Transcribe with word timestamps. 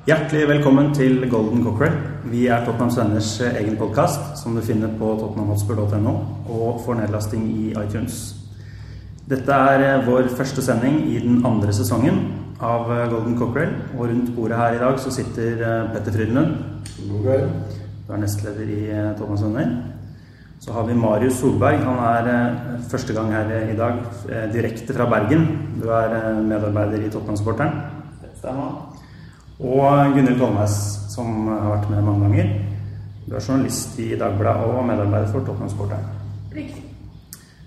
Hjertelig 0.06 0.48
velkommen 0.48 0.94
til 0.94 1.30
Golden 1.30 1.64
Cockerel. 1.64 1.98
Vi 2.30 2.46
er 2.46 2.64
Tottenhams 2.64 2.98
Venners 2.98 3.32
egen 3.40 3.76
podkast, 3.76 4.38
som 4.38 4.54
du 4.54 4.62
finner 4.62 4.94
på 4.98 5.10
tottenhamhotspur.no 5.18 6.14
og 6.46 6.80
får 6.86 7.02
nedlasting 7.02 7.50
i 7.50 7.68
iTunes. 7.72 8.22
Dette 9.26 9.50
er 9.74 9.88
eh, 9.88 10.06
vår 10.06 10.30
første 10.38 10.62
sending 10.62 11.02
i 11.10 11.18
den 11.18 11.42
andre 11.46 11.74
sesongen 11.74 12.28
av 12.62 12.90
eh, 12.94 13.08
Golden 13.10 13.38
Cockerel. 13.38 13.74
Og 13.96 14.06
rundt 14.06 14.36
bordet 14.38 14.58
her 14.58 14.78
i 14.78 14.84
dag 14.86 15.02
så 15.02 15.10
sitter 15.14 15.58
eh, 15.58 15.88
Petter 15.90 16.14
Frydenlund. 16.14 16.69
God 17.08 17.22
kveld. 17.22 17.50
Du 18.06 18.12
er 18.12 18.20
nestleder 18.22 18.70
i 18.74 18.82
Thomas 19.18 19.42
Venner. 19.44 19.72
Så 20.60 20.72
har 20.72 20.84
vi 20.84 20.94
Marius 20.94 21.38
Solberg. 21.40 21.78
Han 21.84 21.98
er 22.04 22.80
første 22.90 23.14
gang 23.16 23.32
her 23.32 23.52
i 23.72 23.76
dag 23.76 24.00
direkte 24.52 24.94
fra 24.94 25.06
Bergen. 25.08 25.46
Du 25.82 25.88
er 25.88 26.42
medarbeider 26.42 27.06
i 27.06 27.10
Tottenham-supporteren. 27.10 27.80
Stemmer. 28.40 28.96
Og 29.60 30.12
Gunhild 30.14 30.38
Tollnes, 30.40 30.76
som 31.12 31.48
har 31.48 31.70
vært 31.74 31.90
med 31.90 32.04
mange 32.04 32.28
ganger. 32.28 32.52
Du 33.26 33.34
er 33.36 33.44
journalist 33.48 33.98
i 34.00 34.10
Dagbladet 34.20 34.68
og 34.74 34.86
medarbeider 34.88 35.32
for 35.32 35.44
Tottenham-sporteren. 35.44 36.04
Riktig. 36.56 36.84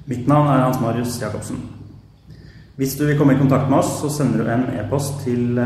Mitt 0.05 0.27
navn 0.27 0.48
er 0.48 0.66
Hans 0.66 0.82
Marius 0.82 1.21
Jacobsen. 1.21 1.62
Hvis 2.76 2.95
du 2.98 3.05
vil 3.05 3.18
komme 3.18 3.34
i 3.34 3.38
kontakt 3.38 3.70
med 3.70 3.77
oss, 3.77 4.02
så 4.02 4.09
sender 4.09 4.43
du 4.43 4.49
en 4.49 4.66
e-post 4.77 5.21
til 5.23 5.62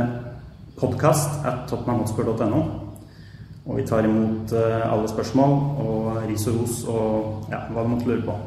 podkast 0.80 1.46
at 1.48 1.66
tottenhamhotspur.no. 1.70 2.87
Og 3.68 3.78
vi 3.78 3.86
tar 3.88 4.06
imot 4.08 4.54
eh, 4.56 4.86
alle 4.92 5.10
spørsmål 5.12 5.58
og 5.84 6.22
ris 6.28 6.48
og 6.48 6.62
ros 6.62 6.78
og 6.88 7.52
ja, 7.52 7.66
hva 7.72 7.84
du 7.84 7.92
måtte 7.92 8.08
lure 8.08 8.24
på. 8.24 8.38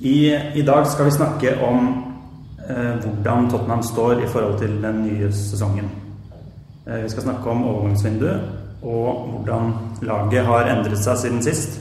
I, 0.00 0.30
I 0.56 0.62
dag 0.64 0.86
skal 0.88 1.10
vi 1.10 1.16
snakke 1.16 1.56
om 1.66 1.90
eh, 2.68 2.94
hvordan 3.02 3.50
Tottenham 3.50 3.82
står 3.82 4.22
i 4.22 4.30
forhold 4.30 4.58
til 4.62 4.78
den 4.82 5.02
nye 5.08 5.32
sesongen. 5.32 5.90
Eh, 6.86 7.02
vi 7.02 7.10
skal 7.12 7.26
snakke 7.26 7.50
om 7.50 7.66
overgangsvinduet 7.66 8.56
og 8.82 9.28
hvordan 9.28 9.74
laget 10.02 10.46
har 10.46 10.70
endret 10.72 11.02
seg 11.02 11.18
siden 11.18 11.42
sist. 11.44 11.80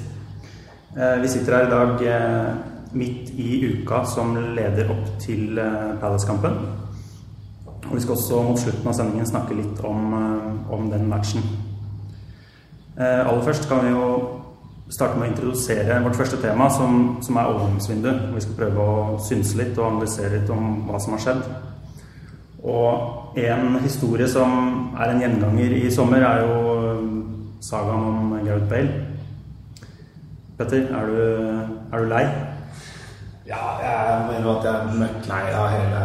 Eh, 0.98 1.22
vi 1.22 1.28
sitter 1.32 1.56
her 1.56 1.68
i 1.68 1.72
dag 1.72 2.04
eh, 2.10 2.52
midt 2.92 3.30
i 3.38 3.62
uka 3.70 4.04
som 4.10 4.36
leder 4.56 4.90
opp 4.92 5.06
til 5.22 5.58
eh, 5.62 5.96
Palace-kampen. 6.02 6.58
Og 7.90 7.96
vi 7.96 8.02
skal 8.04 8.16
også 8.16 8.42
mot 8.46 8.60
slutten 8.62 8.88
av 8.88 8.98
sendingen 8.98 9.28
snakke 9.28 9.58
litt 9.58 9.80
om, 9.86 10.14
om 10.70 10.90
den 10.92 11.08
matchen. 11.10 11.46
Aller 13.00 13.42
først 13.46 13.66
kan 13.70 13.82
vi 13.86 13.94
jo 13.96 14.06
starte 14.90 15.20
med 15.20 15.28
å 15.28 15.32
introdusere 15.32 16.00
vårt 16.04 16.18
første 16.18 16.40
tema, 16.42 16.68
som, 16.74 17.18
som 17.26 17.38
er 17.38 17.50
overgangsvindu. 17.52 18.10
Vi 18.34 18.44
skal 18.46 18.58
prøve 18.58 18.86
å 18.86 19.18
synse 19.22 19.58
litt 19.60 19.78
og 19.78 19.88
analysere 19.92 20.40
litt 20.40 20.50
om 20.54 20.84
hva 20.90 21.02
som 21.02 21.16
har 21.16 21.24
skjedd. 21.26 21.44
Og 22.66 23.38
en 23.40 23.78
historie 23.84 24.28
som 24.28 24.96
er 25.00 25.14
en 25.14 25.22
gjenganger 25.24 25.78
i 25.78 25.86
sommer, 25.94 26.26
er 26.26 26.44
jo 26.44 26.56
sagaen 27.64 28.08
om 28.10 28.34
Gareth 28.44 28.68
Bale. 28.72 29.06
Petter, 30.60 30.90
er 30.92 31.14
du, 31.14 31.22
er 31.94 32.02
du 32.02 32.10
lei? 32.12 32.26
Ja, 33.48 33.62
jeg 33.82 34.26
mener 34.28 34.58
at 34.58 34.66
jeg 34.68 34.74
er 34.74 34.98
møkk 35.00 35.30
lei 35.30 35.46
av 35.56 35.70
hele 35.74 36.02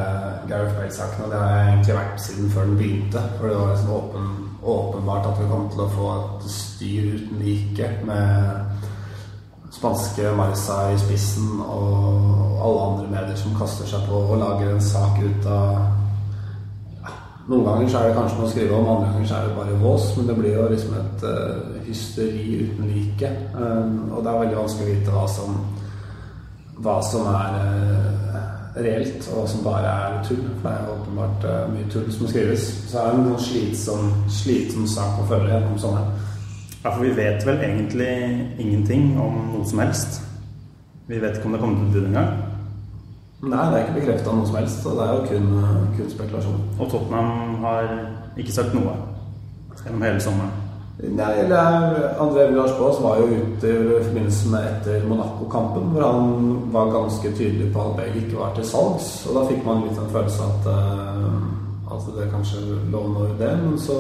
Gareth 0.49 0.77
Bale-saken. 0.79 1.25
Og 1.25 1.31
det 1.33 1.41
har 1.41 1.55
jeg 1.57 1.73
egentlig 1.73 1.97
vært 1.99 2.25
siden 2.27 2.51
før 2.55 2.69
den 2.69 2.79
begynte. 2.81 3.25
For 3.39 3.49
det 3.49 3.59
var 3.59 3.73
liksom 3.73 3.95
åpen, 3.99 4.31
åpenbart 4.75 5.31
at 5.31 5.41
vi 5.41 5.51
kom 5.51 5.67
til 5.73 5.85
å 5.85 5.91
få 5.97 6.11
et 6.15 6.49
styr 6.55 7.11
uten 7.15 7.43
like 7.45 7.91
med 8.09 8.85
spanske 9.75 10.31
Marisa 10.39 10.79
i 10.95 10.99
spissen 11.03 11.59
og 11.65 12.61
alle 12.63 12.85
andre 12.89 13.09
medier 13.11 13.37
som 13.37 13.57
kaster 13.59 13.89
seg 13.91 14.07
på 14.07 14.21
og 14.23 14.39
lager 14.39 14.71
en 14.71 14.85
sak 14.93 15.19
ut 15.19 15.49
av 15.51 15.95
noen 17.45 17.67
ganger 17.67 17.91
så 17.93 17.99
er 17.99 18.07
det 18.09 18.17
kanskje 18.17 18.39
noe 18.39 18.47
å 18.47 18.53
skrive 18.55 18.77
om, 18.79 18.87
andre 18.89 19.11
ganger 19.13 19.29
så 19.29 19.37
er 19.37 19.49
det 19.49 19.57
bare 19.59 19.81
vås. 19.83 20.07
Men 20.17 20.29
det 20.31 20.37
blir 20.39 20.55
jo 20.57 20.69
liksom 20.71 20.95
et 20.97 21.25
uh, 21.29 21.75
hysteri 21.85 22.45
uten 22.63 22.89
like. 22.89 23.33
Um, 23.53 23.99
og 24.15 24.25
det 24.25 24.31
er 24.31 24.39
veldig 24.41 24.61
vanskelig 24.63 24.87
å 24.87 24.95
vite 24.95 25.17
hva 25.19 25.25
som, 25.29 25.59
hva 26.87 26.97
som 27.05 27.29
er 27.35 27.59
uh, 27.61 28.54
reelt, 28.77 29.29
og 29.37 29.49
som 29.49 29.65
bare 29.65 29.91
er 29.91 30.23
tull. 30.27 30.43
For 30.61 30.69
det 30.69 30.75
er 30.75 30.93
åpenbart 30.95 31.47
uh, 31.47 31.75
mye 31.75 31.91
tull 31.93 32.09
som 32.13 32.31
skrives. 32.31 32.67
Så 32.91 33.01
er 33.01 33.11
det 33.11 33.21
en 33.21 33.29
sånn 33.31 33.45
slitsom, 33.47 34.09
slitsom 34.41 34.89
sak 34.91 35.21
å 35.23 35.29
følge 35.31 35.53
gjennom 35.53 35.79
sommeren. 35.83 36.25
Ja, 36.85 36.91
for 36.91 37.05
vi 37.05 37.15
vet 37.17 37.47
vel 37.47 37.63
egentlig 37.65 38.11
ingenting 38.61 39.15
om 39.21 39.39
noe 39.53 39.69
som 39.69 39.81
helst. 39.81 40.21
Vi 41.09 41.21
vet 41.21 41.39
ikke 41.39 41.49
om 41.49 41.57
det 41.57 41.63
kommer 41.63 41.81
til 41.81 41.89
å 41.89 41.95
bud 41.95 42.11
engang. 42.11 42.35
Nei, 43.45 43.65
det 43.71 43.79
er 43.79 43.87
ikke 43.87 43.99
bekrefta 44.01 44.35
noe 44.35 44.49
som 44.49 44.59
helst. 44.59 44.85
Og 44.89 44.99
det 44.99 45.07
er 45.07 45.15
jo 45.15 45.25
kun, 45.31 45.49
kun 45.97 46.13
spekulasjon. 46.13 46.61
Og 46.79 46.93
Tottenham 46.93 47.65
har 47.65 47.91
ikke 48.41 48.57
sagt 48.57 48.77
noe 48.77 48.97
gjennom 49.85 50.07
hele 50.07 50.21
sommeren? 50.25 50.64
Nei, 50.95 51.33
eller 51.43 52.21
André 52.23 52.47
Villars 52.47 52.79
Baas 52.79 53.01
var 53.03 53.19
jo 53.19 53.27
ute 53.27 53.67
i 53.67 54.05
forbindelse 54.05 54.51
med 54.53 54.67
etter 54.69 55.07
Monaco-kampen, 55.09 55.89
hvor 55.91 56.05
han 56.07 56.29
var 56.73 56.93
ganske 56.93 57.33
tydelig 57.35 57.73
på 57.75 57.83
at 57.83 57.97
Bale 57.97 58.21
ikke 58.21 58.39
var 58.39 58.53
til 58.55 58.69
salgs. 58.69 59.09
Og 59.27 59.35
da 59.35 59.43
fikk 59.49 59.65
man 59.67 59.83
litt 59.83 59.99
en 59.99 60.13
følelse 60.15 60.47
at, 60.47 60.69
uh, 60.71 61.97
at 61.97 62.07
det 62.15 62.31
kanskje 62.31 62.63
lå 62.93 63.01
noe 63.11 63.27
i 63.33 63.39
det. 63.43 63.51
Men 63.65 63.75
så, 63.83 63.99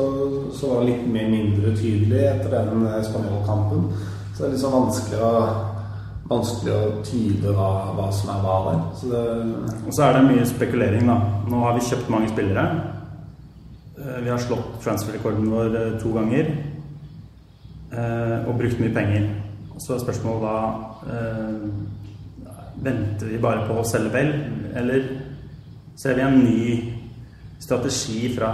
så, 0.54 0.70
var 0.70 0.84
han 0.84 0.90
litt 0.92 1.08
mer 1.16 1.30
mindre 1.32 1.74
tydelig 1.80 2.20
etter 2.30 2.54
den 2.54 2.86
spanjolkampen. 3.08 3.88
Så 4.30 4.44
det 4.44 4.46
er 4.46 4.54
litt 4.54 4.62
sånn 4.62 4.76
vanskelig 4.78 5.22
å 5.22 5.32
vanskelig 6.28 6.72
å 6.72 6.92
tyde 7.04 7.52
hva, 7.52 7.70
hva, 7.98 8.06
som 8.14 8.30
er 8.32 8.44
hva 8.44 8.54
der. 8.68 8.84
Så 8.96 9.10
det... 9.10 9.24
Og 9.84 9.90
så 9.92 10.06
er 10.06 10.14
det 10.16 10.22
mye 10.28 10.46
spekulering, 10.48 11.10
da. 11.10 11.18
Nå 11.50 11.64
har 11.66 11.76
vi 11.76 11.88
kjøpt 11.88 12.12
mange 12.12 12.30
spillere. 12.30 12.64
Eh, 13.98 14.22
vi 14.22 14.32
har 14.32 14.40
slått 14.40 14.78
transfer-rekorden 14.84 15.50
vår 15.52 15.76
eh, 15.80 15.90
to 16.00 16.14
ganger. 16.14 16.48
Eh, 17.94 18.36
og 18.48 18.58
brukt 18.58 18.80
mye 18.82 18.94
penger. 18.94 19.28
Så 19.78 19.94
er 19.94 20.04
spørsmålet 20.04 20.42
da 20.44 20.56
Venter 22.84 23.30
vi 23.30 23.38
bare 23.40 23.66
på 23.68 23.78
å 23.78 23.84
selge 23.86 24.10
Bell, 24.12 24.32
eller 24.76 25.04
ser 25.96 26.16
vi 26.18 26.24
en 26.24 26.40
ny 26.42 26.64
strategi 27.62 28.28
fra, 28.34 28.50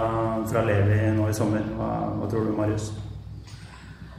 fra 0.47 0.63
Levi 0.65 0.99
nå 1.17 1.27
i 1.29 1.35
sommer? 1.35 1.65
Hva, 1.77 1.89
hva 2.19 2.29
tror 2.29 2.45
du, 2.47 2.53
Marius? 2.55 2.91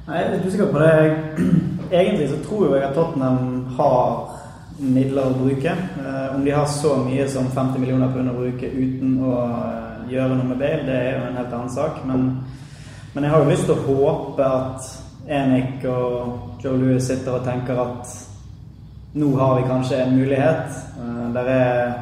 Nei, 0.07 0.19
Jeg 0.19 0.27
er 0.27 0.33
litt 0.35 0.47
usikker 0.51 0.73
på 0.75 0.83
det. 0.83 1.43
Egentlig 2.01 2.29
så 2.33 2.39
tror 2.47 2.75
jeg 2.75 2.87
at 2.89 2.97
Tottenham 2.99 3.69
har 3.79 4.39
midler 4.83 5.29
å 5.31 5.37
bruke. 5.39 5.77
Eh, 6.03 6.35
om 6.35 6.43
de 6.45 6.55
har 6.57 6.67
så 6.67 6.97
mye 7.05 7.29
som 7.31 7.51
50 7.55 7.79
millioner 7.81 8.11
pund 8.13 8.33
å 8.33 8.37
bruke 8.37 8.69
uten 8.73 9.15
å 9.23 9.37
eh, 9.47 10.11
gjøre 10.13 10.35
noe 10.35 10.49
med 10.51 10.59
Bale, 10.59 10.83
det 10.89 10.99
er 10.99 11.15
jo 11.15 11.29
en 11.29 11.39
helt 11.39 11.55
annen 11.55 11.73
sak. 11.73 12.03
Men, 12.09 12.27
men 13.15 13.25
jeg 13.25 13.35
har 13.35 13.45
jo 13.45 13.53
lyst 13.53 13.69
til 13.69 13.77
å 13.77 13.87
håpe 13.87 14.49
at 14.49 14.91
Enik 15.29 15.85
og 15.87 16.63
Joe 16.65 16.79
Louis 16.79 17.05
sitter 17.05 17.39
og 17.39 17.45
tenker 17.47 17.79
at 17.79 18.15
nå 19.15 19.29
har 19.37 19.59
vi 19.59 19.69
kanskje 19.69 20.01
en 20.03 20.17
mulighet. 20.17 20.81
Det 20.97 21.35
der 21.35 21.51
er 21.53 21.93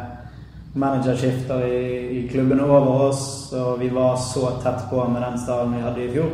managerskifter 0.75 1.65
i, 1.67 1.81
i 2.19 2.29
klubben 2.29 2.61
over 2.61 3.09
oss, 3.09 3.53
og 3.53 3.81
vi 3.81 3.89
var 3.95 4.17
så 4.17 4.55
tett 4.63 4.87
på 4.91 5.05
med 5.09 5.23
den 5.23 5.39
stallen 5.43 5.75
vi 5.75 5.83
hadde 5.83 6.05
i 6.05 6.13
fjor. 6.13 6.31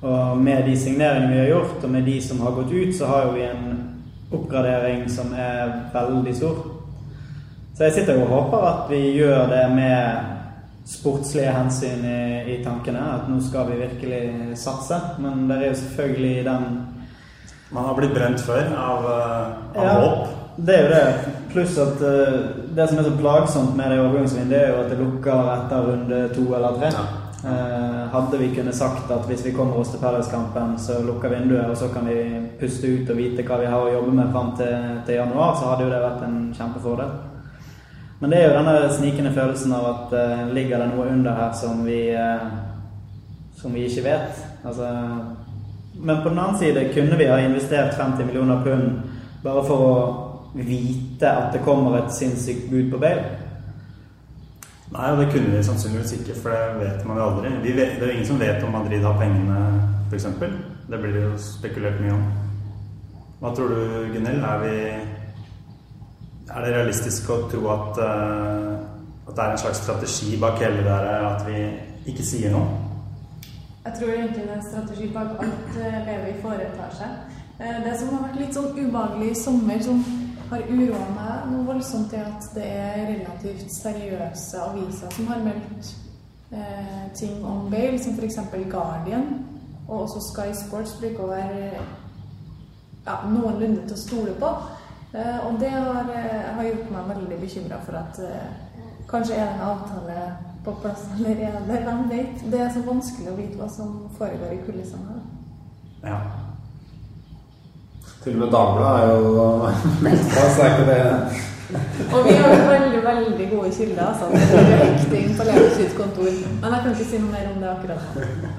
Og 0.00 0.38
med 0.38 0.66
de 0.66 0.76
signeringene 0.78 1.32
vi 1.32 1.38
har 1.38 1.52
gjort, 1.52 1.84
og 1.84 1.90
med 1.90 2.06
de 2.06 2.22
som 2.22 2.40
har 2.40 2.56
gått 2.58 2.72
ut, 2.72 2.94
så 2.94 3.06
har 3.06 3.32
vi 3.34 3.46
en 3.46 3.78
oppgradering 4.32 5.08
som 5.10 5.32
er 5.34 5.72
veldig 5.94 6.34
stor. 6.36 6.58
Så 7.76 7.84
jeg 7.84 7.92
sitter 7.92 8.22
og 8.22 8.28
håper 8.28 8.66
at 8.66 8.90
vi 8.90 9.00
gjør 9.14 9.46
det 9.50 9.64
med 9.74 10.37
sportslige 10.88 11.52
hensyn 11.52 12.04
i, 12.04 12.54
i 12.54 12.64
tankene. 12.64 13.02
At 13.18 13.28
nå 13.28 13.40
skal 13.44 13.68
vi 13.70 13.82
virkelig 13.82 14.56
satse. 14.58 15.00
Men 15.20 15.46
det 15.50 15.60
er 15.60 15.66
jo 15.68 15.80
selvfølgelig 15.82 16.44
den 16.48 16.70
Man 17.68 17.84
har 17.84 17.96
blitt 17.98 18.14
brent 18.16 18.40
før 18.40 18.70
av, 18.80 19.06
av 19.76 19.82
ja, 19.84 19.94
håp. 20.00 20.28
Det 20.56 20.74
er 20.74 20.86
jo 20.86 20.92
det. 20.94 21.32
Pluss 21.52 21.74
at 21.78 22.00
uh, 22.00 22.38
det 22.76 22.86
som 22.88 22.98
er 22.98 23.04
så 23.04 23.12
plagsomt 23.18 23.76
med 23.76 23.92
det 23.92 23.98
overgangsvinduet, 24.00 24.62
er 24.62 24.70
jo 24.72 24.78
at 24.80 24.88
det 24.88 24.96
lukker 25.02 25.50
etter 25.52 25.90
runde 25.90 26.22
to 26.32 26.46
eller 26.56 26.78
tre. 26.80 26.90
Ja. 26.96 27.04
Uh, 27.44 28.08
hadde 28.14 28.40
vi 28.40 28.48
kunne 28.56 28.72
sagt 28.72 29.12
at 29.14 29.28
hvis 29.28 29.44
vi 29.46 29.52
kommer 29.52 29.76
oss 29.78 29.92
til 29.92 30.00
Palace-kampen, 30.00 30.78
så 30.80 31.02
lukker 31.04 31.28
vinduet, 31.28 31.68
og 31.68 31.76
så 31.76 31.92
kan 31.92 32.08
vi 32.08 32.16
puste 32.60 32.88
ut 32.88 33.12
og 33.12 33.20
vite 33.20 33.44
hva 33.44 33.60
vi 33.60 33.68
har 33.68 33.84
å 33.84 33.92
jobbe 33.92 34.16
med 34.16 34.32
fram 34.32 34.54
til, 34.58 34.94
til, 35.06 35.20
januar, 35.20 35.54
så 35.54 35.68
hadde 35.70 35.86
jo 35.86 35.92
det 35.92 36.06
vært 36.08 36.24
en 36.26 36.40
kjempefordel. 36.56 37.12
Men 38.18 38.30
det 38.30 38.38
er 38.38 38.48
jo 38.48 38.56
denne 38.58 38.92
snikende 38.92 39.32
følelsen 39.34 39.74
av 39.76 39.88
at 39.92 40.14
uh, 40.14 40.54
ligger 40.54 40.82
det 40.82 40.88
noe 40.90 41.10
under 41.12 41.36
her 41.38 41.52
som 41.54 41.84
vi, 41.86 42.00
uh, 42.18 42.48
som 43.60 43.74
vi 43.74 43.86
ikke 43.86 44.06
vet. 44.08 44.40
Altså, 44.66 44.88
men 45.98 46.22
på 46.22 46.32
den 46.32 46.38
annen 46.38 46.58
side 46.58 46.88
kunne 46.94 47.18
vi 47.18 47.28
ha 47.30 47.38
investert 47.42 47.94
50 47.98 48.26
millioner 48.26 48.62
pund 48.64 48.88
bare 49.42 49.62
for 49.66 49.84
å 49.84 49.94
vite 50.54 51.30
at 51.30 51.52
det 51.54 51.62
kommer 51.64 51.98
et 51.98 52.14
sinnssykt 52.14 52.70
bud 52.70 52.90
på 52.90 53.00
Bale. 53.02 53.26
Nei, 54.88 55.08
det 55.18 55.28
kunne 55.32 55.52
vi 55.52 55.62
sannsynligvis 55.62 56.14
ikke, 56.16 56.34
for 56.42 56.54
det 56.54 56.78
vet 56.80 57.06
man 57.06 57.18
jo 57.20 57.24
aldri. 57.26 57.50
Vi 57.62 57.74
vet, 57.76 57.98
det 57.98 58.06
er 58.06 58.12
jo 58.12 58.16
ingen 58.16 58.28
som 58.30 58.40
vet 58.40 58.62
om 58.64 58.72
Madrid 58.72 59.04
har 59.04 59.18
pengene, 59.20 59.58
f.eks. 60.08 60.28
Det 60.88 61.00
blir 61.02 61.12
det 61.12 61.24
jo 61.26 61.32
spekulert 61.42 62.00
mye 62.00 62.14
om. 62.16 62.22
Hva 63.42 63.52
tror 63.54 63.74
du, 63.74 63.82
Gunhild? 64.14 64.40
Er, 64.48 64.62
vi, 64.64 65.17
er 66.54 66.64
det 66.64 66.74
realistisk 66.74 67.30
å 67.30 67.42
tro 67.50 67.70
at, 67.72 67.98
eh, 68.04 69.28
at 69.28 69.34
det 69.34 69.44
er 69.44 69.50
en 69.50 69.62
slags 69.64 69.82
strategi 69.82 70.36
bak 70.40 70.60
hele 70.62 70.84
det 70.84 70.92
her 70.92 71.26
at 71.28 71.46
vi 71.46 71.64
ikke 72.12 72.24
sier 72.24 72.54
noe? 72.54 72.68
Jeg 73.84 73.92
tror 73.98 74.12
egentlig 74.12 74.42
det 74.42 74.50
er 74.50 74.56
en 74.56 74.70
strategi 74.70 75.10
bak 75.14 75.42
alt 75.42 75.76
eh, 75.80 75.98
Levi 76.06 76.32
foretar 76.42 76.96
seg. 76.98 77.36
Eh, 77.60 77.84
Det 77.84 77.98
som 77.98 78.08
har 78.14 78.26
vært 78.28 78.40
litt 78.40 78.56
sånn 78.56 78.72
ubehagelig 78.76 79.30
i 79.30 79.38
sommer, 79.42 79.82
som 79.82 80.02
har 80.50 80.64
uroa 80.68 81.06
meg 81.14 81.50
noe 81.52 81.66
voldsomt, 81.66 82.12
er 82.12 82.24
at 82.24 82.50
det 82.54 82.66
er 82.66 83.06
relativt 83.12 83.72
seriøse 83.72 84.60
aviser 84.64 85.12
som 85.16 85.26
har 85.28 85.44
meldt 85.44 85.92
eh, 86.52 87.04
ting 87.14 87.44
om 87.44 87.70
Bale, 87.70 87.98
som 88.02 88.16
f.eks. 88.16 88.38
Guardian 88.70 89.44
og 89.88 90.02
også 90.02 90.20
Sky 90.20 90.52
Sports 90.56 90.96
bruker 91.00 91.24
å 91.24 91.30
være 91.32 91.70
ja, 93.06 93.14
noenlunde 93.28 93.86
til 93.86 93.96
å 93.96 94.00
stole 94.00 94.34
på. 94.40 94.52
Eh, 95.14 95.46
og 95.46 95.60
det 95.60 95.70
har, 95.70 96.04
eh, 96.14 96.54
har 96.54 96.64
gjort 96.64 96.90
meg 96.92 97.16
veldig 97.16 97.38
bekymra 97.40 97.78
for 97.84 97.96
at 97.96 98.18
eh, 98.20 98.48
kanskje 99.08 99.34
er 99.34 99.46
det 99.46 99.54
en 99.54 99.60
avtale 99.70 100.16
på 100.64 100.74
plass 100.82 101.06
allerede. 101.16 101.78
Hvem 101.84 102.10
vet? 102.10 102.44
Det 102.52 102.60
er 102.60 102.72
så 102.74 102.82
vanskelig 102.86 103.32
å 103.32 103.38
vite 103.38 103.56
hva 103.56 103.68
som 103.72 103.94
foregår 104.18 104.52
i 104.52 104.60
kulissene. 104.66 105.16
her. 106.02 106.10
Ja. 106.10 106.18
Til 108.22 108.34
og 108.34 108.38
med 108.38 108.52
Dagbladet 108.52 109.02
er 109.02 109.08
jo 109.14 109.22
meldt 110.04 110.32
på, 110.34 110.44
så 110.54 110.62
er 110.62 110.74
ikke 110.74 110.90
det 110.92 111.02
Og 112.12 112.24
vi 112.24 112.34
har 112.40 112.52
veldig 112.68 113.00
veldig 113.04 113.46
gode 113.50 113.70
kilder. 113.72 114.06
altså. 114.06 114.24
Det 114.32 114.60
er 114.60 114.84
hekting 114.84 115.36
på 115.36 115.44
Levi 115.48 115.88
kontor. 115.96 116.30
Men 116.60 116.72
jeg 116.72 116.80
kan 116.82 116.90
ikke 116.92 117.10
si 117.10 117.18
noe 117.18 117.32
mer 117.32 117.48
om 117.54 117.62
det 117.62 117.70
akkurat 117.70 118.02
nå. 118.16 118.52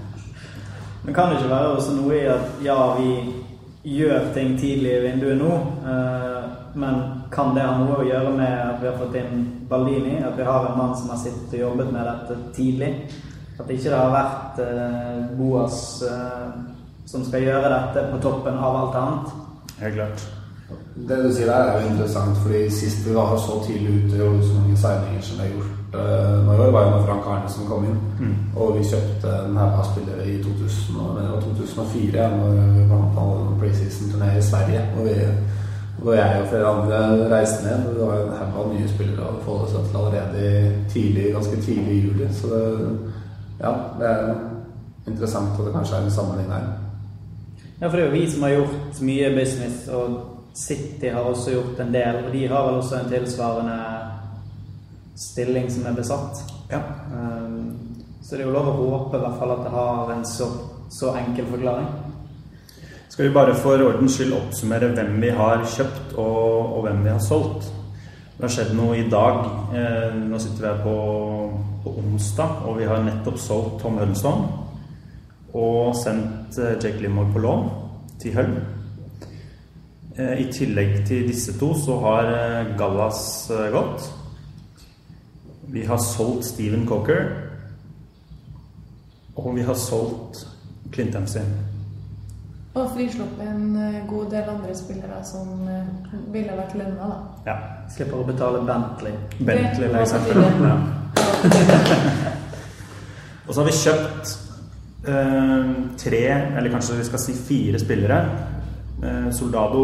Men 1.03 1.13
kan 1.13 1.29
det 1.29 1.39
ikke 1.39 1.49
være 1.49 1.75
også 1.75 1.95
noe 1.95 2.15
i 2.17 2.25
at 2.25 2.63
ja, 2.63 2.79
vi 2.97 3.09
gjør 3.83 4.33
ting 4.33 4.57
tidlig 4.59 4.91
i 4.97 5.03
vinduet 5.07 5.37
nå, 5.39 5.51
eh, 5.87 6.49
men 6.79 6.99
kan 7.31 7.53
det 7.55 7.63
ha 7.63 7.77
noe 7.79 8.01
å 8.01 8.07
gjøre 8.07 8.33
med 8.35 8.55
at 8.63 8.81
vi 8.81 8.89
har 8.89 8.97
fått 8.99 9.15
inn 9.19 9.45
Baldini? 9.69 10.17
At 10.23 10.37
vi 10.37 10.47
har 10.47 10.67
en 10.67 10.77
mann 10.77 10.95
som 10.97 11.11
har 11.13 11.21
sittet 11.21 11.55
og 11.59 11.65
jobbet 11.67 11.93
med 11.93 12.07
dette 12.09 12.39
tidlig? 12.55 12.91
At 13.59 13.69
ikke 13.69 13.91
det 13.91 14.01
har 14.01 14.15
vært 14.15 14.59
eh, 14.65 15.23
Boas 15.39 15.79
eh, 16.07 16.49
som 17.09 17.23
skal 17.25 17.47
gjøre 17.47 17.71
dette 17.73 18.09
på 18.11 18.21
toppen 18.23 18.59
av 18.59 18.83
alt 18.83 18.99
annet? 18.99 19.39
Helt 19.79 19.97
klart. 19.99 20.27
Det 21.09 21.17
du 21.23 21.29
sier 21.33 21.47
der, 21.47 21.69
er 21.71 21.81
jo 21.81 21.89
interessant, 21.89 22.37
fordi 22.43 22.69
sist 22.69 23.07
vi 23.07 23.13
var 23.15 23.37
så 23.37 23.59
tidlig 23.67 23.91
ute 24.05 24.23
og 24.23 24.43
så 24.43 24.53
mange 24.53 24.77
seilinger 24.77 25.21
som 25.21 25.37
vi 25.39 25.45
har 25.45 25.53
gjort 25.55 25.95
uh, 25.95 26.45
nå 26.45 26.53
i 26.53 26.59
år, 26.65 26.71
var 26.75 26.83
jo 26.85 26.89
når 26.95 27.05
Frank 27.05 27.29
Arnesen 27.33 27.67
kom 27.69 27.85
inn. 27.87 27.99
Mm. 28.19 28.35
Og 28.55 28.77
vi 28.77 28.83
kjøpte 28.89 29.31
en 29.45 29.57
haug 29.57 29.79
av 29.79 29.87
spillere 29.91 30.25
i 30.27 30.35
2000, 30.43 30.99
og- 30.99 31.15
var 31.33 31.41
2004, 31.41 32.21
ja, 32.21 32.29
når 32.35 32.51
vi 32.75 32.89
vant 32.89 33.15
på 33.15 33.21
en 33.21 33.59
preseason-turné 33.61 34.37
i 34.37 34.41
Sverige. 34.41 34.81
Og 34.97 35.05
vi, 35.05 35.15
og 36.05 36.15
jeg 36.15 36.41
og 36.41 36.47
flere 36.51 36.67
andre 36.73 36.99
reiste 37.35 37.63
ned. 37.65 37.87
og 37.87 37.95
Det 37.95 38.07
var 38.07 38.17
en 38.19 38.37
haug 38.39 38.59
av 38.65 38.73
nye 38.73 38.87
spillere 38.87 39.29
å 39.31 39.41
forholde 39.45 39.71
seg 39.71 39.87
til 39.89 39.97
allerede 39.97 40.73
tidlig, 40.93 41.33
ganske 41.33 41.61
tidlig 41.61 41.93
i 41.95 42.03
juli. 42.07 42.27
Så 42.33 42.47
det, 42.53 42.63
ja, 43.63 43.71
det 43.99 44.07
er 44.07 44.35
interessant 45.07 45.59
at 45.59 45.65
det 45.65 45.73
kanskje 45.73 45.95
er 45.95 46.03
en 46.05 46.11
sammenheng 46.11 46.51
her. 46.51 46.67
Ja, 47.81 47.87
for 47.87 47.95
det 47.97 48.05
er 48.05 48.09
jo 48.11 48.19
vi 48.19 48.29
som 48.31 48.43
har 48.43 48.49
gjort 48.49 49.01
mye 49.01 49.29
business, 49.39 49.87
og 49.87 50.38
City 50.59 51.11
har 51.13 51.23
også 51.23 51.53
gjort 51.55 51.79
en 51.79 51.93
del. 51.93 52.23
Og 52.25 52.33
de 52.35 52.47
har 52.51 52.65
vel 52.67 52.79
også 52.81 52.99
en 52.99 53.11
tilsvarende 53.11 53.79
stilling 55.19 55.69
som 55.71 55.87
er 55.87 55.95
besatt. 55.97 56.43
Ja. 56.71 56.83
Um, 57.13 57.75
Så 58.21 58.35
det 58.35 58.43
er 58.43 58.49
jo 58.49 58.53
lov 58.53 58.67
å 58.69 58.73
håpe 58.91 59.17
i 59.17 59.21
hvert 59.23 59.39
fall 59.39 59.51
at 59.55 59.61
det 59.65 59.71
har 59.73 60.09
en 60.13 60.25
så, 60.27 60.45
så 60.93 61.15
enkel 61.17 61.47
forklaring. 61.49 61.87
Skal 63.09 63.25
vi 63.25 63.33
bare 63.33 63.55
for 63.57 63.81
ordens 63.81 64.19
skyld 64.19 64.35
oppsummere 64.37 64.91
hvem 64.93 65.15
vi 65.23 65.31
har 65.33 65.63
kjøpt 65.65 66.13
og, 66.13 66.75
og 66.75 66.83
hvem 66.85 66.99
vi 67.07 67.09
har 67.09 67.23
solgt? 67.25 67.71
Det 68.35 68.45
har 68.45 68.53
skjedd 68.53 68.75
noe 68.77 68.99
i 68.99 69.07
dag. 69.09 69.39
Eh, 69.75 70.19
nå 70.29 70.37
sitter 70.39 70.61
vi 70.61 70.69
her 70.69 70.83
på, 70.83 70.93
på 71.83 71.95
onsdag, 72.03 72.61
og 72.69 72.77
vi 72.77 72.87
har 72.91 73.01
nettopp 73.07 73.39
solgt 73.41 73.81
Tom 73.81 73.97
Hudson 73.99 74.45
Og 75.57 75.95
sendt 75.97 76.59
eh, 76.59 76.77
Jake 76.77 77.01
Limor 77.01 77.31
på 77.33 77.41
lån 77.47 77.65
til 78.21 78.37
Hull. 78.37 78.53
Eh, 80.17 80.41
I 80.41 80.47
tillegg 80.53 81.05
til 81.07 81.27
disse 81.29 81.53
to 81.59 81.73
så 81.77 81.99
har 82.03 82.31
eh, 82.33 82.77
Gallas 82.77 83.49
eh, 83.53 83.69
gått. 83.73 84.07
Vi 85.69 85.85
har 85.85 85.97
solgt 86.01 86.45
Steven 86.45 86.87
Cocker. 86.87 87.29
Og 89.35 89.55
vi 89.55 89.61
har 89.63 89.77
solgt 89.77 90.47
Clint 90.91 91.13
Dempsey. 91.13 91.43
Og 92.73 92.89
frisluppet 92.95 93.47
en 93.47 93.77
god 94.07 94.25
del 94.31 94.49
andre 94.49 94.75
spillere 94.77 95.21
som 95.25 95.47
ville 96.33 96.53
vært 96.57 96.75
lønna, 96.77 97.07
da. 97.09 97.17
Ja. 97.47 97.55
Slipper 97.91 98.21
å 98.21 98.27
betale 98.27 98.61
Bentley. 98.65 99.15
Bentley, 99.39 99.89
for 99.89 100.01
eksempel. 100.03 100.37
Ja. 100.63 100.75
Og 103.49 103.55
så 103.55 103.61
har 103.63 103.67
vi 103.69 103.77
kjøpt 103.79 104.33
eh, 105.09 105.71
tre, 105.97 106.23
eller 106.57 106.69
kanskje 106.69 106.99
vi 106.99 107.07
skal 107.07 107.23
si 107.23 107.33
fire 107.33 107.81
spillere. 107.81 108.19
Eh, 109.03 109.31
Soldado 109.31 109.83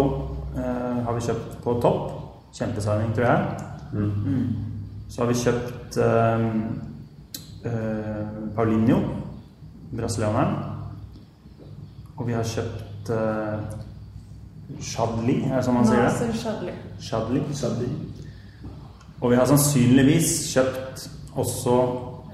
eh, 0.58 1.04
har 1.06 1.14
vi 1.14 1.26
kjøpt 1.28 1.58
på 1.64 1.78
topp. 1.82 2.12
Kjempesigning, 2.56 3.14
tror 3.16 3.26
jeg. 3.26 3.40
Mm. 3.94 4.48
Så 5.10 5.22
har 5.22 5.30
vi 5.32 5.40
kjøpt 5.40 5.98
eh, 6.04 6.46
eh, 7.70 8.28
Paulinho, 8.56 9.00
brasilianeren. 9.96 10.56
Og 12.16 12.28
vi 12.28 12.36
har 12.36 12.48
kjøpt 12.48 13.12
eh, 13.16 13.82
Shadli, 14.82 15.36
er 15.46 15.60
det 15.60 15.66
sånn 15.68 15.76
man 15.78 15.86
sier 15.88 16.08
det? 16.08 16.30
Shadli. 16.42 16.74
Shadley. 17.00 17.44
Shadli. 17.54 17.90
Og 19.22 19.32
vi 19.32 19.38
har 19.38 19.48
sannsynligvis 19.50 20.32
kjøpt 20.52 21.06
også 21.40 21.76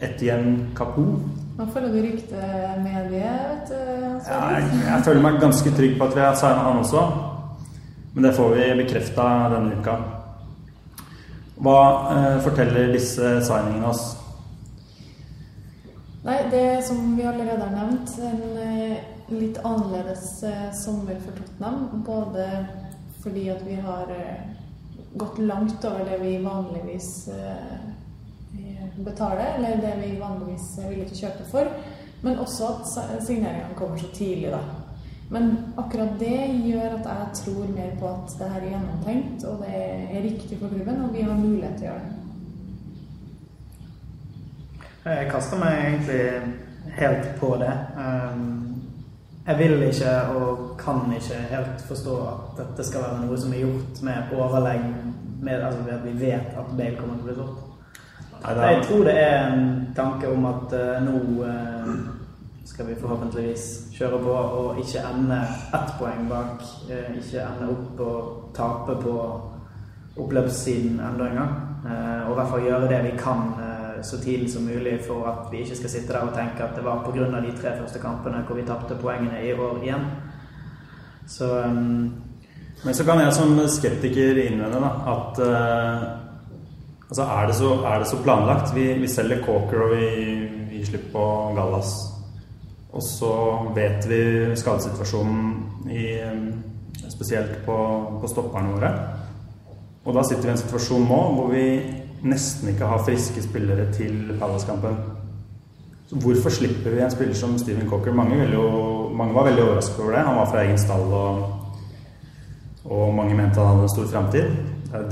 Etienne 0.02 0.72
Capou. 0.78 1.20
Nå 1.58 1.68
følger 1.74 1.92
du 1.94 2.00
ryktemediet, 2.06 3.42
vet 3.52 3.70
du. 3.70 3.76
Ja, 4.28 4.40
jeg, 4.56 4.70
jeg 4.86 5.04
føler 5.06 5.26
meg 5.26 5.42
ganske 5.42 5.74
trygg 5.76 5.98
på 6.00 6.08
at 6.08 6.16
vi 6.18 6.24
har 6.24 6.40
signa 6.40 6.64
han 6.70 6.82
også. 6.82 7.04
Men 8.14 8.28
det 8.28 8.34
får 8.36 8.56
vi 8.56 8.72
bekrefta 8.82 9.28
denne 9.54 9.78
uka. 9.80 9.98
Hva 11.62 11.78
eh, 12.16 12.38
forteller 12.44 12.92
disse 12.96 13.36
signingene 13.46 13.92
oss? 13.92 14.08
Nei, 16.26 16.38
det 16.52 16.84
som 16.86 17.16
vi 17.18 17.26
allerede 17.26 17.62
har 17.62 17.76
nevnt, 17.76 18.16
en 18.22 18.42
eh, 18.62 18.98
litt 19.32 19.60
annerledes 19.64 20.44
eh, 20.44 20.68
sommer 20.76 21.20
for 21.24 21.38
Tottenham. 21.38 22.04
Både 22.06 22.48
fordi 23.24 23.48
at 23.54 23.64
vi 23.68 23.78
har 23.82 24.12
eh, 24.16 24.44
gått 25.14 25.40
langt 25.40 25.86
over 25.86 26.06
det 26.08 26.20
vi 26.22 26.36
vanligvis 26.44 27.28
eh, 27.36 27.91
betaler, 29.06 29.56
eller 29.58 29.82
det 29.82 29.94
vi 30.04 30.20
vanligvis 30.20 30.78
er 30.84 30.90
villige 30.90 31.10
til 31.10 31.18
å 31.18 31.22
kjøpe 31.28 31.50
for. 31.52 31.72
Men 32.22 32.38
også 32.40 32.68
at 32.70 32.88
si- 32.88 33.26
signeringene 33.26 33.76
kommer 33.76 33.98
så 33.98 34.08
tidlig, 34.14 34.52
da. 34.52 34.60
Men 35.32 35.52
akkurat 35.78 36.20
det 36.20 36.40
gjør 36.68 36.98
at 37.00 37.06
jeg 37.08 37.28
tror 37.40 37.68
mer 37.76 37.92
på 38.00 38.08
at 38.08 38.34
det 38.40 38.50
her 38.52 38.62
er 38.62 38.70
gjennomtenkt, 38.74 39.44
og 39.48 39.64
det 39.64 39.76
er 40.18 40.24
riktig 40.24 40.60
for 40.60 40.68
klubben, 40.68 41.02
og 41.06 41.14
vi 41.14 41.22
har 41.22 41.34
mulighet 41.40 41.78
til 41.78 41.88
å 41.88 41.92
gjøre 41.92 42.00
det. 42.00 42.18
Jeg 45.06 45.32
kaster 45.32 45.58
meg 45.58 45.78
egentlig 45.86 46.42
helt 46.98 47.30
på 47.40 47.56
det. 47.62 47.72
Um, 47.98 48.58
Jeg 49.48 49.58
vil 49.58 49.82
ikke 49.84 50.12
og 50.38 50.76
kan 50.78 51.00
ikke 51.16 51.40
helt 51.50 51.82
forstå 51.88 52.16
at 52.30 52.58
dette 52.60 52.84
skal 52.86 53.02
være 53.02 53.24
noe 53.26 53.38
som 53.42 53.54
er 53.54 53.64
gjort 53.64 54.02
med 54.06 54.36
overlegg, 54.38 54.84
med 55.42 55.64
altså 55.66 55.80
at 55.90 56.04
vi 56.06 56.14
vet 56.20 56.54
at 56.62 56.70
Bale 56.78 56.96
kommer 57.00 57.16
til 57.18 57.24
å 57.24 57.26
bli 57.26 57.36
solgt. 57.40 57.71
Jeg 58.42 58.84
tror 58.88 59.04
det 59.06 59.14
er 59.22 59.54
en 59.54 59.94
tanke 59.96 60.30
om 60.34 60.46
at 60.50 60.74
eh, 60.74 61.02
nå 61.06 61.18
eh, 61.46 61.90
skal 62.66 62.88
vi 62.90 62.98
forhåpentligvis 62.98 63.66
kjøre 63.94 64.22
på 64.24 64.34
og 64.34 64.80
ikke 64.82 65.04
ende 65.06 65.38
ett 65.78 65.92
poeng 66.00 66.24
bak. 66.30 66.64
eh, 66.90 67.12
ikke 67.20 67.44
ende 67.46 67.68
opp 67.70 68.00
og 68.00 68.56
tape 68.58 68.96
på 69.04 69.18
oppløpssiden 70.18 71.00
enda 71.00 71.28
en 71.28 71.38
gang. 71.38 71.54
Og 71.82 72.32
i 72.32 72.36
hvert 72.38 72.50
fall 72.50 72.66
gjøre 72.66 72.88
det 72.90 72.98
vi 73.04 73.12
kan 73.18 73.54
så 74.06 74.18
tidlig 74.22 74.52
som 74.52 74.68
mulig 74.68 75.00
for 75.08 75.26
at 75.26 75.48
vi 75.52 75.64
ikke 75.64 75.78
skal 75.80 75.90
sitte 75.90 76.14
der 76.14 76.28
og 76.28 76.36
tenke 76.36 76.62
at 76.62 76.76
det 76.76 76.84
var 76.86 77.02
pga. 77.02 77.40
de 77.42 77.54
tre 77.58 77.72
første 77.80 78.00
kampene 78.00 78.44
hvor 78.46 78.56
vi 78.56 78.66
tapte 78.68 78.98
poengene 79.02 79.42
i 79.42 79.54
år 79.54 79.80
igjen. 79.82 80.06
Så 81.28 81.48
um... 81.66 82.14
men 82.86 82.94
så 82.94 83.04
kan 83.06 83.20
jeg 83.20 83.34
som 83.34 83.60
skeptiker 83.68 84.38
innvende 84.38 84.82
da, 84.82 84.92
at 85.16 85.40
altså 87.12 87.28
er, 87.28 87.46
det 87.52 87.60
så, 87.60 87.76
er 87.86 88.02
det 88.02 88.10
så 88.10 88.24
planlagt? 88.24 88.74
Vi, 88.76 88.88
vi 89.04 89.12
selger 89.12 89.44
Coker, 89.46 89.86
og 89.86 89.94
vi 89.94 90.08
vi 90.82 90.86
slipper 90.86 91.12
på 91.14 91.54
Gallas. 91.56 91.90
Og 92.92 93.04
så 93.04 93.34
vet 93.76 94.08
vi 94.10 94.22
skadesituasjonen 94.58 95.90
i, 95.94 96.06
spesielt 97.10 97.60
på, 97.66 97.76
på 98.22 98.30
stopperne 98.32 98.74
våre. 98.74 98.90
Og 100.02 100.16
da 100.18 100.24
sitter 100.26 100.48
vi 100.48 100.50
i 100.50 100.54
en 100.56 100.62
situasjon 100.64 101.06
nå 101.06 101.20
hvor 101.36 101.52
vi 101.54 101.66
nesten 102.26 102.72
ikke 102.72 102.90
har 102.90 103.04
friske 103.06 103.44
spillere 103.46 103.86
til 103.94 104.34
Palace-kampen. 104.42 104.98
Hvorfor 106.12 106.52
slipper 106.52 106.96
vi 106.96 107.04
en 107.06 107.14
spiller 107.14 107.38
som 107.38 107.54
Steven 107.62 107.88
Cocker? 107.90 108.18
Mange, 108.18 108.42
mange 109.14 109.38
var 109.38 109.48
veldig 109.52 109.64
overrasket 109.68 110.02
over 110.02 110.18
det. 110.18 110.26
Han 110.26 110.42
var 110.42 110.50
fra 110.50 110.66
egen 110.66 110.82
stall, 110.82 111.14
og, 111.14 111.46
og 112.90 113.14
mange 113.16 113.38
mente 113.38 113.62
han 113.62 113.76
hadde 113.76 113.86
en 113.86 113.94
stor 113.94 114.10
framtid. 114.16 114.58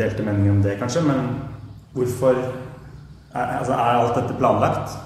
Delte 0.02 0.26
meninger 0.26 0.58
om 0.58 0.66
det, 0.66 0.80
kanskje, 0.82 1.06
men 1.06 1.30
hvorfor 1.94 2.36
er, 3.34 3.46
altså, 3.60 3.74
er 3.74 3.78
alt 3.78 4.16
dette 4.16 4.38
planlagt? 4.38 4.98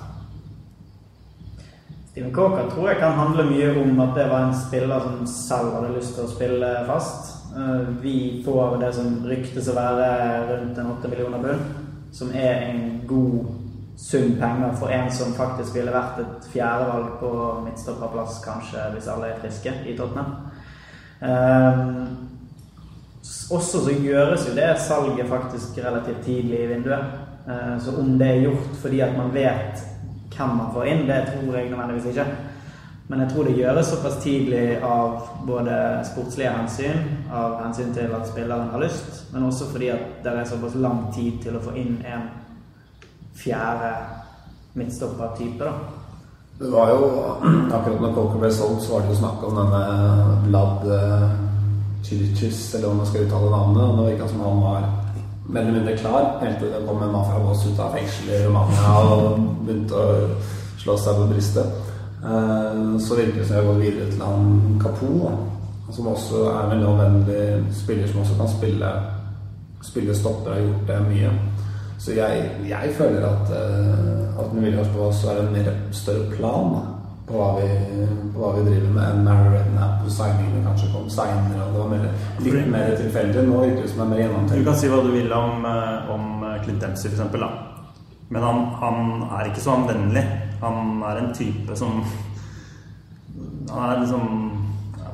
Steven 2.11 2.33
Coker 2.33 2.69
tror 2.69 2.89
jeg 2.89 2.97
kan 2.99 3.11
handle 3.17 3.45
mye 3.49 3.71
om 3.81 3.99
at 3.99 4.13
det 4.15 4.27
var 4.29 4.45
en 4.45 4.59
spiller 4.69 4.99
som 5.01 5.25
selv 5.27 5.73
hadde 5.73 5.95
lyst 5.95 6.13
til 6.13 6.27
å 6.27 6.29
spille 6.29 6.69
fast. 6.85 7.31
Eh, 7.57 7.87
Vi 8.03 8.43
får 8.45 8.77
det 8.81 8.93
som 8.93 9.15
ryktes 9.25 9.69
å 9.69 9.77
være 9.77 10.09
rundt 10.51 10.77
en 10.77 10.91
8 10.93 11.09
millioner 11.09 11.41
pund, 11.41 11.59
som 12.13 12.29
er 12.33 12.67
en 12.69 13.01
god 13.07 13.45
sum 13.97 14.35
penger 14.39 14.75
for 14.77 14.93
en 14.93 15.11
som 15.11 15.33
faktisk 15.37 15.75
ville 15.75 15.93
vært 15.93 16.19
et 16.21 16.47
fjerdevalg 16.53 17.17
på 17.19 17.31
midtstopperplass, 17.65 18.39
kanskje, 18.45 18.91
hvis 18.93 19.09
alle 19.09 19.31
er 19.31 19.41
friske 19.41 19.73
i 19.85 19.97
Tottenham. 19.97 20.35
Eh, 23.23 23.55
Også 23.55 23.79
så 23.85 23.91
gjøres 24.03 24.47
jo 24.49 24.55
det 24.55 24.69
salget 24.79 25.27
faktisk 25.29 25.77
relativt 25.77 26.25
tidlig 26.25 26.59
i 26.59 26.67
vinduet. 26.67 27.03
Eh, 27.47 27.79
Så 27.79 27.95
om 27.99 28.17
det 28.19 28.27
er 28.27 28.41
gjort 28.41 28.75
fordi 28.81 28.99
at 28.99 29.17
man 29.17 29.33
vet 29.33 29.83
hvem 30.37 30.49
man 30.49 30.73
får 30.73 30.83
inn, 30.85 31.07
det 31.07 31.23
tror 31.27 31.55
jeg 31.57 31.69
nødvendigvis 31.69 32.05
ikke. 32.05 32.25
Men 33.07 33.19
jeg 33.19 33.29
tror 33.31 33.43
det 33.43 33.55
gjøres 33.57 33.85
såpass 33.85 34.15
tidlig 34.23 34.77
av 34.83 35.21
både 35.47 35.99
sportslige 36.07 36.49
hensyn, 36.49 36.99
av 37.33 37.59
hensyn 37.63 37.93
til 37.93 38.09
at 38.15 38.27
spilleren 38.27 38.69
har 38.71 38.79
lyst, 38.79 39.33
men 39.33 39.43
også 39.43 39.65
fordi 39.71 39.87
at 39.87 39.99
det 40.23 40.31
er 40.33 40.45
såpass 40.45 40.75
lang 40.75 41.13
tid 41.13 41.31
til 41.43 41.55
å 41.57 41.61
få 41.61 41.75
inn 41.75 41.99
en 42.05 42.29
fjerde 43.35 43.91
midtstopper-type, 44.73 45.59
da. 45.59 45.71
Det 46.59 46.71
var 46.71 46.89
jo 46.89 47.11
Akkurat 47.73 48.01
når 48.01 48.13
Coker 48.15 48.39
ble 48.39 48.51
solgt, 48.53 48.81
så 48.81 48.93
var 48.93 49.01
det 49.01 49.09
jo 49.09 49.19
snakk 49.19 49.43
om 49.43 49.55
denne 49.57 49.83
Vlad 50.47 50.87
eh, 52.11 52.75
eller 52.75 52.89
om 52.89 52.97
man 52.97 53.05
skal 53.05 53.25
uttale 53.25 53.49
navnet. 53.51 53.83
Og 53.83 53.97
det 53.97 54.11
virka 54.13 54.27
som 54.27 54.39
han 54.39 54.61
var 54.61 54.89
mer 55.49 55.61
eller 55.61 55.71
mindre 55.79 55.97
klar 55.97 56.37
helt 56.41 56.59
til 56.59 56.71
det 56.71 56.83
kom 56.87 57.01
en 57.03 57.15
Voss 57.47 57.65
ut 57.67 57.79
av 57.79 57.95
fengsel 57.95 58.29
i 58.31 58.43
Romania 58.45 58.93
og 59.13 59.39
begynte 59.65 59.95
å 59.95 60.27
slå 60.83 60.97
seg 60.97 61.15
på 61.15 61.29
brystet. 61.31 61.65
Eh, 62.23 62.99
Så 62.99 63.15
virker 63.15 63.39
det 63.39 63.47
som 63.47 63.55
jeg 63.57 63.65
går 63.65 63.81
videre 63.81 64.11
til 64.11 64.21
han 64.21 64.79
Kapo, 64.81 65.31
som 65.91 66.07
også 66.07 66.45
er 66.49 66.71
en 66.73 66.99
veldig 66.99 67.73
spiller 67.75 68.07
som 68.07 68.21
også 68.21 68.37
kan 68.37 68.47
spille, 68.47 68.93
spille 69.81 70.15
stopper, 70.15 70.51
har 70.53 70.59
gjort 70.59 70.87
det 70.87 71.01
mye. 71.09 71.31
Så 71.99 72.11
jeg, 72.11 72.49
jeg 72.69 72.95
føler 72.97 73.25
at, 73.27 73.51
eh, 73.51 74.39
at 74.39 74.55
Williams 74.55 74.87
på 74.95 75.05
er 75.31 75.41
en 75.41 75.53
mer 75.53 75.69
større 75.91 76.31
plan 76.37 76.92
på 77.27 77.39
hva, 77.39 77.49
vi, 77.55 77.67
på 78.33 78.41
hva 78.41 78.49
vi 78.57 78.63
driver 78.67 78.89
med, 78.91 79.03
enn 79.07 79.21
Mary 79.23 79.51
Redknapp 79.53 80.01
og 80.03 80.11
signingene 80.11 80.63
kanskje 80.65 80.89
kom 80.91 81.05
seinere. 81.11 81.67
Det 81.71 81.79
var 81.79 81.91
mer, 81.93 82.07
litt 82.43 82.71
mer 82.71 82.95
tilfeldig. 82.99 83.45
Nå 83.47 83.61
virker 83.61 83.85
det 83.85 83.91
som 83.93 84.01
det 84.03 84.25
er 84.25 84.33
mer 84.33 84.49
Du 84.51 84.65
kan 84.65 84.79
si 84.79 84.89
hva 84.91 84.99
du 85.05 85.11
vil 85.13 85.31
om, 85.37 85.63
eh, 85.69 86.11
om 86.11 86.43
Clint 86.65 86.83
Dempsey, 86.83 87.11
eksempel. 87.11 87.45
Men 88.29 88.43
han, 88.43 88.65
han 88.81 89.23
er 89.39 89.51
ikke 89.51 89.63
så 89.63 89.77
anvendelig. 89.77 90.23
Han 90.63 91.03
er 91.03 91.21
en 91.21 91.33
type 91.35 91.75
som 91.75 92.03
Han 93.69 93.89
er 93.89 93.99
liksom 93.99 94.23
ja, 94.99 95.11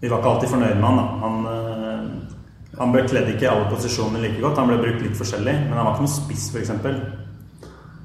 Vi 0.00 0.08
var 0.08 0.20
ikke 0.20 0.30
alltid 0.30 0.52
fornøyd 0.54 0.76
med 0.76 0.86
han, 0.88 1.00
da. 1.00 1.06
Han, 1.24 1.40
eh, 1.54 2.76
han 2.80 2.92
bekledde 2.92 3.34
ikke 3.34 3.50
alle 3.50 3.70
posisjoner 3.72 4.20
like 4.20 4.40
godt. 4.40 4.60
Han 4.60 4.68
ble 4.68 4.78
brukt 4.82 5.02
litt 5.04 5.16
forskjellig, 5.16 5.56
men 5.66 5.76
han 5.76 5.88
var 5.88 5.96
ikke 5.96 6.04
noen 6.04 6.16
spiss, 6.18 6.50
f.eks. 6.52 6.76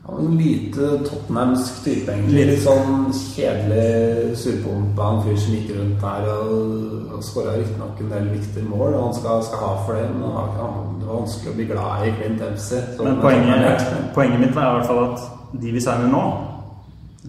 Han 0.07 0.25
en 0.25 0.37
lite 0.37 0.87
tottenhamsk 1.09 1.79
type, 1.83 2.11
egentlig. 2.13 2.43
Litt 2.45 2.61
sånn 2.61 3.07
kjedelig, 3.15 4.35
surpumpa 4.37 5.07
fyr 5.25 5.39
som 5.41 5.55
gikk 5.55 5.71
rundt 5.73 6.03
der 6.03 6.27
og, 6.29 7.07
og 7.15 7.23
skåra 7.25 7.55
riktignok 7.57 8.03
en 8.03 8.11
del 8.13 8.27
viktige 8.35 8.67
mål, 8.69 8.91
og 8.91 9.07
han 9.07 9.15
skal, 9.17 9.41
skal 9.47 9.63
ha 9.63 9.71
for 9.87 9.97
det, 9.97 10.03
men 10.11 10.27
var, 10.35 10.51
det 10.99 11.07
var 11.09 11.23
vanskelig 11.23 11.53
å 11.53 11.55
bli 11.57 11.65
glad 11.71 12.05
i 12.05 12.11
Clint 12.19 12.43
Dempsey. 12.43 12.83
Men 12.99 13.17
poenget, 13.23 13.87
poenget 14.17 14.43
mitt 14.43 14.53
er 14.53 14.69
i 14.69 14.75
hvert 14.77 14.91
fall 14.91 15.01
at 15.07 15.25
de 15.63 15.73
vi 15.73 15.81
signer 15.81 16.13
nå, 16.13 16.23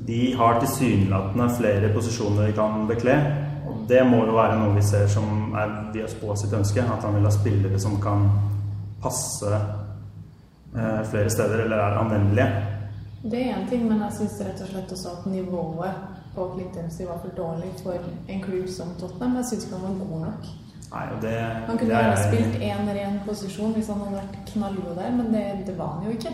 de 0.07 0.21
har 0.37 0.61
tilsynelatende 0.61 1.49
flere 1.57 1.93
posisjoner 1.95 2.51
de 2.51 2.59
kan 2.61 2.85
bekle. 2.91 3.17
Og 3.67 3.87
det 3.89 4.03
må 4.05 4.21
jo 4.27 4.37
være 4.37 4.59
noe 4.61 4.77
vi 4.77 4.85
ser 4.85 5.09
som 5.11 5.57
er 5.57 5.73
Dias 5.95 6.13
på 6.21 6.37
sitt 6.37 6.53
ønske. 6.53 6.85
At 6.85 7.09
han 7.09 7.17
vil 7.17 7.25
ha 7.25 7.33
spillere 7.33 7.81
som 7.81 7.97
kan 8.03 8.29
passe 9.01 9.63
flere 11.11 11.31
steder, 11.31 11.65
eller 11.65 11.77
er 11.77 11.99
anvendelige. 11.99 12.49
Det 13.31 13.41
er 13.47 13.55
én 13.57 13.69
ting, 13.71 13.89
men 13.89 14.01
jeg 14.01 14.13
syns 14.13 14.41
rett 14.41 14.61
og 14.63 14.69
slett 14.69 14.93
også 14.93 15.09
at 15.19 15.27
nivået 15.27 15.95
på 16.35 16.51
Clint 16.55 16.75
Dempsey 16.75 17.07
var 17.07 17.19
for 17.23 17.33
dårlig 17.37 17.71
for 17.83 17.95
en 18.29 18.43
klubb 18.43 18.69
som 18.69 18.89
Tottenham. 19.01 19.37
Jeg 19.37 19.45
syns 19.51 19.65
ikke 19.65 19.77
han 19.77 19.99
var 19.99 20.07
god 20.11 20.21
nok. 20.21 20.43
Nei, 20.93 21.07
og 21.17 21.23
det, 21.23 21.33
Han 21.67 21.79
kunne 21.79 21.89
det 21.91 21.97
er 21.97 22.11
jeg- 22.11 22.27
spilt 22.29 22.63
én 22.63 22.89
ren 22.99 23.21
posisjon 23.27 23.73
hvis 23.75 23.87
han 23.89 23.99
hadde 24.05 24.21
vært 24.21 24.37
knallgod 24.53 24.97
der, 24.97 25.11
men 25.11 25.33
det, 25.35 25.67
det 25.67 25.79
var 25.79 25.89
han 25.97 26.05
jo 26.05 26.11
ikke. 26.11 26.33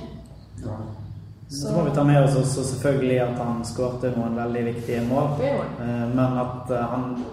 Så 1.53 1.73
må 1.77 1.83
vi 1.85 1.91
ta 1.95 2.03
med 2.03 2.17
oss 2.25 2.37
også 2.37 2.65
selvfølgelig 2.65 3.21
at 3.23 3.39
han 3.39 3.65
skårte 3.65 4.13
noen 4.17 4.37
veldig 4.37 4.65
viktige 4.75 5.03
mål. 5.09 5.29
Eh, 5.41 6.09
Men 6.15 6.39
at 6.39 6.71
eh, 6.71 6.87
han 6.91 7.25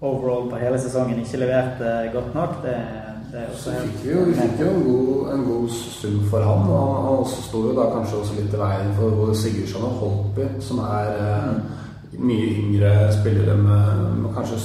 overall 0.00 0.50
på 0.50 0.56
hele 0.60 0.78
sesongen 0.78 1.18
ikke 1.18 1.38
leverte 1.40 2.10
godt 2.12 2.34
nok, 2.34 2.62
det, 2.62 2.74
er 2.74 3.15
Så 3.36 3.70
fikk 3.70 4.04
vi 4.04 4.12
jo, 4.14 4.22
vi 4.30 4.34
fikk 4.36 4.60
jo 4.62 4.68
en, 4.70 4.84
god, 4.86 5.32
en 5.34 5.42
god 5.44 5.72
sum 5.76 6.20
for 6.30 6.40
han, 6.40 6.62
og 6.72 6.78
han, 6.80 7.02
han 7.04 7.18
også 7.24 7.42
sto 7.44 7.60
jo 7.66 7.74
da 7.76 7.90
kanskje 7.92 8.20
også 8.22 8.36
litt 8.38 8.54
i 8.56 8.60
veien 8.62 8.94
for 8.96 9.16
både 9.18 9.34
Sigurdsson 9.36 9.84
og 9.84 9.98
Holtby, 10.00 10.46
som 10.64 10.80
er 10.86 11.10
eh, 11.20 11.50
mye 12.16 12.46
yngre 12.62 12.92
spillere 13.18 13.58
med, 13.60 14.06
med 14.22 14.32
kanskje 14.38 14.60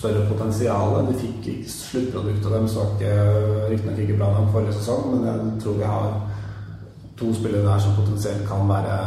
større 0.00 0.26
potensial. 0.32 0.98
De 1.06 1.14
fikk 1.20 1.48
ikke 1.54 1.76
sluttproduktet 1.76 2.50
av 2.50 2.58
dem, 2.58 2.68
så 2.68 2.82
var 2.82 2.92
ikke 2.96 3.70
riktignok 3.70 4.04
ikke 4.04 4.18
bra 4.18 4.34
nok 4.34 4.52
forrige 4.56 4.76
sesong, 4.80 5.08
men 5.14 5.30
jeg 5.30 5.56
tror 5.62 5.78
vi 5.78 5.94
har 5.94 6.12
to 7.22 7.32
spillere 7.38 7.66
der 7.68 7.86
som 7.86 7.98
potensielt 8.00 8.46
kan 8.50 8.66
være, 8.66 9.00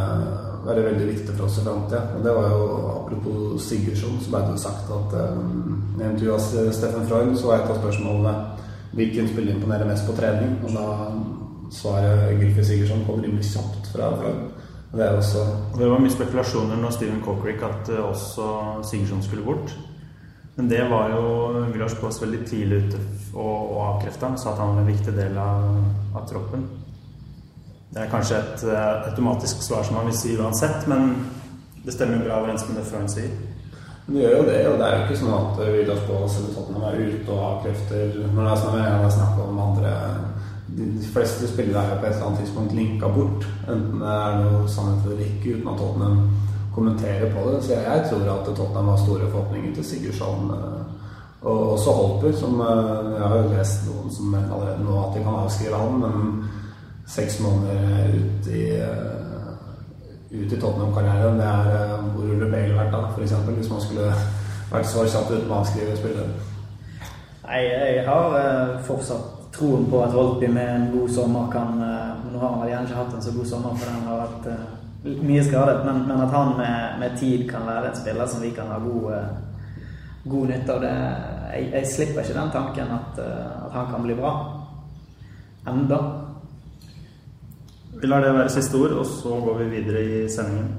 være 0.70 0.90
veldig 0.90 1.08
viktige 1.12 1.36
for 1.36 1.50
oss 1.50 1.60
i 1.60 1.66
framtida. 1.68 2.06
Og 2.16 2.24
det 2.24 2.40
var 2.40 2.52
jo 2.54 2.68
apropos 2.96 3.68
Sigurdsson, 3.68 4.22
så 4.24 4.32
ble 4.32 4.46
det 4.46 4.56
jo 4.56 4.68
sagt 4.70 5.00
at 5.02 5.18
i 5.20 6.12
intervjuet 6.14 6.38
av 6.38 6.78
Steffen 6.80 7.10
Freund 7.10 7.36
så 7.36 7.52
var 7.52 7.66
et 7.66 7.74
av 7.76 7.84
spørsmålene 7.84 8.55
hvilken 8.96 9.28
spiller 9.32 9.56
imponerer 9.56 9.88
mest 9.90 10.08
på 10.08 10.16
trening. 10.18 10.58
Og 10.64 10.76
da 10.76 10.86
svaret 11.76 12.40
Gylfi 12.40 12.64
Sigurdsson 12.64 13.04
kom 13.08 13.24
rimelig 13.24 13.52
kjapt 13.54 13.92
fra 13.94 14.14
fra 14.20 14.36
det 14.96 15.10
Det 15.78 15.88
var 15.90 16.00
mye 16.00 16.14
spekulasjoner 16.14 16.80
når 16.80 16.94
Steven 16.96 17.22
Cockrick 17.26 17.64
at 17.64 17.90
eh, 17.92 18.00
også 18.00 18.48
Sigurdsson 18.90 19.24
skulle 19.24 19.44
bort. 19.44 19.76
Men 20.56 20.70
det 20.70 20.90
var 20.90 21.10
jo 21.12 21.66
Vilas 21.74 21.98
Bås 22.00 22.22
veldig 22.22 22.46
tidlig 22.48 22.78
ute 22.86 23.00
og, 23.34 23.76
og 23.76 23.82
avkrefta. 23.90 24.36
Sa 24.38 24.54
at 24.54 24.62
han 24.64 24.76
var 24.76 24.86
en 24.86 24.88
viktig 24.88 25.16
del 25.18 25.38
av, 25.38 25.66
av 26.16 26.28
troppen. 26.30 26.64
Det 27.92 28.04
er 28.04 28.12
kanskje 28.12 28.40
et 28.40 28.64
eh, 28.72 29.10
automatisk 29.10 29.64
svar 29.64 29.84
som 29.84 30.00
han 30.00 30.08
vil 30.08 30.18
si 30.18 30.38
uansett, 30.40 30.88
men 30.88 31.14
det 31.84 31.94
stemmer 31.94 32.24
bra 32.24 32.40
overens 32.40 32.64
med 32.70 32.80
det 32.80 32.88
Freund 32.88 33.12
sier. 33.12 33.36
Men 34.06 34.16
det 34.16 34.24
gjør 34.24 34.36
jo 34.38 34.46
det, 34.46 34.58
og 34.70 34.76
det 34.80 34.86
er 34.88 34.96
jo 34.96 35.04
ikke 35.06 35.18
sånn 35.18 35.36
at 35.36 35.60
Villas 35.74 36.02
Bås 36.06 36.38
eller 36.38 36.52
Tottenham 36.54 36.84
er 36.92 36.98
ute 37.10 37.32
og 37.34 37.46
avkrefter 37.48 38.18
Når 38.36 38.42
det 38.44 38.82
er 38.86 39.14
snakker 39.16 39.48
om 39.48 39.62
andre 39.64 39.94
De 40.78 41.10
fleste 41.14 41.50
spillere 41.50 41.82
er 41.82 41.94
jo 41.94 42.02
på 42.02 42.06
et 42.06 42.14
eller 42.14 42.28
annet 42.28 42.44
tidspunkt 42.44 42.76
linka 42.76 43.10
bort. 43.16 43.46
Enten 43.66 44.02
det 44.04 44.12
er 44.12 44.42
noe 44.44 44.68
sannhet 44.70 45.08
eller 45.08 45.24
ikke, 45.26 45.56
uten 45.56 45.72
at 45.72 45.80
Tottenham 45.80 46.20
kommenterer 46.76 47.32
på 47.34 47.46
det. 47.50 47.64
Så 47.64 47.78
jeg, 47.78 48.06
tror 48.10 48.32
at 48.34 48.50
Tottenham 48.50 48.92
har 48.92 49.02
store 49.02 49.30
forhåpninger 49.32 49.76
til 49.76 49.86
Sigurdsson. 49.86 50.52
eh, 50.52 50.82
Og 51.42 51.72
også 51.74 51.92
Holper, 51.92 52.32
som 52.38 52.60
eh, 52.60 53.12
Jeg 53.16 53.28
har 53.28 53.38
jo 53.38 53.54
lest 53.58 53.88
noen 53.88 54.12
som 54.12 54.26
mener 54.34 54.54
allerede 54.54 54.84
nå 54.84 54.98
at 55.02 55.18
de 55.18 55.24
kan 55.24 55.40
avskrive 55.46 55.78
han, 55.78 56.00
men 56.02 56.50
seks 57.08 57.40
måneder 57.40 58.16
ut 58.18 58.48
i 58.50 58.64
eh, 58.82 59.45
ut 60.42 60.54
i 60.54 60.60
Tottenham-karrieren, 60.60 61.40
det 61.40 61.48
er 61.48 61.72
eh, 61.76 61.96
hvor 62.16 62.28
ville 62.30 62.50
Bale 62.52 62.76
vært 62.78 62.92
da, 62.94 63.06
f.eks. 63.12 63.38
Hvis 63.48 63.72
man 63.72 63.82
skulle 63.84 64.10
vært 64.74 64.92
så 64.92 65.06
kjapp 65.06 65.32
ute 65.32 65.44
med 65.44 65.56
å 65.56 65.62
avskrive 65.62 65.98
spillere. 66.00 66.52
Nei, 67.46 67.62
jeg 67.70 68.06
har 68.08 68.38
eh, 68.40 68.78
fortsatt 68.88 69.52
troen 69.56 69.86
på 69.90 70.02
at 70.04 70.16
Holtby 70.16 70.50
med 70.52 70.72
en 70.76 70.88
god 70.96 71.12
sommer 71.16 71.52
kan 71.54 71.78
eh, 71.80 72.32
Nå 72.34 72.42
har 72.42 72.58
han 72.58 72.68
gjerne 72.68 72.90
ikke 72.90 72.98
hatt 73.00 73.14
en 73.16 73.24
så 73.24 73.32
god 73.32 73.48
sommer, 73.48 73.78
for 73.80 73.94
han 73.94 74.08
har 74.10 74.24
vært 74.26 74.50
eh, 74.52 74.66
mye 75.06 75.44
skadet, 75.46 75.86
men, 75.86 76.02
men 76.10 76.24
at 76.26 76.34
han 76.34 76.56
med, 76.58 77.00
med 77.00 77.18
tid 77.20 77.46
kan 77.50 77.68
være 77.68 77.92
en 77.92 77.98
spiller 78.00 78.28
som 78.28 78.42
vi 78.44 78.52
kan 78.56 78.74
ha 78.74 78.80
god, 78.84 79.06
eh, 79.16 79.80
god 80.26 80.52
nytte 80.52 80.76
av. 80.76 80.82
det 80.84 80.94
jeg, 81.56 81.70
jeg 81.72 81.92
slipper 81.94 82.26
ikke 82.26 82.40
den 82.40 82.52
tanken 82.52 82.94
at, 82.98 83.20
eh, 83.24 83.66
at 83.68 83.76
han 83.78 83.92
kan 83.94 84.04
bli 84.04 84.18
bra. 84.18 84.34
Enda. 85.68 86.00
Vi 88.02 88.08
lar 88.08 88.22
det 88.22 88.34
være 88.36 88.50
siste 88.50 88.76
ord, 88.78 88.92
og 88.92 89.06
så 89.06 89.30
går 89.46 89.58
vi 89.58 89.70
videre 89.78 90.04
i 90.04 90.30
sendingen. 90.30 90.74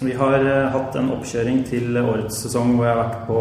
Vi 0.00 0.12
har 0.14 0.40
eh, 0.40 0.68
hatt 0.70 0.96
en 0.96 1.08
oppkjøring 1.10 1.64
til 1.66 1.96
årets 1.98 2.36
sesong 2.44 2.76
hvor 2.76 2.86
jeg 2.86 2.94
har 2.94 3.00
vært 3.02 3.24
på 3.26 3.40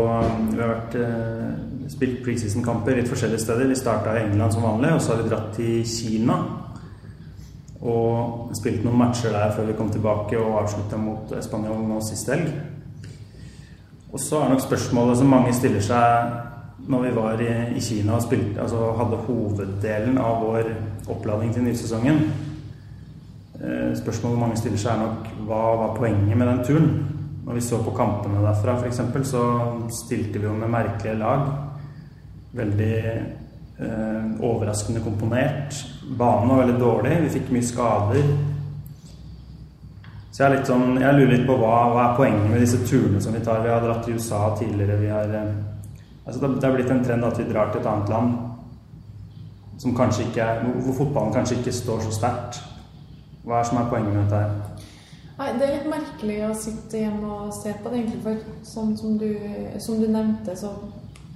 vi 0.55 0.61
har 0.63 0.71
vært, 0.71 0.95
eh, 0.99 1.76
spilt 1.91 2.23
preseason-kamper 2.25 2.97
litt 2.97 3.09
forskjellige 3.11 3.43
steder. 3.43 3.69
Vi 3.69 3.77
starta 3.79 4.15
i 4.15 4.23
England 4.25 4.55
som 4.55 4.65
vanlig, 4.65 4.93
og 4.95 5.01
så 5.01 5.13
har 5.13 5.21
vi 5.21 5.29
dratt 5.29 5.51
til 5.55 5.83
Kina. 5.87 6.39
Og 7.81 8.49
spilt 8.57 8.83
noen 8.85 8.97
matcher 8.99 9.35
der 9.35 9.53
før 9.55 9.69
vi 9.69 9.77
kom 9.77 9.91
tilbake 9.93 10.39
og 10.41 10.57
avslutta 10.63 10.99
mot 10.99 11.31
Spanjol 11.45 11.85
nå 11.85 12.01
sist 12.05 12.31
helg. 12.33 12.49
Og 14.11 14.19
så 14.23 14.41
er 14.41 14.51
nok 14.53 14.63
spørsmålet 14.63 15.19
som 15.19 15.31
mange 15.31 15.53
stiller 15.53 15.83
seg 15.83 16.35
når 16.87 17.01
vi 17.03 17.15
var 17.15 17.41
i, 17.43 17.53
i 17.75 17.81
Kina 17.83 18.15
og 18.15 18.23
spilte, 18.23 18.61
altså 18.63 18.93
hadde 18.95 19.23
hoveddelen 19.25 20.19
av 20.23 20.37
vår 20.45 20.69
oppladning 21.11 21.51
til 21.53 21.65
nysesongen 21.65 22.21
Eh, 23.57 23.95
Spørsmålet 23.97 24.39
mange 24.39 24.57
stiller 24.59 24.77
seg 24.77 24.91
er 24.93 24.99
nok 25.01 25.29
hva 25.47 25.61
var 25.79 25.95
poenget 25.97 26.37
med 26.37 26.45
den 26.45 26.59
turen? 26.65 26.89
Når 27.45 27.57
vi 27.57 27.63
så 27.65 27.79
på 27.81 27.93
kampene 27.95 28.43
derfra 28.43 28.75
f.eks., 28.77 28.99
så 29.31 29.43
stilte 29.89 30.37
vi 30.37 30.45
jo 30.45 30.53
med 30.53 30.69
merkelige 30.69 31.17
lag. 31.17 31.47
Veldig 32.57 32.93
eh, 33.05 34.27
overraskende 34.41 35.03
komponert. 35.05 35.77
Banen 36.17 36.49
var 36.49 36.63
veldig 36.63 36.79
dårlig, 36.81 37.17
vi 37.25 37.33
fikk 37.37 37.51
mye 37.53 37.67
skader. 37.67 38.29
Så 40.31 40.43
jeg, 40.43 40.47
er 40.47 40.55
litt 40.57 40.69
sånn, 40.69 40.99
jeg 41.01 41.17
lurer 41.17 41.31
litt 41.33 41.47
på 41.47 41.55
hva, 41.57 41.75
hva 41.93 42.01
er 42.03 42.17
poenget 42.17 42.51
med 42.51 42.61
disse 42.61 42.83
turene 42.85 43.21
som 43.23 43.33
vi 43.33 43.41
tar. 43.45 43.63
Vi 43.63 43.71
har 43.73 43.81
dratt 43.81 44.03
til 44.05 44.19
USA 44.19 44.41
tidligere. 44.59 44.99
Vi 45.01 45.09
har, 45.09 45.31
eh, 45.33 46.03
altså 46.25 46.43
det, 46.43 46.51
det 46.57 46.67
har 46.67 46.75
blitt 46.75 46.93
en 46.93 47.05
trend 47.05 47.25
at 47.25 47.41
vi 47.41 47.47
drar 47.49 47.71
til 47.73 47.81
et 47.81 47.89
annet 47.93 48.13
land 48.13 48.35
som 49.77 49.95
kanskje 49.97 50.27
ikke 50.27 50.41
er, 50.41 50.63
hvor 50.81 50.93
fotballen 50.97 51.33
kanskje 51.33 51.59
ikke 51.59 51.73
står 51.73 52.05
så 52.05 52.13
sterkt. 52.15 52.61
Hva 53.45 53.59
er 53.59 53.67
som 53.69 53.79
er 53.79 53.89
poenget 53.91 54.13
med 54.13 54.23
dette 54.23 54.39
her? 54.41 54.85
Nei, 55.37 55.51
Det 55.53 55.67
er 55.67 55.73
litt 55.75 55.89
merkelig 55.91 56.37
å 56.47 56.53
sitte 56.57 57.01
hjemme 57.03 57.33
og 57.43 57.53
se 57.53 57.73
på 57.77 57.91
det, 57.91 57.99
egentlig. 57.99 58.21
For 58.23 58.65
sånn 58.65 58.95
som 58.97 59.19
du, 59.21 59.27
som 59.83 60.01
du 60.01 60.07
nevnte, 60.09 60.55
så 60.57 60.71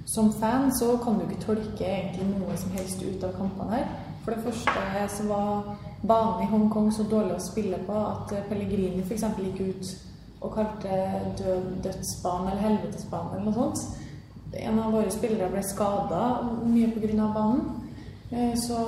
som 0.06 0.32
fan 0.32 0.72
så 0.74 0.96
kan 1.04 1.18
du 1.18 1.26
ikke 1.26 1.44
tolke 1.46 1.86
egentlig 1.86 2.26
noe 2.30 2.56
som 2.58 2.70
helst 2.76 3.02
ut 3.02 3.24
av 3.24 3.34
kampene 3.38 3.76
her. 3.76 3.90
For 4.24 4.34
det 4.34 4.44
første 4.44 5.08
så 5.16 5.26
var 5.28 5.76
banen 6.02 6.42
i 6.42 6.50
Hongkong 6.50 6.92
så 6.94 7.06
dårlig 7.10 7.36
å 7.36 7.42
spille 7.42 7.78
på 7.86 7.98
at 7.98 8.34
Pellegrini 8.48 9.02
f.eks. 9.02 9.24
gikk 9.38 9.60
ut 9.60 9.92
og 10.42 10.54
kalte 10.56 10.96
død 11.38 11.68
dødsbanen 11.84 12.50
eller 12.50 12.64
helvetesbanen 12.66 13.36
eller 13.36 13.44
noe 13.46 13.54
sånt. 13.54 13.98
En 14.58 14.78
av 14.82 14.92
våre 14.92 15.10
spillere 15.10 15.50
ble 15.50 15.62
skada 15.64 16.22
mye 16.66 16.90
pga. 16.92 17.28
banen. 17.34 17.62
Eh, 18.30 18.54
Så, 18.56 18.78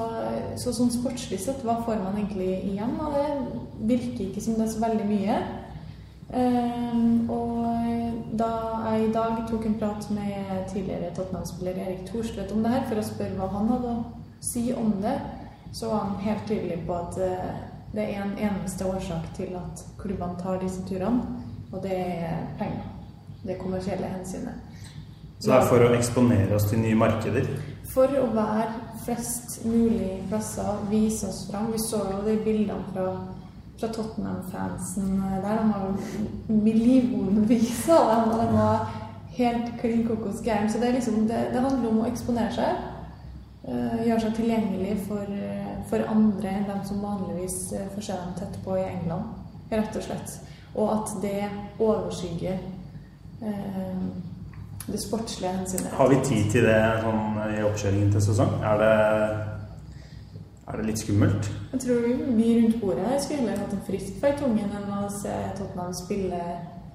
så 0.56 0.72
sånn 0.72 0.90
sportslig 0.90 1.40
sett, 1.40 1.64
hva 1.64 1.82
får 1.84 2.00
man 2.02 2.16
egentlig 2.16 2.64
igjen 2.72 2.98
av 3.00 3.12
det? 3.12 3.28
Virker 3.80 4.24
ikke 4.26 4.40
som 4.40 4.54
det 4.54 4.68
er 4.68 4.72
så 4.72 4.80
veldig 4.80 5.06
mye. 5.08 5.38
Eh, 6.34 7.30
og 7.30 7.66
da 8.38 8.50
jeg 8.88 9.04
i 9.04 9.12
dag 9.14 9.44
tok 9.50 9.66
en 9.66 9.78
prat 9.78 10.08
med 10.10 10.64
tidligere 10.72 11.12
Tottenham-spiller 11.14 11.78
Erik 11.84 12.06
Thorstvedt 12.08 12.52
om 12.52 12.64
det 12.64 12.72
her, 12.74 12.86
for 12.88 12.98
å 12.98 13.06
spørre 13.06 13.38
hva 13.38 13.50
han 13.52 13.70
hadde 13.70 13.92
å 13.92 14.02
si 14.42 14.64
om 14.74 14.96
det, 15.02 15.14
så 15.74 15.90
var 15.92 16.08
han 16.08 16.24
helt 16.24 16.48
tydelig 16.48 16.80
på 16.86 16.96
at 16.98 17.20
eh, 17.22 17.54
det 17.94 18.08
er 18.10 18.24
en 18.24 18.34
eneste 18.38 18.86
årsak 18.86 19.30
til 19.36 19.54
at 19.58 19.84
klubbene 19.98 20.38
tar 20.42 20.58
disse 20.62 20.82
turene, 20.88 21.22
og 21.72 21.82
det 21.82 21.94
er 21.94 22.42
penger. 22.58 22.90
Det 23.44 23.58
kommersielle 23.60 24.08
hensynet. 24.08 24.58
Så 25.38 25.50
det 25.50 25.56
er 25.56 25.66
for 25.68 25.84
å 25.84 25.92
eksponere 25.94 26.56
oss 26.56 26.66
til 26.70 26.80
nye 26.80 26.96
markeder? 26.98 27.46
For 27.92 28.10
å 28.18 28.26
være 28.34 28.70
flest 29.04 29.58
mulig 29.68 30.22
plasser, 30.30 30.78
vise 30.90 31.28
oss 31.28 31.44
fram. 31.50 31.68
Vi 31.74 31.82
så 31.82 32.00
jo 32.08 32.22
de 32.24 32.38
bildene 32.42 32.86
fra, 32.94 33.10
fra 33.80 33.88
Tottenham-fansen 33.92 35.22
der. 35.42 35.58
De 35.58 35.72
var 35.72 35.94
millionvis 36.48 37.88
av 37.88 38.10
dem, 38.10 38.32
og 38.32 38.42
de 38.42 38.48
var 38.56 38.90
helt 39.36 39.72
klin 39.80 40.06
kokos 40.08 40.42
gærne. 40.44 40.72
Så 40.72 40.78
det, 40.78 40.92
liksom, 40.92 41.14
det, 41.28 41.48
det 41.52 41.62
handler 41.62 41.90
om 41.90 42.02
å 42.02 42.10
eksponere 42.10 42.52
seg. 42.54 42.90
Uh, 43.64 44.02
gjøre 44.04 44.20
seg 44.26 44.34
tilgjengelig 44.36 44.98
for, 45.06 45.30
eh, 45.32 45.70
for 45.88 46.04
andre 46.12 46.50
enn 46.52 46.66
dem 46.68 46.82
som 46.84 46.98
vanligvis 47.00 47.54
uh, 47.72 47.86
får 47.94 48.04
se 48.04 48.18
dem 48.18 48.34
tett 48.36 48.58
på 48.60 48.76
i 48.76 48.82
England, 48.84 49.30
rett 49.70 49.96
og 49.96 50.04
slett. 50.04 50.34
Og 50.74 50.90
at 50.92 51.14
det 51.22 51.46
overskygger 51.80 52.58
uh, 53.40 54.04
det 54.84 55.00
sportslige 55.00 55.54
hensynet. 55.56 55.96
Har 55.96 56.12
vi 56.12 56.20
tid 56.28 56.50
til 56.52 56.68
det 56.68 56.76
sånn, 57.06 57.40
i 57.56 57.64
oppkjøringen 57.64 58.12
til 58.12 58.26
sesong? 58.26 58.52
Er 58.60 58.82
det, 58.82 58.92
er 60.66 60.76
det 60.80 60.86
litt 60.88 60.98
skummelt? 61.02 61.50
Jeg 61.72 61.80
tror 61.80 62.06
vi 62.36 62.46
rundt 62.60 62.80
bordet 62.80 63.08
her 63.08 63.18
skulle 63.20 63.40
heller 63.42 63.64
hatt 63.64 63.74
en 63.76 63.82
frist 63.88 64.14
for 64.20 64.38
tungen 64.40 64.70
enn 64.78 64.94
å 64.96 65.08
se 65.12 65.34
Tottenham 65.58 65.92
spille 65.96 66.40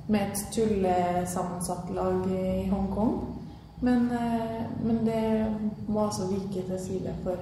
med 0.10 0.22
et 0.26 0.40
tullesammensatt 0.56 1.92
lag 1.94 2.26
i 2.34 2.70
Hongkong. 2.72 3.20
Men, 3.82 4.10
eh, 4.12 4.66
men 4.84 5.06
det 5.06 5.46
må 5.88 6.06
altså 6.06 6.28
vike 6.32 6.66
til 6.68 6.80
side 6.80 7.14
for, 7.24 7.38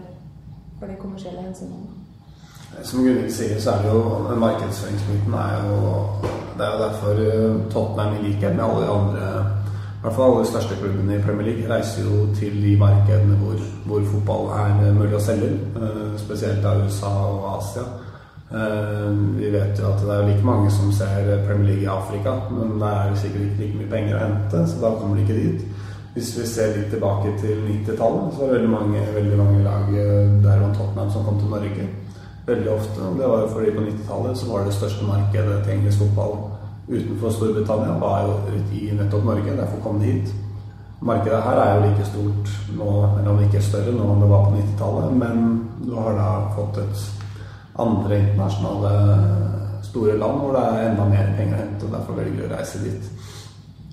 for 0.80 0.88
de 0.88 1.00
kommersielle 1.00 1.42
hensynene. 1.42 1.96
Som 2.84 3.06
Gunhild 3.06 3.32
sier, 3.34 3.60
så 3.64 3.72
er 3.72 3.86
det 3.86 3.94
jo 3.94 4.36
markedsføringspunkten 4.38 5.34
er 5.34 5.64
jo 5.64 5.78
Det 6.58 6.66
er 6.66 6.72
jo 6.74 6.84
derfor 6.84 7.22
eh, 7.24 7.72
Tottenham, 7.72 8.16
i 8.18 8.28
likhet 8.28 8.56
med 8.56 8.64
alle 8.66 8.82
de 8.84 8.92
andre 8.92 9.57
i 9.98 10.02
hvert 10.02 10.14
fall 10.14 10.32
alle 10.32 10.44
de 10.44 10.50
største 10.52 10.76
klubbene 10.78 11.16
i 11.16 11.22
Premier 11.26 11.48
League, 11.48 11.70
reiser 11.70 12.04
jo 12.06 12.28
til 12.38 12.54
de 12.64 12.76
markedene 12.78 13.36
hvor, 13.42 13.56
hvor 13.90 14.04
fotball 14.12 14.52
er 14.54 14.84
eh, 14.88 14.94
mulig 14.96 15.16
å 15.18 15.22
selge. 15.26 15.50
eh, 15.82 16.12
Spesielt 16.22 16.66
av 16.66 16.84
USA 16.86 17.10
og 17.26 17.48
Asia. 17.58 17.86
Eh, 18.54 19.10
Vi 19.40 19.50
vet 19.56 19.80
jo 19.82 19.88
at 19.90 20.04
det 20.06 20.14
er 20.14 20.28
like 20.28 20.46
mange 20.46 20.70
som 20.72 20.92
ser 20.94 21.42
Premier 21.48 21.68
League 21.72 21.84
i 21.84 21.90
Afrika, 21.96 22.36
men 22.52 22.78
det 22.80 22.92
er 22.94 23.16
sikkert 23.24 23.42
ikke 23.48 23.64
like 23.64 23.80
mye 23.80 23.92
penger 23.96 24.16
å 24.16 24.22
hente, 24.26 24.62
så 24.70 24.82
da 24.84 24.92
kommer 25.00 25.16
de 25.18 25.26
ikke 25.26 25.40
dit. 25.42 25.66
Hvis 26.14 26.30
vi 26.38 26.46
ser 26.50 26.78
litt 26.78 26.90
tilbake 26.94 27.34
til 27.42 27.58
90-tallet, 27.66 28.30
så 28.34 28.40
var 28.40 28.48
det 28.48 28.56
veldig 28.60 28.70
mange, 28.74 29.02
veldig 29.16 29.38
mange 29.38 29.64
lag 29.64 29.90
der 30.46 30.62
var 30.62 30.72
Tottenham 30.74 31.12
som 31.14 31.26
kom 31.26 31.38
til 31.42 31.50
Norge. 31.50 31.90
Veldig 32.48 32.72
ofte. 32.74 33.10
Det 33.20 33.28
var 33.30 33.44
jo 33.44 33.50
fordi 33.54 33.74
på 33.76 33.84
90-tallet 33.86 34.38
så 34.38 34.50
var 34.52 34.66
det 34.66 34.74
største 34.74 35.06
markedet 35.06 35.60
til 35.64 35.74
engelsk 35.74 36.00
fotball 36.06 36.34
utenfor 36.88 37.32
Storbritannia 37.36 37.98
var 38.00 38.28
jo 38.28 38.60
i 38.74 38.92
nettopp 38.96 39.26
Norge. 39.28 39.56
Derfor 39.58 39.82
kom 39.84 40.00
de 40.00 40.12
hit. 40.12 40.34
Markedet 41.02 41.44
her 41.44 41.60
er 41.62 41.76
jo 41.76 41.82
like 41.86 42.06
stort 42.08 42.54
nå, 42.78 42.90
eller 43.20 43.30
om 43.32 43.42
ikke 43.46 43.62
større 43.62 43.92
nå 43.94 44.08
enn 44.14 44.24
det 44.24 44.30
var 44.32 44.48
på 44.48 44.56
90-tallet, 44.56 45.12
men 45.14 45.44
du 45.86 45.92
har 45.94 46.16
da 46.18 46.30
fått 46.56 46.80
et 46.82 47.04
andre 47.78 48.18
internasjonale 48.24 48.94
store 49.86 50.16
land 50.18 50.42
hvor 50.42 50.56
det 50.58 50.64
er 50.66 50.88
enda 50.88 51.06
mer 51.06 51.30
penger 51.38 51.54
å 51.54 51.62
hente, 51.62 51.86
og 51.86 51.94
derfor 51.94 52.18
velger 52.18 52.40
du 52.42 52.48
å 52.48 52.56
reise 52.56 52.82
dit. 52.82 53.12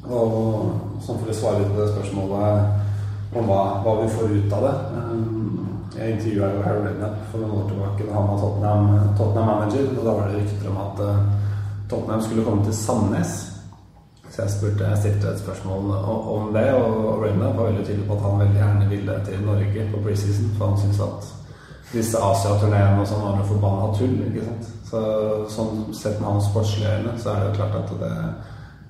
Og 0.08 0.72
sånn 1.04 1.20
for 1.20 1.28
å 1.28 1.36
svare 1.36 1.60
litt 1.60 1.74
på 1.74 1.82
det 1.82 1.90
spørsmålet 1.92 3.36
om 3.36 3.46
hva, 3.50 3.60
hva 3.84 3.94
vi 4.00 4.08
får 4.16 4.32
ut 4.38 4.56
av 4.56 4.64
det. 4.68 4.74
eh, 5.02 6.00
Jeg 6.00 6.16
intervjua 6.16 6.48
jo 6.54 6.62
Harry 6.64 6.80
Redknapp 6.88 7.20
for 7.30 7.38
noen 7.44 7.60
år 7.60 7.68
tilbake 7.70 8.06
da 8.08 8.14
han 8.16 8.30
var 8.32 8.40
Tottenham, 8.40 8.88
Tottenham 9.18 9.46
manager, 9.52 9.84
og 9.92 10.04
da 10.08 10.14
var 10.16 10.28
det 10.32 10.40
rykter 10.40 10.70
om 10.72 10.80
at 10.88 11.04
eh, 11.04 11.20
Tottenham 11.94 12.22
skulle 12.22 12.44
komme 12.44 12.64
til 12.64 12.74
Sandnes. 12.74 13.34
Så 14.30 14.42
jeg, 14.42 14.50
spurte, 14.50 14.88
jeg 14.90 14.98
stilte 14.98 15.28
et 15.30 15.38
spørsmål 15.44 15.90
om 16.10 16.48
det, 16.54 16.66
og 16.74 17.22
Raymond 17.22 17.54
var 17.54 17.68
veldig 17.68 17.84
tydelig 17.86 18.06
på 18.08 18.16
at 18.16 18.24
han 18.24 18.40
veldig 18.40 18.56
gjerne 18.58 18.88
ville 18.90 19.18
til 19.28 19.44
Norge 19.46 19.84
på 19.92 20.00
preseason, 20.02 20.48
for 20.58 20.72
han 20.72 20.80
syntes 20.80 21.00
at 21.06 21.28
disse 21.92 22.18
Asia-turneene 22.18 22.98
og 22.98 23.06
sånn 23.06 23.22
var 23.22 23.36
noe 23.38 23.46
forbanna 23.46 23.92
tull. 23.94 24.16
ikke 24.26 24.48
sant? 24.48 24.72
Så 24.88 25.02
sånn 25.54 25.84
sett 25.94 26.18
med 26.18 26.32
hans 26.32 26.48
sportslige 26.50 26.96
øyne, 26.98 27.14
så 27.22 27.30
er 27.30 27.40
det 27.44 27.46
jo 27.52 27.54
klart 27.60 27.78
at 27.78 27.94
det, 28.02 28.10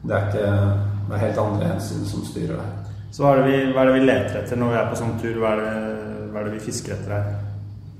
det 0.08 0.16
er 0.16 0.26
ikke 0.30 0.48
Det 1.04 1.12
er 1.18 1.20
helt 1.26 1.38
andre 1.38 1.66
hensyn 1.68 2.06
som 2.08 2.24
styrer 2.24 2.56
det. 2.56 2.68
Så 3.12 3.20
hva 3.22 3.34
er, 3.34 3.42
det 3.42 3.50
vi, 3.50 3.72
hva 3.74 3.82
er 3.82 3.90
det 3.90 3.98
vi 3.98 4.06
leter 4.06 4.38
etter 4.40 4.56
når 4.56 4.70
vi 4.72 4.78
er 4.80 4.86
på 4.88 4.96
sånn 5.02 5.18
tur? 5.20 5.36
Hva 5.42 5.50
er 5.52 5.60
det, 5.60 5.74
hva 6.32 6.40
er 6.40 6.48
det 6.48 6.54
vi 6.54 6.62
fisker 6.64 6.94
etter 6.96 7.12
her? 7.12 7.26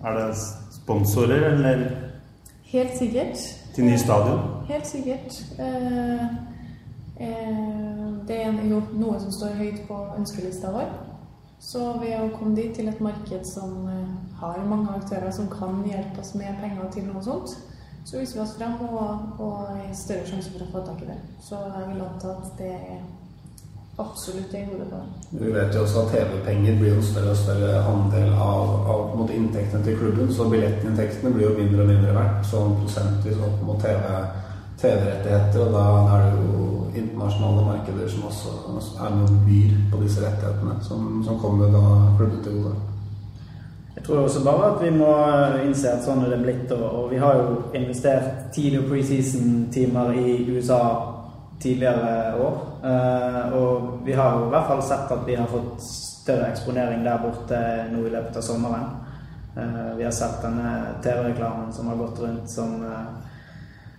Er 0.08 0.16
det 0.16 0.28
sponsorer, 0.72 1.44
eller 1.52 1.84
Helt 2.72 2.96
sikkert. 2.96 3.44
til 3.76 3.84
ny 3.84 3.98
stadion? 4.00 4.53
Helt 4.68 4.86
sikkert. 4.86 5.44
Eh, 5.58 6.24
eh, 7.16 7.58
det 8.28 8.38
er 8.42 8.52
noe 8.52 9.18
som 9.20 9.32
står 9.32 9.58
høyt 9.60 9.82
på 9.88 9.98
ønskelista 10.18 10.72
vår. 10.72 10.88
Så 11.60 11.80
ved 12.00 12.16
å 12.20 12.32
komme 12.36 12.56
dit 12.56 12.74
til 12.76 12.88
et 12.88 13.00
marked 13.04 13.44
som 13.48 13.86
eh, 13.88 14.14
har 14.40 14.64
mange 14.68 14.96
aktører 14.96 15.30
som 15.32 15.50
kan 15.52 15.82
hjelpe 15.88 16.20
oss 16.20 16.34
med 16.38 16.60
penger 16.60 16.90
til 16.92 17.08
noe 17.08 17.22
sånt, 17.24 17.56
så 18.04 18.20
viser 18.20 18.38
vi 18.38 18.44
oss 18.44 18.56
frem 18.58 18.74
og, 18.84 19.36
har 19.40 19.84
større 19.96 20.28
sjanse 20.28 20.52
for 20.52 20.64
å 20.64 20.72
få 20.72 20.86
tak 20.88 21.04
i 21.04 21.10
det. 21.12 21.18
Så 21.44 21.60
jeg 21.60 21.90
vil 21.92 22.04
anta 22.04 22.34
at 22.36 22.56
det 22.58 22.72
er 22.74 23.04
absolutt 23.98 24.52
det 24.52 24.60
i 24.64 24.68
hodet 24.68 24.88
på 24.90 25.00
det. 25.00 25.40
Vi 25.40 25.52
vet 25.54 25.76
jo 25.76 25.84
også 25.84 26.02
at 26.02 26.12
TV-penger 26.12 26.78
blir 26.80 26.96
en 26.96 27.06
større 27.06 27.32
og 27.32 27.40
større 27.40 27.74
andel 27.92 28.32
av, 28.32 28.72
av 28.94 29.30
inntektene 29.30 29.84
til 29.86 30.00
klubben, 30.00 30.32
så 30.34 30.48
billettinntektene 30.50 31.32
blir 31.36 31.48
jo 31.48 31.58
mindre 31.60 31.84
og 31.84 31.92
mindre 31.92 32.16
verdt, 32.16 32.48
sånn 32.50 32.74
prosentvis 32.82 33.44
opp 33.44 33.62
mot 33.64 33.80
TV, 33.80 34.08
TV-rettigheter, 34.84 35.60
og 35.64 35.74
da, 35.74 35.84
er 36.14 36.24
det 36.24 36.32
jo 36.38 36.64
internasjonale 36.94 37.66
markeder 37.66 38.10
som 38.10 38.26
også 38.28 38.56
er 39.02 39.14
noen 39.16 39.38
byr 39.46 39.76
på 39.92 40.02
disse 40.04 40.22
rettighetene, 40.22 40.76
som, 40.84 41.22
som 41.26 41.40
kommer 41.40 41.72
da 41.72 41.84
klubben 42.18 42.42
til 42.44 42.60
gode. 42.60 42.74
Jeg 43.94 44.04
tror 44.04 44.18
også 44.26 44.44
bare 44.44 44.70
at 44.74 44.80
vi 44.82 44.90
må 44.92 45.10
innse 45.64 45.88
at 45.88 46.04
sånn 46.04 46.24
er 46.26 46.34
det 46.34 46.42
blitt. 46.42 46.72
Og, 46.74 46.84
og 46.84 47.04
vi 47.12 47.20
har 47.22 47.38
jo 47.38 47.58
investert 47.78 48.48
tidlig 48.52 48.82
preseason-timer 48.90 50.10
i 50.18 50.34
USA 50.50 50.80
tidligere 51.62 52.34
år. 52.42 52.58
Uh, 52.84 53.54
og 53.56 54.00
vi 54.04 54.12
har 54.12 54.34
jo 54.36 54.48
i 54.48 54.52
hvert 54.52 54.66
fall 54.68 54.82
sett 54.84 55.12
at 55.14 55.22
vi 55.26 55.38
har 55.38 55.48
fått 55.48 55.78
større 55.86 56.50
eksponering 56.50 57.04
der 57.06 57.22
borte 57.22 57.60
nå 57.92 58.02
i 58.04 58.12
løpet 58.12 58.40
av 58.40 58.44
sommeren. 58.44 58.90
Uh, 59.54 59.94
vi 59.96 60.04
har 60.04 60.12
sett 60.12 60.42
denne 60.42 60.98
TV-reklamen 61.04 61.72
som 61.72 61.88
har 61.88 62.02
gått 62.02 62.20
rundt 62.20 62.50
som 62.50 62.82
eh, 62.82 63.33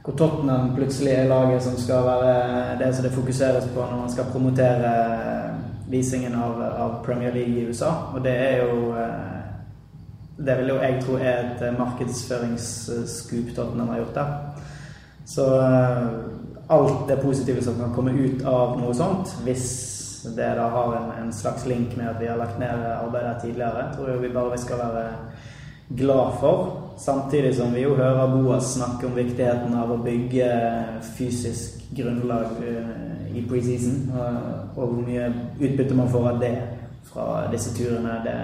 hvor 0.05 0.13
Tottenham 0.13 0.75
plutselig 0.75 1.11
er 1.11 1.27
laget 1.27 1.63
som 1.63 1.77
skal 1.81 2.05
være 2.05 2.77
det 2.79 2.91
som 2.95 3.03
det 3.03 3.13
fokuseres 3.13 3.65
på 3.73 3.81
når 3.81 3.97
man 4.03 4.11
skal 4.13 4.29
promotere 4.31 4.91
visingen 5.89 6.35
av, 6.35 6.61
av 6.61 6.99
Premier 7.05 7.33
League 7.33 7.57
i 7.57 7.65
USA. 7.65 7.89
Og 8.13 8.23
det 8.23 8.35
er 8.35 8.57
jo 8.63 8.93
Det 10.37 10.57
vil 10.57 10.67
jo 10.67 10.75
jeg 10.81 10.95
tro 10.99 11.13
er 11.15 11.45
et 11.45 11.61
markedsføringsscoop 11.77 13.53
Tottenham 13.55 13.87
har 13.87 13.97
gjort 13.97 14.15
der. 14.15 14.33
Så 15.25 15.45
alt 16.69 17.07
det 17.07 17.21
positive 17.21 17.63
som 17.63 17.79
kan 17.79 17.93
komme 17.95 18.11
ut 18.11 18.43
av 18.45 18.75
noe 18.79 18.93
sånt, 18.93 19.31
hvis 19.45 19.67
det 20.35 20.49
da 20.57 20.67
har 20.73 20.95
en, 20.97 21.11
en 21.23 21.33
slags 21.33 21.65
link 21.65 21.95
med 21.97 22.09
at 22.09 22.19
vi 22.19 22.27
har 22.27 22.37
lagt 22.37 22.59
ned 22.59 22.83
arbeidet 22.91 23.41
tidligere, 23.41 23.87
tror 23.95 24.09
jeg 24.09 24.21
vi 24.21 24.33
bare 24.33 24.57
skal 24.57 24.77
være 24.77 25.05
glad 25.97 26.39
for. 26.39 26.84
Samtidig 26.97 27.55
som 27.55 27.73
vi 27.73 27.81
jo 27.83 27.95
hører 27.95 28.31
Boas 28.31 28.73
snakke 28.73 29.07
om 29.07 29.17
viktigheten 29.17 29.73
av 29.75 29.91
å 29.91 29.99
bygge 30.03 30.47
fysisk 31.17 31.81
grunnlag 31.95 32.61
i 33.35 33.43
preseason, 33.49 34.13
og 34.15 34.79
hvor 34.79 35.01
mye 35.03 35.27
utbytte 35.59 35.97
man 35.97 36.09
får 36.11 36.29
av 36.29 36.39
det 36.39 36.53
fra 37.09 37.25
disse 37.51 37.73
turene, 37.75 38.15
det 38.23 38.37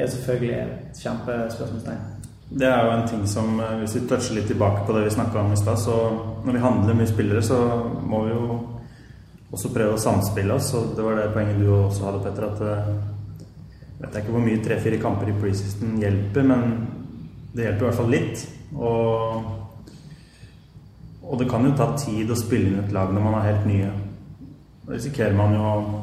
er 0.00 0.08
selvfølgelig 0.14 0.54
et 0.62 1.02
kjempespørsmålstegn. 1.04 2.08
Det 2.52 2.68
er 2.68 2.84
jo 2.84 2.92
en 2.92 3.06
ting 3.08 3.22
som 3.28 3.60
Hvis 3.80 3.94
vi 3.96 4.00
toucher 4.08 4.36
litt 4.36 4.48
tilbake 4.50 4.82
på 4.86 4.92
det 4.92 5.06
vi 5.06 5.14
snakka 5.14 5.40
om 5.40 5.52
i 5.52 5.60
stad, 5.60 5.78
så 5.80 5.96
når 6.44 6.52
vi 6.52 6.64
handler 6.64 6.98
mye 6.98 7.08
spillere, 7.08 7.42
så 7.42 7.58
må 8.00 8.24
vi 8.26 8.34
jo 8.34 8.58
også 9.52 9.72
prøve 9.72 9.96
å 9.96 10.00
samspille 10.00 10.56
oss. 10.56 10.72
Og 10.76 10.96
det 10.96 11.04
var 11.04 11.20
det 11.20 11.30
poenget 11.36 11.60
du 11.60 11.68
også 11.74 12.08
hadde, 12.08 12.24
Petter, 12.24 12.48
at 12.48 12.60
jeg 12.64 14.08
vet 14.08 14.18
ikke 14.20 14.34
hvor 14.34 14.44
mye 14.44 14.64
tre-fire 14.64 15.00
kamper 15.00 15.30
i 15.30 15.38
preseason 15.40 16.00
hjelper, 16.02 16.48
men 16.48 16.76
det 17.52 17.66
hjelper 17.66 17.84
i 17.84 17.88
hvert 17.88 18.00
fall 18.00 18.12
litt. 18.12 18.44
Og, 18.72 19.50
og 21.22 21.40
det 21.40 21.48
kan 21.50 21.66
jo 21.66 21.74
ta 21.76 21.90
tid 22.00 22.30
å 22.32 22.38
spille 22.38 22.70
inn 22.70 22.80
et 22.84 22.94
lag 22.94 23.12
når 23.12 23.26
man 23.26 23.36
er 23.38 23.48
helt 23.50 23.68
nye. 23.68 23.90
Da 24.86 24.96
risikerer 24.96 25.36
man 25.36 25.56
jo 25.56 25.66
å, 25.68 26.00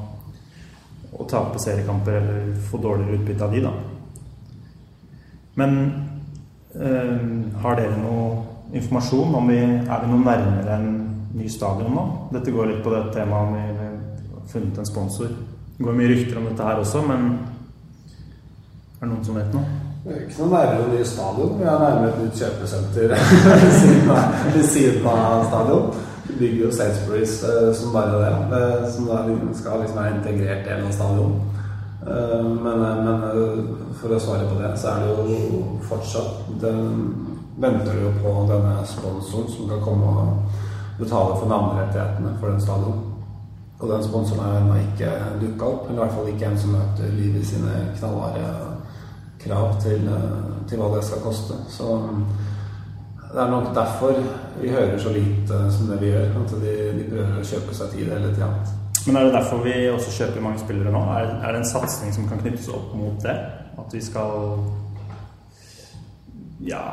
å 1.20 1.28
tape 1.30 1.62
seriekamper 1.62 2.20
eller 2.20 2.54
få 2.70 2.82
dårligere 2.82 3.20
utbytte 3.20 3.48
av 3.48 3.56
de, 3.56 3.64
da. 3.66 3.74
Men 5.60 5.76
øh, 6.76 7.20
har 7.64 7.80
dere 7.80 7.98
noe 8.00 8.30
informasjon 8.78 9.34
om 9.36 9.50
vi 9.50 9.60
er 9.60 10.04
vi 10.06 10.12
noe 10.12 10.24
nærmere 10.24 10.78
en 10.78 10.90
ny 11.36 11.50
stadion 11.52 11.92
nå? 11.98 12.06
Dette 12.32 12.54
går 12.54 12.70
litt 12.70 12.84
på 12.86 12.94
det 12.94 13.08
temaet 13.18 13.50
om 13.50 13.58
vi 13.58 13.66
har 13.82 14.48
funnet 14.54 14.78
en 14.80 14.88
sponsor. 14.88 15.34
Det 15.76 15.84
går 15.84 15.98
mye 15.98 16.14
rykter 16.14 16.40
om 16.40 16.48
dette 16.52 16.66
her 16.66 16.82
også, 16.82 17.02
men 17.10 17.30
er 19.00 19.04
det 19.04 19.12
noen 19.12 19.26
som 19.26 19.38
vet 19.40 19.54
noe? 19.56 19.89
Det 20.10 20.16
er 20.18 20.22
ikke 20.26 20.42
noe 20.42 20.50
nærmere 20.50 20.86
ny 20.90 21.04
stadion. 21.06 21.52
Vi 21.60 21.66
er 21.70 21.82
nærmere 21.84 22.08
et 22.10 22.22
nytt 22.24 22.40
kjøpesenter 22.40 23.12
ved 24.56 24.64
siden 24.66 25.06
av 25.06 25.44
stadion. 25.46 25.92
Vi 26.30 26.38
bygger 26.40 26.64
jo 26.64 26.72
Sainsburys 26.74 27.36
som 27.78 27.94
bare 27.94 28.32
det, 28.50 28.64
som 28.94 29.06
da 29.06 29.20
skal 29.60 29.84
liksom 29.84 30.00
være 30.00 30.16
integrert 30.16 30.66
del 30.66 30.88
av 30.88 30.96
stadion. 30.98 31.36
Men, 32.64 32.82
men, 33.06 33.22
for 34.00 34.16
å 34.16 34.20
svare 34.24 34.50
på 34.50 34.58
det, 34.64 34.72
så 34.82 34.96
er 34.96 35.06
det 35.06 35.36
jo 35.36 35.62
fortsatt 35.92 36.50
den, 36.64 36.82
Venter 37.60 37.94
du 37.94 38.06
jo 38.06 38.12
på 38.24 38.34
denne 38.48 38.74
sponsoren 38.88 39.50
som 39.52 39.68
kan 39.68 39.82
komme 39.84 40.12
og 40.16 41.00
betale 41.00 41.34
for 41.36 41.50
navnerettighetene 41.52 42.38
for 42.40 42.54
den 42.54 42.62
stadion. 42.64 43.02
Og 43.80 43.90
den 43.92 44.04
sponsoren 44.10 44.46
har 44.46 44.62
ennå 44.62 44.78
ikke 44.80 45.10
dukka 45.42 45.68
opp. 45.68 45.90
Eller 45.90 46.00
i 46.00 46.06
hvert 46.06 46.18
fall 46.18 46.30
ikke 46.34 46.50
en 46.50 46.62
som 46.62 46.78
møter 46.78 47.18
livet 47.18 47.44
i 47.44 47.50
sine 47.52 47.82
knallharde 48.00 48.79
krav 49.44 49.80
til, 49.84 50.10
til, 50.68 50.80
hva 50.80 50.90
det 50.96 51.06
skal 51.08 51.24
koste. 51.24 51.58
Så 51.72 51.96
det 53.30 53.40
er 53.40 53.52
nok 53.52 53.72
derfor 53.76 54.18
vi 54.60 54.74
hører 54.74 54.98
så 55.00 55.14
lite 55.14 55.62
som 55.72 55.88
det 55.92 56.02
vi 56.02 56.12
gjør. 56.12 56.36
At 56.42 56.54
de, 56.64 56.76
de 56.98 57.08
prøver 57.12 57.40
å 57.40 57.48
kjøpe 57.54 57.78
seg 57.78 57.96
tid 57.96 58.12
hele 58.12 58.34
tida. 58.36 58.52
Men 59.08 59.16
er 59.16 59.30
det 59.30 59.34
derfor 59.38 59.64
vi 59.64 59.74
også 59.90 60.12
kjøper 60.18 60.44
mange 60.44 60.60
spillere 60.60 60.92
nå? 60.92 61.02
Er, 61.16 61.32
er 61.40 61.56
det 61.56 61.64
en 61.64 61.72
satsing 61.72 62.14
som 62.14 62.28
kan 62.30 62.42
knyttes 62.44 62.68
opp 62.74 62.92
mot 62.98 63.20
det? 63.24 63.36
At 63.80 63.96
vi 63.96 64.04
skal 64.04 64.60
Ja, 66.68 66.84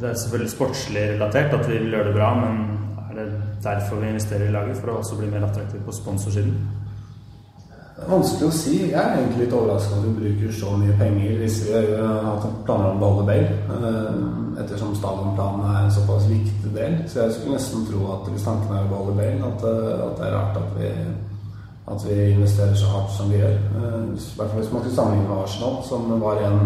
det 0.00 0.08
er 0.08 0.14
selvfølgelig 0.16 0.50
sportslig 0.54 1.02
relatert 1.10 1.52
at 1.52 1.66
vi 1.68 1.76
vil 1.76 1.92
gjøre 1.92 2.08
det 2.08 2.14
bra, 2.16 2.30
men 2.38 2.62
er 3.10 3.18
det 3.18 3.26
derfor 3.64 4.00
vi 4.00 4.08
investerer 4.08 4.48
i 4.48 4.54
laget? 4.54 4.78
For 4.80 4.94
å 4.94 5.00
også 5.02 5.18
bli 5.18 5.28
mer 5.28 5.44
attraktiv 5.44 5.82
på 5.84 5.92
sponsorsiden? 5.92 6.54
Vanskelig 8.08 8.46
å 8.48 8.54
si. 8.54 8.76
Jeg 8.90 8.96
er 8.96 9.18
egentlig 9.18 9.44
litt 9.44 9.54
overraska 9.54 9.96
over 9.98 10.06
at 10.08 10.20
vi 10.20 10.20
bruker 10.22 10.54
så 10.56 10.72
mye 10.80 10.94
penger 10.98 11.40
hvis 11.42 11.58
vi 11.66 11.72
har 11.74 12.46
planer 12.66 12.86
om 12.88 12.96
å 12.96 13.00
beholde 13.02 13.26
Bale, 13.28 13.56
ettersom 14.62 14.94
stadionplanen 14.96 15.66
er 15.68 15.80
en 15.82 15.92
såpass 15.94 16.28
viktig 16.30 16.72
del. 16.74 16.96
Så 17.10 17.20
jeg 17.20 17.34
skulle 17.36 17.58
nesten 17.58 17.84
tro 17.88 18.06
at 18.14 18.30
hvis 18.30 18.46
tanken 18.46 18.72
er 18.72 18.86
å 18.86 18.92
beholde 18.94 19.18
Bale, 19.18 19.50
at, 19.50 19.66
at 20.06 20.16
det 20.16 20.28
er 20.28 20.34
rart 20.36 20.56
at 20.62 20.72
vi, 20.78 20.94
at 21.92 22.06
vi 22.08 22.16
investerer 22.30 22.78
så 22.78 22.94
hardt 22.94 23.12
som 23.18 23.30
vi 23.32 23.42
gjør. 23.42 23.58
I 23.58 24.24
hvert 24.38 24.48
fall 24.48 24.62
hvis 24.62 24.72
man 24.72 24.86
skulle 24.86 24.96
sammenligne 24.96 25.28
med 25.28 25.44
Arsenal, 25.44 25.78
som 25.90 26.16
var 26.24 26.40
i 26.40 26.48
en 26.48 26.64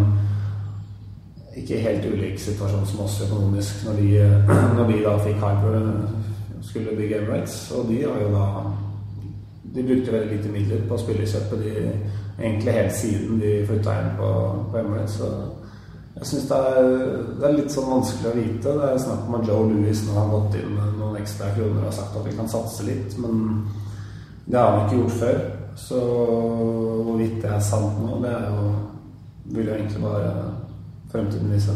ikke 1.55 1.83
helt 1.83 2.07
ulik 2.11 2.41
situasjon 2.43 2.87
som 2.87 3.05
oss 3.05 3.21
økonomisk 3.27 3.85
når, 3.87 4.01
de, 4.01 4.09
når 4.79 4.89
vi 4.91 5.03
da 5.03 5.19
fikk 5.23 5.43
Hyper 5.43 5.77
skulle 6.63 6.97
bygge 6.97 7.21
Emirates. 7.23 7.59
Og 7.75 7.89
de 7.91 8.03
har 8.07 8.23
jo 8.23 8.33
da 8.35 8.47
De 9.75 9.83
brukte 9.83 10.15
veldig 10.15 10.37
lite 10.37 10.53
midler 10.53 10.87
på 10.89 10.99
spillerkjøpet 11.03 11.65
de, 11.65 11.75
egentlig 12.39 12.77
helt 12.77 12.97
siden 12.97 13.41
de 13.43 13.53
flytta 13.67 13.99
inn 14.01 14.13
på, 14.21 14.31
på 14.71 14.79
Emirates. 14.79 15.19
Så 15.19 15.31
jeg 16.15 16.31
syns 16.31 16.47
det, 16.51 16.61
det, 17.41 17.49
er 17.49 17.57
litt 17.57 17.75
sånn 17.75 17.91
vanskelig 17.91 18.31
å 18.31 18.37
vite. 18.39 18.77
Det 18.79 18.91
er 18.91 19.03
snakk 19.03 19.27
om 19.27 19.39
at 19.41 19.51
Joe 19.51 19.67
Louis 19.73 20.05
nå 20.07 20.15
har 20.19 20.31
gått 20.31 20.61
inn 20.61 20.77
med 20.77 20.97
noen 21.01 21.19
ekstra 21.19 21.51
kroner 21.57 21.89
og 21.89 21.97
sagt 21.97 22.15
at 22.15 22.29
vi 22.29 22.37
kan 22.39 22.51
satse 22.51 22.87
litt, 22.87 23.19
men 23.19 23.65
det 24.47 24.61
har 24.61 24.77
han 24.77 24.87
ikke 24.87 25.03
gjort 25.03 25.21
før. 25.25 25.45
Så 25.75 26.01
hvorvidt 27.03 27.41
det 27.43 27.51
er 27.51 27.65
sant 27.67 27.99
nå, 27.99 28.21
det 28.23 28.31
er 28.31 28.51
jo 28.55 28.75
vil 29.45 29.67
jo 29.67 29.75
egentlig 29.75 30.03
bare 30.03 30.55
fremtiden 31.13 31.53
vise. 31.53 31.73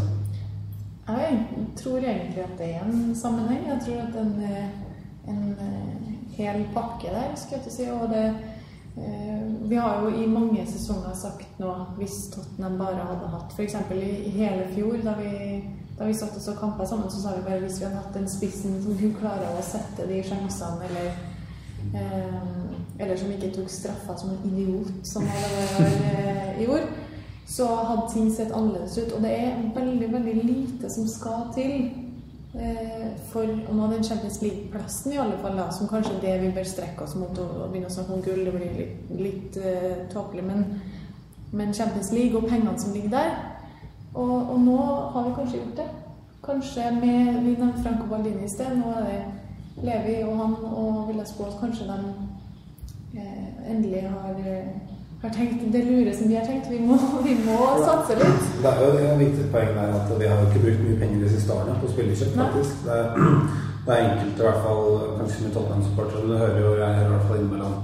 Jeg 1.09 1.39
tror 1.77 1.97
egentlig 1.97 2.43
at 2.43 2.59
det 2.59 2.75
er 2.75 2.81
en 2.85 3.15
sammenheng. 3.17 3.69
Jeg 3.69 3.79
tror 3.85 4.01
at 4.01 4.27
en, 4.27 4.43
en 5.29 5.57
hel 6.38 6.62
pakke 6.74 7.12
der, 7.12 7.35
skal 7.37 7.61
jeg 7.64 7.72
si. 7.72 7.90
Og 7.92 8.09
det 8.12 8.29
Vi 9.68 9.77
har 9.77 10.01
jo 10.03 10.09
i 10.11 10.27
mange 10.27 10.64
sesonger 10.66 11.12
sagt 11.14 11.59
nå 11.61 11.70
hvis 11.98 12.16
Tottenham 12.33 12.79
bare 12.81 13.05
hadde 13.07 13.29
hatt 13.31 13.53
F.eks. 13.55 13.77
I, 13.94 14.07
i 14.27 14.31
hele 14.35 14.64
fjor, 14.72 14.96
da 15.05 15.12
vi, 15.20 15.61
da 15.98 16.09
vi 16.09 16.16
satt 16.18 16.35
og 16.35 16.42
så 16.42 16.55
kamper 16.59 16.88
sammen, 16.88 17.11
så 17.11 17.20
sa 17.22 17.35
vi 17.37 17.44
bare 17.46 17.61
hvis 17.62 17.79
vi 17.79 17.87
hadde 17.87 18.01
hatt 18.01 18.16
den 18.16 18.27
spissen 18.29 18.81
som 18.83 18.96
kunne 18.98 19.20
klare 19.20 19.53
å 19.55 19.62
sette 19.62 20.09
de 20.09 20.18
sjansene, 20.27 20.88
eller 20.88 21.12
eh, 21.94 22.40
Eller 22.98 23.16
som 23.16 23.31
ikke 23.31 23.53
tok 23.55 23.70
straffa 23.70 24.16
som 24.18 24.33
en 24.35 24.48
idiot, 24.51 24.90
som 25.07 25.22
det 25.22 26.64
gjorde 26.64 26.88
så 27.48 27.66
hadde 27.74 28.12
ting 28.12 28.35
sett 28.35 28.53
annerledes 28.53 28.98
ut. 28.98 29.12
Og 29.12 29.22
det 29.22 29.31
er 29.33 29.62
veldig, 29.74 30.12
veldig 30.12 30.35
lite 30.44 30.90
som 30.92 31.09
skal 31.09 31.48
til 31.55 31.72
eh, 31.72 32.08
for 33.31 33.47
å 33.47 33.75
nå 33.77 33.88
den 33.92 34.05
Champions 34.05 34.40
League-plassen, 34.42 35.12
i 35.12 35.21
alle 35.23 35.37
fall, 35.42 35.57
da, 35.59 35.68
som 35.75 35.88
kanskje 35.90 36.16
det 36.23 36.35
vi 36.42 36.51
bør 36.57 36.66
strekke 36.66 37.05
oss 37.05 37.14
mot. 37.18 37.38
å 37.38 37.68
begynne 37.68 37.90
å 37.90 37.94
snakke 37.94 38.16
om 38.16 38.25
gull, 38.25 38.44
det 38.44 38.55
blir 38.57 38.73
litt, 38.81 39.12
litt 39.21 39.59
uh, 39.62 40.09
tåpelig. 40.12 40.44
Men, 40.49 40.64
men, 41.53 41.75
Champions 41.75 42.11
League 42.12 42.37
og 42.37 42.49
pengene 42.49 42.79
som 42.81 42.92
ligger 42.97 43.14
der 43.14 43.31
og, 44.14 44.51
og, 44.51 44.61
nå 44.61 44.77
har 45.14 45.29
vi 45.29 45.35
kanskje 45.37 45.61
gjort 45.61 45.77
det. 45.77 45.88
Kanskje 46.44 46.90
med 46.97 47.42
Vi 47.44 47.55
nevnte 47.55 47.83
Franco 47.83 48.09
Baldini 48.09 48.44
i 48.44 48.51
sted. 48.51 48.75
Nå 48.79 48.90
er 48.97 49.07
det 49.07 49.18
Levi 49.85 50.23
og 50.25 50.37
han, 50.40 50.55
og 50.64 51.09
vil 51.09 51.21
jeg 51.21 51.31
spå 51.31 51.47
at 51.47 51.59
kanskje 51.61 51.87
de 51.87 51.99
eh, 53.21 53.71
endelig 53.71 54.03
har 54.09 54.40
har 55.22 55.33
tenkt 55.35 55.64
det 55.74 55.83
lure 55.85 56.14
som 56.14 56.28
vi 56.31 56.37
har 56.38 56.46
tenkt. 56.46 56.70
Vi 56.70 56.78
må, 56.78 56.98
vi 57.26 57.35
må 57.42 57.59
satse 57.83 58.18
litt. 58.20 58.50
Det 58.62 58.70
er 58.70 58.83
jo 58.85 58.90
et 59.12 59.22
viktig 59.24 59.48
poeng 59.54 59.72
der 59.74 59.94
at 59.98 60.12
vi 60.20 60.31
har 60.31 60.44
ikke 60.46 60.64
brukt 60.66 60.85
mye 60.87 60.98
penger 61.00 61.24
de 61.24 61.33
siste 61.35 61.54
årene 61.54 61.78
på 61.83 61.90
spillerkjøp, 61.94 62.37
faktisk. 62.38 62.85
Det 62.87 62.98
er, 62.98 63.09
det 63.87 63.94
er 63.94 64.04
enkelte, 64.04 64.38
i 64.38 64.46
hvert 64.46 64.64
fall 64.66 64.85
kanskje 65.18 65.46
med 65.46 65.54
Tottenham-supportere, 65.57 66.22
men 66.22 66.31
du 66.31 66.42
hører 66.44 66.61
jo 66.62 66.74
jeg 66.78 66.98
hører 66.98 67.09
i 67.09 67.14
hvert 67.16 67.31
fall 67.31 67.40
innimellom 67.42 67.78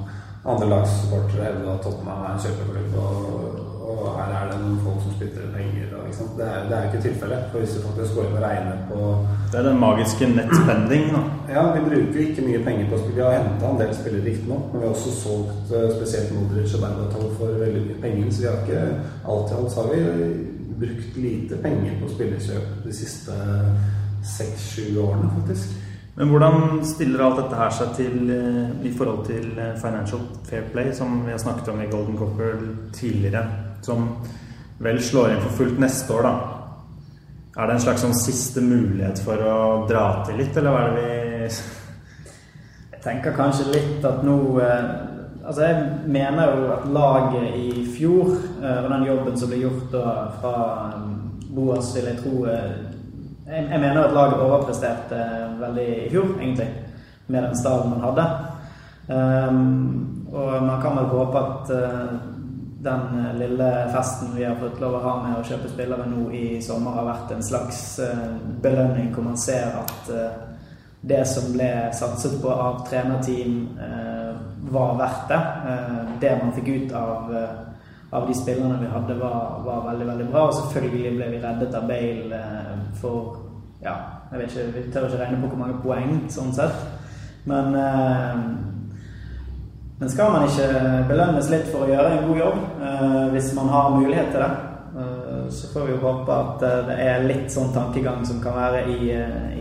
andre 0.44 0.68
lagssupportere 0.68 1.44
hevde 1.44 1.72
at 1.72 1.80
Tottenham 1.84 2.24
er 2.24 2.32
en 2.32 2.42
kjøpeklubb, 2.44 2.96
og, 3.04 3.14
og, 3.90 4.00
her 4.18 4.32
er 4.38 4.50
det 4.50 4.58
noen 4.60 4.82
folk 4.84 5.00
som 5.04 5.14
spytter 5.16 5.54
penger. 5.54 5.83
Og, 6.22 6.30
det, 6.38 6.46
er, 6.46 6.64
det 6.68 6.76
er 6.76 6.88
ikke 6.88 7.02
tilfellet. 7.08 7.46
For 7.52 7.62
hvis 7.62 7.74
du 7.76 7.82
faktisk 7.86 8.16
går 8.16 8.28
inn 8.28 8.38
og 8.38 8.44
regner 8.44 8.80
på 8.90 8.98
Det 9.52 9.60
er 9.60 9.68
den 9.68 9.80
magiske 9.82 10.28
nettspending, 10.32 11.06
da. 11.14 11.22
Ja, 11.56 11.64
vi 11.74 11.84
bruker 11.88 12.20
ikke 12.24 12.46
mye 12.48 12.64
penger 12.66 12.90
på 12.90 13.00
spill. 13.02 13.16
Vi 13.18 13.24
har 13.26 13.38
henta 13.38 13.70
en 13.70 13.80
del 13.82 13.94
spillere 13.98 14.26
riktignok, 14.28 14.66
men 14.72 14.80
vi 14.80 14.86
har 14.86 14.96
også 14.96 15.14
solgt 15.20 15.72
spesielt 15.98 16.34
Modric 16.36 16.74
og 16.78 16.84
Berbatov 16.86 17.30
for 17.38 17.62
veldig 17.64 17.86
mye 17.86 18.02
penger. 18.04 18.30
Så 18.30 18.44
vi 18.44 18.50
har 18.50 18.60
ikke 18.64 18.84
alt 19.34 19.54
i 19.54 19.58
alt 19.60 19.78
har 19.80 19.92
vi 19.94 20.02
brukt 20.78 21.16
lite 21.16 21.56
penger 21.62 21.98
på 22.02 22.12
spillerkjøp 22.14 22.84
de 22.84 22.94
siste 22.94 23.40
seks-sju 24.24 24.86
årene, 25.00 25.30
faktisk. 25.38 25.74
Men 26.14 26.30
hvordan 26.30 26.84
stiller 26.86 27.24
alt 27.24 27.40
dette 27.42 27.58
her 27.58 27.72
seg 27.74 27.94
til 27.98 28.30
eh, 28.30 28.86
i 28.86 28.92
forhold 28.94 29.24
til 29.26 29.58
eh, 29.58 29.74
Financial 29.82 30.22
Fair 30.46 30.68
Play, 30.72 30.92
som 30.94 31.24
vi 31.24 31.34
har 31.34 31.42
snakket 31.42 31.72
om 31.72 31.80
i 31.82 31.90
Golden 31.90 32.18
Copper 32.18 32.60
tidligere, 32.94 33.42
som 33.82 34.06
vel 34.78 35.02
slår 35.02 35.30
inn 35.30 35.42
for 35.44 35.58
fullt 35.60 35.78
neste 35.82 36.14
år, 36.14 36.26
da? 36.26 36.54
Er 37.54 37.68
det 37.68 37.76
en 37.76 37.84
slags 37.84 38.02
sånn 38.02 38.16
siste 38.18 38.62
mulighet 38.64 39.20
for 39.22 39.38
å 39.38 39.58
dra 39.86 40.24
til 40.26 40.40
litt, 40.40 40.56
eller 40.58 40.74
hva 40.74 40.80
er 40.82 40.96
det 40.96 41.02
vi 41.04 41.48
Jeg 42.94 43.02
tenker 43.04 43.36
kanskje 43.36 43.68
litt 43.70 44.06
at 44.08 44.24
nå 44.26 44.38
eh, 44.58 44.88
Altså, 45.44 45.66
jeg 45.68 46.08
mener 46.08 46.54
jo 46.56 46.68
at 46.72 46.86
laget 46.88 47.56
i 47.60 47.84
fjor, 47.92 48.30
eh, 48.62 48.78
og 48.80 48.88
den 48.90 49.04
jobben 49.10 49.36
som 49.36 49.50
ble 49.52 49.60
gjort 49.60 49.92
da 49.92 50.14
fra 50.40 50.54
eh, 50.88 51.06
Boas, 51.54 51.92
vil 51.94 52.08
jeg 52.08 52.22
tro 52.24 52.46
jeg, 52.48 52.72
jeg 53.44 53.80
mener 53.80 54.00
at 54.02 54.16
laget 54.16 54.40
overpresterte 54.40 55.20
veldig 55.60 55.88
i 55.92 56.10
fjor, 56.10 56.30
egentlig, 56.40 56.70
med 57.28 57.44
den 57.44 57.58
stallen 57.60 57.92
man 57.92 58.06
hadde. 58.08 58.24
Um, 59.04 60.24
og 60.32 60.64
man 60.64 60.80
kan 60.80 60.96
vel 60.96 61.10
håpe 61.12 61.42
at 61.44 61.72
den 62.84 63.38
lille 63.38 63.68
festen 63.92 64.34
vi 64.36 64.44
har 64.44 64.56
fått 64.60 64.80
lov 64.82 64.98
å 64.98 65.02
ha 65.04 65.14
med 65.22 65.38
å 65.38 65.44
kjøpe 65.46 65.70
spillere 65.72 66.06
nå 66.10 66.28
i 66.36 66.44
sommer, 66.62 66.96
har 66.98 67.08
vært 67.08 67.34
en 67.34 67.44
slags 67.44 67.80
uh, 68.04 68.34
belønning 68.64 69.10
hvor 69.14 69.26
man 69.26 69.38
ser 69.40 69.72
at 69.80 70.10
uh, 70.12 70.42
det 71.04 71.22
som 71.28 71.50
ble 71.52 71.68
satset 71.96 72.38
på 72.40 72.48
av 72.48 72.84
trenerteam, 72.88 73.66
var 74.72 74.94
verdt 74.96 75.26
det. 75.28 75.40
det 76.22 76.30
man 76.40 76.54
fikk 76.56 76.70
ut 76.70 76.94
av, 76.96 77.26
av 78.08 78.24
de 78.24 78.36
spillerne 78.38 78.78
vi 78.80 78.88
hadde, 78.88 79.18
var, 79.20 79.58
var, 79.66 79.82
veldig 79.90 80.06
veldig 80.08 80.28
bra. 80.30 80.46
Og 80.48 80.56
selvfølgelig 80.56 81.12
ble 81.18 81.28
vi 81.34 81.42
reddet 81.42 81.76
av 81.76 81.84
Bale 81.90 82.40
for 83.02 83.36
ja, 83.84 83.98
jeg 84.30 84.40
vet 84.40 84.56
ikke, 84.56 84.66
Vi 84.78 84.86
tør 84.94 85.10
ikke 85.10 85.20
regne 85.20 85.42
på 85.42 85.52
hvor 85.52 85.60
mange 85.60 85.82
poeng, 85.84 86.16
sånn 86.32 86.56
sett. 86.56 86.80
Men 87.52 87.76
men 89.98 90.10
skal 90.10 90.32
man 90.32 90.48
ikke 90.48 90.68
belønnes 91.08 91.48
litt 91.52 91.68
for 91.70 91.84
å 91.84 91.90
gjøre 91.90 92.14
en 92.16 92.24
god 92.28 92.38
jobb, 92.40 92.62
eh, 92.82 93.20
hvis 93.34 93.52
man 93.54 93.68
har 93.70 93.92
mulighet 93.94 94.32
til 94.32 94.42
det? 94.42 94.54
Eh, 94.98 95.44
så 95.54 95.68
får 95.70 95.86
vi 95.86 95.92
jo 95.92 96.00
håpe 96.02 96.38
at 96.38 96.64
eh, 96.66 96.80
det 96.88 96.96
er 97.04 97.26
litt 97.28 97.46
sånn 97.54 97.70
tankegang 97.74 98.24
som 98.26 98.40
kan 98.42 98.56
være 98.58 98.80
i, 98.90 99.12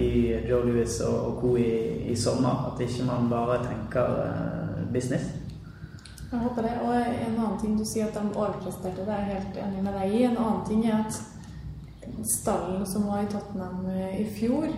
i 0.01 0.09
Joe 0.49 0.63
Louis 0.65 0.95
og, 1.05 1.19
og 1.27 1.37
co. 1.41 1.53
I, 1.61 1.69
i, 2.09 2.15
sommer. 2.17 2.65
At 2.71 2.81
ikke 2.81 3.05
man 3.05 3.29
bare 3.29 3.59
tenker 3.67 4.15
business. 4.93 5.29
Jeg 6.31 6.41
håper 6.41 6.65
det. 6.65 6.73
Og 6.81 6.95
en 6.97 7.37
annen 7.37 7.59
ting 7.61 7.77
du 7.77 7.85
sier 7.85 8.09
at 8.09 8.17
de 8.17 8.33
overpresterte, 8.33 9.05
det 9.05 9.13
er 9.13 9.21
jeg 9.27 9.37
helt 9.37 9.61
enig 9.67 9.85
med 9.85 9.99
deg 9.99 10.17
i. 10.17 10.23
En 10.31 10.39
annen 10.41 10.65
ting 10.65 10.81
er 10.89 11.03
at 11.03 11.21
stallen 12.25 12.87
som 12.89 13.05
var 13.09 13.21
i 13.21 13.29
Tottenham 13.29 13.85
i 14.17 14.25
fjor 14.33 14.73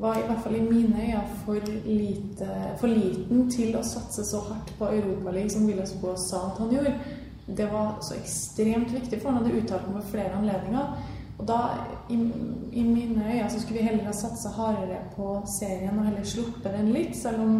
var 0.00 0.18
i 0.18 0.24
hvert 0.26 0.42
fall 0.42 0.56
i 0.56 0.62
mine 0.62 1.02
øyne 1.02 1.24
for, 1.44 1.58
lite, 1.86 2.48
for 2.80 2.90
liten 2.90 3.50
til 3.50 3.76
å 3.78 3.82
satse 3.86 4.24
så 4.26 4.40
hardt 4.48 4.72
på 4.78 4.88
Europaligaen 4.90 5.52
som 5.52 5.68
Villas 5.68 5.94
Boas 6.00 6.26
sa 6.30 6.48
at 6.48 6.58
han 6.62 6.72
gjorde. 6.74 6.94
Det 7.46 7.66
var 7.72 7.98
så 8.02 8.16
ekstremt 8.16 8.92
viktig 8.92 9.20
for 9.20 9.30
han 9.30 9.42
hadde 9.42 9.60
uttalt 9.60 9.86
meg 9.88 10.00
ved 10.00 10.10
flere 10.10 10.38
anledninger. 10.40 10.96
Og 11.38 11.46
da, 11.48 11.58
i, 12.10 12.18
i 12.72 12.82
mine 12.82 13.22
øyne, 13.22 13.50
så 13.50 13.60
skulle 13.60 13.80
vi 13.80 13.86
heller 13.86 14.04
ha 14.08 14.12
satsa 14.12 14.50
hardere 14.54 15.00
på 15.16 15.36
serien 15.58 15.98
og 15.98 16.08
heller 16.08 16.26
sluppet 16.26 16.72
den 16.72 16.92
litt, 16.94 17.16
selv 17.18 17.42
om 17.42 17.56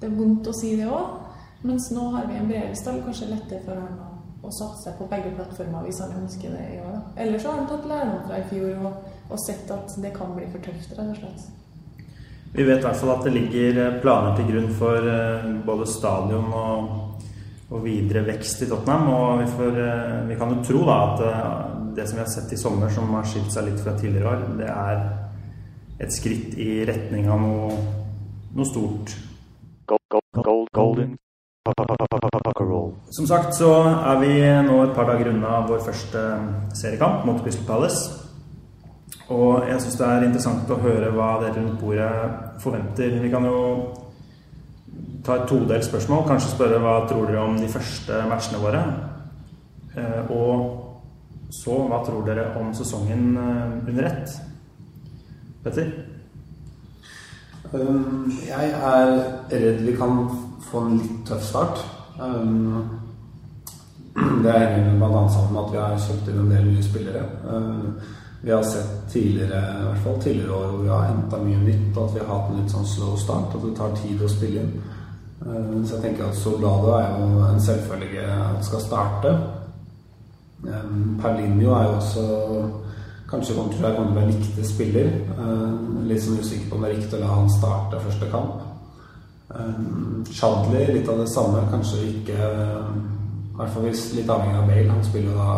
det 0.00 0.10
er 0.10 0.16
vondt 0.16 0.50
å 0.50 0.54
si 0.56 0.74
det 0.78 0.88
òg. 0.90 1.18
Mens 1.62 1.90
nå 1.94 2.08
har 2.14 2.26
vi 2.26 2.38
en 2.38 2.50
bredere 2.50 2.78
stall, 2.78 3.02
kanskje 3.06 3.30
lettere 3.30 3.62
for 3.66 3.78
han 3.78 3.98
å, 4.02 4.08
å 4.42 4.50
satse 4.54 4.94
på 4.98 5.06
begge 5.10 5.30
plattformer 5.36 5.86
hvis 5.86 6.02
han 6.02 6.14
ønsker 6.18 6.54
det 6.54 6.68
i 6.74 6.78
år. 6.82 7.00
Eller 7.14 7.28
Ellers 7.28 7.46
har 7.46 7.60
han 7.60 7.70
tatt 7.70 7.86
lærdom 7.90 8.22
fra 8.26 8.38
i 8.42 8.46
fjor 8.50 8.86
og, 8.88 9.10
og 9.30 9.42
sett 9.46 9.70
at 9.70 9.98
det 10.02 10.14
kan 10.16 10.34
bli 10.34 10.50
for 10.50 10.66
tøft, 10.66 10.96
rett 10.98 11.14
og 11.14 11.20
slett. 11.22 11.61
Vi 12.54 12.64
vet 12.64 12.82
i 12.82 12.84
hvert 12.84 12.98
fall 13.00 13.14
at 13.14 13.22
det 13.24 13.32
ligger 13.32 13.78
eh, 13.80 13.94
planer 14.02 14.34
til 14.36 14.50
grunn 14.50 14.68
for 14.76 15.06
eh, 15.08 15.46
både 15.64 15.86
stadion 15.88 16.50
og, 16.52 17.22
og 17.72 17.80
videre 17.80 18.26
vekst 18.26 18.66
i 18.66 18.68
Tottenham. 18.68 19.08
Og 19.08 19.40
vi, 19.40 19.46
får, 19.54 19.78
eh, 19.80 20.18
vi, 20.28 20.36
kan 20.36 20.52
jo 20.52 20.60
tro 20.66 20.82
da 20.84 20.98
at 21.06 21.22
det 21.96 22.04
som 22.08 22.18
vi 22.18 22.24
har 22.24 22.28
sett 22.32 22.52
i 22.52 22.60
sommer, 22.60 22.92
som 22.92 23.08
har 23.16 23.24
skilt 23.28 23.48
seg 23.54 23.70
litt 23.70 23.80
fra 23.80 23.96
tidligere 23.96 24.34
år, 24.34 24.44
det 24.60 24.68
er 24.68 26.04
et 26.04 26.12
skritt 26.12 26.56
i 26.60 26.82
retning 26.88 27.28
av 27.32 27.40
noe, 27.40 27.82
noe 28.52 28.68
stort. 28.68 29.16
golden. 30.76 31.16
Som 33.16 33.28
sagt 33.30 33.54
så 33.54 33.70
er 33.86 34.20
vi 34.20 34.32
nå 34.66 34.80
et 34.82 34.96
par 34.96 35.06
dager 35.08 35.30
unna 35.30 35.60
vår 35.68 35.84
første 35.86 36.24
seriekamp 36.76 37.24
mot 37.28 37.40
Crystal 37.44 37.68
Palace. 37.68 38.21
Og 39.32 39.68
jeg 39.68 39.80
syns 39.80 39.98
det 39.98 40.06
er 40.08 40.26
interessant 40.26 40.70
å 40.72 40.80
høre 40.82 41.10
hva 41.14 41.32
dere 41.40 41.56
rundt 41.56 41.80
bordet 41.80 42.12
forventer. 42.62 43.16
Vi 43.22 43.30
kan 43.32 43.46
jo 43.48 43.58
ta 45.24 45.38
et 45.38 45.48
todelt 45.48 45.86
spørsmål. 45.86 46.26
Kanskje 46.28 46.52
spørre 46.52 46.80
hva 46.82 47.00
tror 47.08 47.30
dere 47.30 47.44
om 47.46 47.58
de 47.60 47.70
første 47.72 48.22
matchene 48.28 48.62
våre? 48.62 48.82
Eh, 49.96 50.32
og 50.32 51.52
så 51.52 51.76
hva 51.88 52.00
tror 52.06 52.24
dere 52.26 52.50
om 52.60 52.72
sesongen 52.76 53.36
eh, 53.36 53.76
under 53.92 54.08
ett? 54.08 54.38
Petter? 55.62 55.92
Um, 57.72 58.32
jeg 58.44 58.72
er 58.72 59.10
redd 59.48 59.78
vi 59.86 59.94
kan 59.96 60.26
få 60.66 60.82
en 60.86 60.98
litt 60.98 61.22
tøff 61.28 61.44
start. 61.46 61.84
Um, 62.20 62.98
det 64.44 64.56
henger 64.58 64.98
bl.a. 64.98 65.22
sammen 65.32 65.54
med 65.54 65.62
at 65.62 65.70
vi 65.72 65.80
har 65.80 66.02
kjøpt 66.08 66.32
inn 66.32 66.42
en 66.42 66.50
del 66.52 66.66
nye 66.68 66.84
spillere. 66.84 67.22
Vi 68.44 68.50
har 68.50 68.62
sett 68.62 69.12
tidligere 69.12 69.58
i 69.80 69.84
hvert 69.86 69.98
fall 70.04 70.22
tidligere 70.22 70.54
år 70.54 70.70
hvor 70.70 70.78
vi 70.82 70.88
har 70.90 71.04
henta 71.06 71.38
mye 71.38 71.58
nytt, 71.62 71.96
og 71.96 72.08
at 72.08 72.14
vi 72.14 72.22
har 72.24 72.30
hatt 72.32 72.48
en 72.50 72.56
litt 72.58 72.72
sånn 72.74 72.88
slow 72.90 73.12
start, 73.16 73.54
at 73.54 73.62
det 73.62 73.74
tar 73.78 73.92
tid 74.00 74.22
å 74.22 74.30
spille 74.30 74.64
inn. 74.64 74.72
Eh, 75.46 75.68
så 75.86 75.94
jeg 75.94 76.02
tenker 76.02 76.26
at 76.26 76.38
Soldado 76.38 76.96
er 76.96 77.06
jo 77.20 77.44
en 77.46 77.62
selvfølge 77.62 78.24
at 78.26 78.64
skal 78.66 78.82
starte. 78.82 79.34
Perlinio 80.62 81.20
Perlinjo 81.22 81.74
er 81.74 81.88
jo 81.88 81.94
også 82.00 82.24
Kanskje 83.32 83.54
kommer 83.56 83.72
til, 83.72 83.80
å 83.80 83.88
være 83.88 84.24
en 84.26 84.34
viktig 84.34 84.64
spiller. 84.68 85.06
Eh, 85.32 85.78
litt 86.10 86.20
sånn 86.20 86.42
usikker 86.42 86.66
på 86.68 86.76
om 86.76 86.82
det 86.84 86.90
er 86.90 86.98
riktig 86.98 87.16
å 87.16 87.20
la 87.22 87.30
han 87.30 87.48
starte 87.50 88.02
første 88.02 88.28
kamp. 88.34 88.58
Chadli, 90.32 90.82
litt 90.92 91.08
av 91.08 91.22
det 91.22 91.28
samme. 91.32 91.62
Kanskje 91.70 92.02
ikke 92.10 92.36
I 92.36 93.56
hvert 93.56 93.72
fall 93.72 93.88
litt 93.88 94.34
avhengig 94.34 94.60
av 94.60 94.68
Bale. 94.68 94.90
Han 94.90 95.04
spiller 95.04 95.38
da 95.38 95.56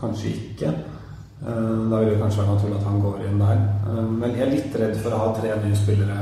kanskje 0.00 0.34
ikke. 0.34 0.74
Eh, 1.46 1.90
da 1.90 1.96
vil 1.98 2.10
det 2.10 2.20
kanskje 2.20 2.42
være 2.42 2.54
naturlig 2.54 2.76
at 2.78 2.86
han 2.86 3.00
går 3.02 3.26
inn 3.26 3.40
der. 3.40 3.58
Eh, 3.90 4.10
men 4.20 4.30
jeg 4.30 4.46
er 4.46 4.54
litt 4.54 4.78
redd 4.78 4.96
for 5.02 5.14
å 5.14 5.22
ha 5.22 5.30
tre 5.34 5.54
nye 5.64 5.78
spillere, 5.78 6.18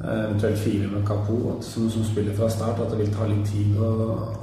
eh, 0.00 0.20
eventuelt 0.24 0.62
fire 0.62 0.88
med 0.92 1.04
Kapo, 1.06 1.36
som, 1.60 1.90
som, 1.92 2.06
spiller 2.08 2.36
fra 2.38 2.48
start. 2.48 2.80
At 2.80 2.94
det 2.94 3.00
vil 3.02 3.12
ta 3.12 3.26
litt 3.28 3.44
tid. 3.50 3.76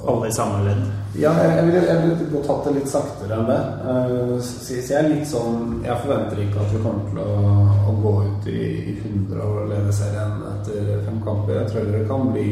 Alle 0.06 0.28
i 0.30 0.36
samme 0.38 0.62
ledd? 0.68 0.84
Ja, 1.18 1.34
jeg, 1.42 1.66
ville 1.66 1.98
vil 2.04 2.30
godt 2.36 2.48
tatt 2.52 2.68
det 2.68 2.76
litt 2.76 2.94
saktere 2.94 3.40
enn 3.40 3.50
det. 3.50 4.46
Så 4.46 4.78
jeg 4.78 5.00
er 5.00 5.10
litt 5.10 5.28
sånn 5.28 5.82
Jeg 5.84 5.98
forventer 6.06 6.40
ikke 6.40 6.62
at 6.62 6.72
vi 6.72 6.84
kommer 6.86 7.10
til 7.10 7.24
å, 7.26 7.66
å 7.90 7.98
gå 8.06 8.14
ut 8.30 8.48
i, 8.54 8.62
i 8.94 8.96
100 9.02 9.42
og 9.48 9.74
lede 9.74 9.98
serien 9.98 10.46
etter 10.54 10.94
fem 11.10 11.22
kamper. 11.26 11.58
Jeg 11.58 11.74
tror 11.74 11.92
det 11.98 12.06
kan 12.12 12.30
bli 12.36 12.48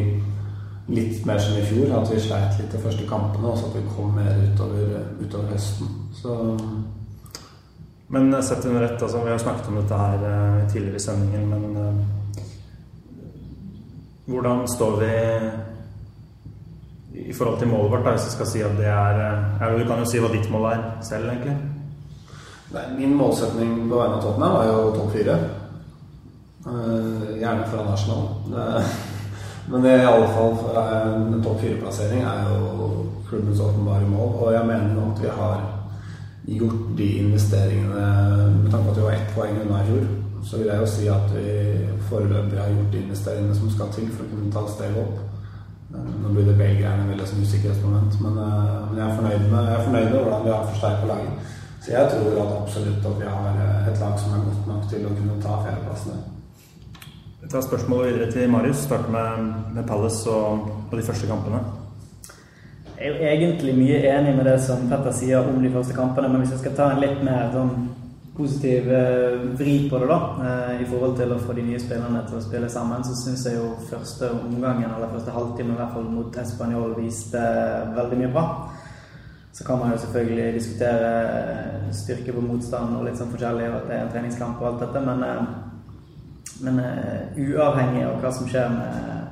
litt 0.90 1.26
mer 1.30 1.38
som 1.38 1.54
i 1.54 1.66
fjor, 1.70 1.92
at 1.94 2.10
vi 2.10 2.18
sleit 2.18 2.58
litt 2.58 2.74
de 2.74 2.82
første 2.82 3.06
kampene, 3.06 3.52
og 3.52 3.60
så 3.60 3.70
at 3.70 3.76
vi 3.78 3.90
kom 3.94 4.16
mer 4.18 4.34
utover, 4.50 5.04
utover 5.22 5.52
høsten. 5.54 5.92
Så 6.18 6.34
men 8.12 8.44
sett 8.44 8.66
under 8.66 8.82
ett, 8.82 9.02
altså, 9.04 9.24
vi 9.24 9.32
har 9.32 9.38
snakket 9.38 9.68
om 9.68 9.76
dette 9.76 9.94
her 9.94 10.18
uh, 10.18 10.70
tidligere 10.72 10.96
i 10.96 11.00
sendingen, 11.00 11.50
men 11.50 11.78
uh, 11.78 11.94
hvordan 14.26 14.68
står 14.68 15.00
vi 15.00 15.12
i 17.30 17.34
forhold 17.34 17.60
til 17.60 17.68
målet 17.68 17.92
vårt, 17.92 18.06
da, 18.06 18.16
hvis 18.16 18.26
vi 18.26 18.32
skal 18.32 18.50
si 18.50 18.62
at 18.66 18.78
det 18.78 18.88
er 18.90 19.22
ja, 19.60 19.78
Du 19.78 19.86
kan 19.86 20.02
jo 20.02 20.10
si 20.10 20.22
hva 20.22 20.32
ditt 20.34 20.50
mål 20.50 20.66
er 20.72 20.84
selv, 21.06 21.30
egentlig. 21.30 21.58
Nei, 22.74 22.86
min 22.98 23.16
målsetning 23.18 23.90
på 23.90 23.98
vegne 23.98 24.18
av 24.18 24.22
Tottenham 24.26 24.58
er 24.58 24.68
jo 24.70 24.92
topp 24.98 25.12
fire. 25.14 25.40
gjerne 27.40 27.68
foran 27.72 27.94
Arsenal. 27.94 28.26
men 29.70 29.82
det 29.84 29.92
er 29.92 30.02
i 30.02 30.12
alle 30.14 30.28
fall 30.34 30.54
en 30.78 31.44
topp 31.44 31.62
fire-plassering 31.62 32.22
er 32.22 32.50
jo 32.50 32.90
klubbens 33.30 33.60
åpenbare 33.60 34.06
mål, 34.10 34.34
og 34.34 34.54
jeg 34.54 34.66
mener 34.66 35.12
at 35.12 35.22
vi 35.22 35.28
har 35.42 35.79
gjort 36.50 36.98
de 36.98 37.08
investeringene 37.20 38.06
Med 38.64 38.72
tanke 38.72 38.86
på 38.86 38.92
at 38.92 38.98
vi 38.98 39.06
var 39.06 39.18
ett 39.18 39.36
poeng 39.36 39.60
unna 39.62 39.84
i 39.84 39.88
fjor, 39.90 40.06
så 40.44 40.58
vil 40.58 40.70
jeg 40.72 40.82
jo 40.82 40.88
si 40.90 41.08
at 41.12 41.34
vi 41.36 41.50
foreløpig 42.10 42.60
har 42.60 42.72
gjort 42.74 42.94
de 42.94 43.02
investeringene 43.04 43.56
som 43.56 43.72
skal 43.74 43.92
til 43.94 44.08
for 44.14 44.26
å 44.26 44.32
kunne 44.32 44.54
ta 44.54 44.64
steg 44.72 44.98
opp. 45.02 45.20
Nå 45.90 46.32
blir 46.34 46.46
det 46.46 46.58
belgierne 46.58 47.08
veldig 47.10 47.28
som 47.28 47.42
usikkerhetsmoment, 47.42 48.20
men, 48.22 48.38
eh, 48.38 48.74
men 48.90 49.00
jeg, 49.00 49.06
er 49.08 49.16
fornøyd 49.20 49.46
med, 49.52 49.70
jeg 49.70 49.76
er 49.76 49.86
fornøyd 49.88 50.10
med 50.10 50.20
hvordan 50.20 50.44
vi 50.46 50.54
har 50.54 50.68
forsterket 50.72 51.12
laget. 51.12 51.56
Så 51.82 51.92
jeg 51.92 52.12
tror 52.12 52.42
at 52.44 52.56
absolutt 52.62 53.06
at 53.10 53.20
vi 53.20 53.30
har 53.36 53.62
et 53.92 54.02
lag 54.04 54.20
som 54.20 54.34
er 54.36 54.46
godt 54.46 54.68
nok 54.68 54.90
til 54.92 55.08
å 55.08 55.16
kunne 55.18 55.42
ta 55.44 55.60
fjerdeplassene. 55.66 56.18
Vi 57.42 57.50
tar 57.50 57.64
spørsmålet 57.66 58.14
videre 58.14 58.32
til 58.32 58.50
Marius. 58.52 58.84
Starter 58.86 59.14
med, 59.14 59.54
med 59.74 59.88
Palace 59.88 60.30
og, 60.30 60.68
og 60.92 60.98
de 60.98 61.06
første 61.08 61.28
kampene. 61.28 61.62
Jeg 63.00 63.08
er 63.08 63.16
jo 63.16 63.28
egentlig 63.32 63.74
mye 63.78 64.00
enig 64.12 64.34
med 64.36 64.44
det 64.44 64.58
som 64.60 64.82
Petter 64.90 65.14
sier 65.16 65.46
om 65.48 65.62
de 65.64 65.70
første 65.72 65.94
kampene, 65.96 66.28
men 66.28 66.42
hvis 66.42 66.50
jeg 66.52 66.60
skal 66.66 66.74
ta 66.76 66.88
en 66.92 67.00
litt 67.00 67.22
mer 67.24 67.46
sånn 67.54 67.70
positiv 68.36 68.90
eh, 68.92 69.38
vri 69.56 69.76
på 69.88 70.02
det, 70.02 70.10
da, 70.10 70.18
eh, 70.44 70.82
i 70.84 70.88
forhold 70.90 71.16
til 71.16 71.32
å 71.32 71.38
få 71.40 71.56
de 71.56 71.64
nye 71.64 71.80
spillerne 71.80 72.26
til 72.28 72.36
å 72.36 72.44
spille 72.44 72.68
sammen, 72.72 73.06
så 73.08 73.16
syns 73.22 73.46
jeg 73.48 73.56
jo 73.56 73.70
første 73.88 74.34
omgangen, 74.42 74.92
eller 74.92 75.14
første 75.14 75.32
halvtime 75.32 75.78
i 75.78 75.80
hvert 75.80 75.96
fall 75.96 76.12
mot 76.12 76.42
Español, 76.44 76.98
viste 77.00 77.46
veldig 77.96 78.20
mye 78.20 78.34
bra. 78.36 78.46
Så 79.56 79.64
kan 79.64 79.80
man 79.80 79.96
jo 79.96 80.04
selvfølgelig 80.04 80.52
diskutere 80.60 81.16
eh, 81.32 81.90
styrke 81.96 82.36
på 82.36 82.44
motstand 82.52 83.00
og 83.00 83.08
litt 83.08 83.24
sånn 83.24 83.32
forskjellig, 83.32 83.72
og 83.72 83.80
at 83.80 83.88
det 83.88 83.96
er 83.96 84.06
en 84.10 84.14
treningskamp 84.18 84.60
og 84.60 84.74
alt 84.74 84.84
dette, 84.90 85.08
men, 85.08 85.24
eh, 85.24 86.54
men 86.68 86.84
eh, 86.84 87.44
uavhengig 87.48 88.04
av 88.12 88.20
hva 88.20 88.36
som 88.36 88.52
skjer 88.52 88.76
med 88.76 89.29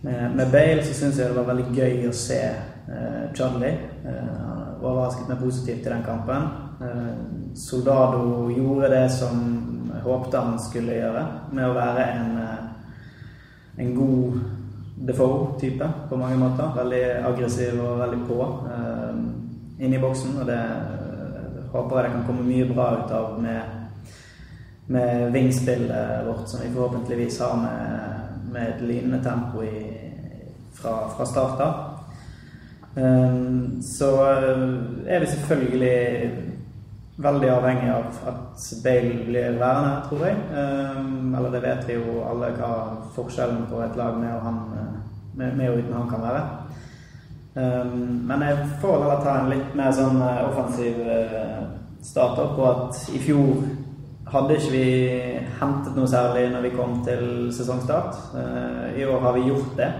med, 0.00 0.36
med 0.36 0.52
Bale 0.52 0.84
så 0.84 0.94
syns 0.96 1.18
jeg 1.18 1.28
det 1.28 1.36
var 1.36 1.48
veldig 1.52 1.70
gøy 1.76 2.08
å 2.08 2.12
se 2.16 2.40
Charlie. 2.90 3.36
Chudley. 3.36 3.74
Eh, 4.04 4.60
overrasket 4.80 5.28
meg 5.28 5.42
positivt 5.42 5.86
i 5.86 5.90
den 5.92 6.02
kampen. 6.02 6.48
Eh, 6.80 7.10
Soldado 7.54 8.50
gjorde 8.50 8.88
det 8.88 9.04
som 9.12 9.42
jeg 9.90 10.02
håpte 10.02 10.40
han 10.40 10.58
skulle 10.58 10.96
gjøre, 10.96 11.24
med 11.52 11.68
å 11.68 11.74
være 11.76 12.06
en, 12.14 12.38
eh, 12.38 13.84
en 13.84 13.94
god 13.94 14.40
Defoe-type 15.00 15.86
på 16.08 16.16
mange 16.16 16.36
måter. 16.36 16.74
Veldig 16.76 17.04
aggressiv 17.24 17.78
og 17.80 18.00
veldig 18.02 18.18
på 18.28 18.40
eh, 18.68 19.84
inne 19.84 19.96
i 19.96 20.00
boksen. 20.00 20.40
Og 20.40 20.46
det 20.46 20.58
eh, 20.60 21.60
håper 21.72 21.96
jeg 21.96 22.04
det 22.04 22.12
kan 22.16 22.26
komme 22.26 22.48
mye 22.48 22.68
bra 22.68 22.90
ut 22.98 23.12
av 23.16 23.38
med, 23.40 23.62
med 24.86 25.30
vingspillet 25.32 26.26
vårt, 26.26 26.48
som 26.48 26.60
vi 26.60 26.72
forhåpentligvis 26.74 27.40
har 27.40 27.56
med 27.56 28.19
med 28.52 28.68
et 28.68 28.82
lignende 28.84 29.22
tempo 29.24 29.62
i, 29.62 29.86
fra, 30.74 31.08
fra 31.16 31.26
start 31.26 31.60
av. 31.64 31.74
Um, 32.94 33.82
så 33.82 34.10
er 35.06 35.20
vi 35.20 35.26
selvfølgelig 35.26 36.30
veldig 37.20 37.50
avhengig 37.52 37.90
av 37.92 38.16
at 38.26 38.64
Bale 38.84 39.24
blir 39.26 39.58
værende, 39.60 39.92
tror 40.08 40.24
jeg. 40.26 40.36
Um, 40.96 41.34
eller 41.34 41.54
det 41.54 41.62
vet 41.62 41.84
vi 41.88 41.98
jo 42.00 42.22
alle 42.26 42.50
hva 42.56 42.72
forskjellen 43.14 43.68
på 43.70 43.82
et 43.84 43.98
lag 44.00 44.18
med 44.18 44.32
og, 44.34 44.42
han, 44.48 44.58
med, 45.34 45.54
med 45.54 45.68
og 45.70 45.78
uten 45.78 45.98
han 46.00 46.10
kan 46.10 46.26
være. 46.26 46.42
Um, 47.54 48.00
men 48.26 48.42
jeg 48.46 48.70
får 48.82 48.98
heller 49.02 49.22
ta 49.22 49.36
en 49.38 49.52
litt 49.52 49.76
mer 49.78 49.94
sånn 49.94 50.18
offensiv 50.22 50.98
starter 52.02 52.54
på 52.56 52.66
at 52.66 53.00
i 53.14 53.20
fjor 53.22 53.62
hadde 54.30 54.56
ikke 54.56 54.72
vi 54.72 54.86
hentet 55.60 55.96
noe 55.96 56.08
særlig 56.10 56.46
når 56.52 56.64
vi 56.66 56.72
kom 56.76 57.00
til 57.06 57.24
sesongstart. 57.54 58.18
I 58.96 59.06
år 59.06 59.24
har 59.24 59.36
vi 59.36 59.48
gjort 59.48 59.72
det. 59.78 59.90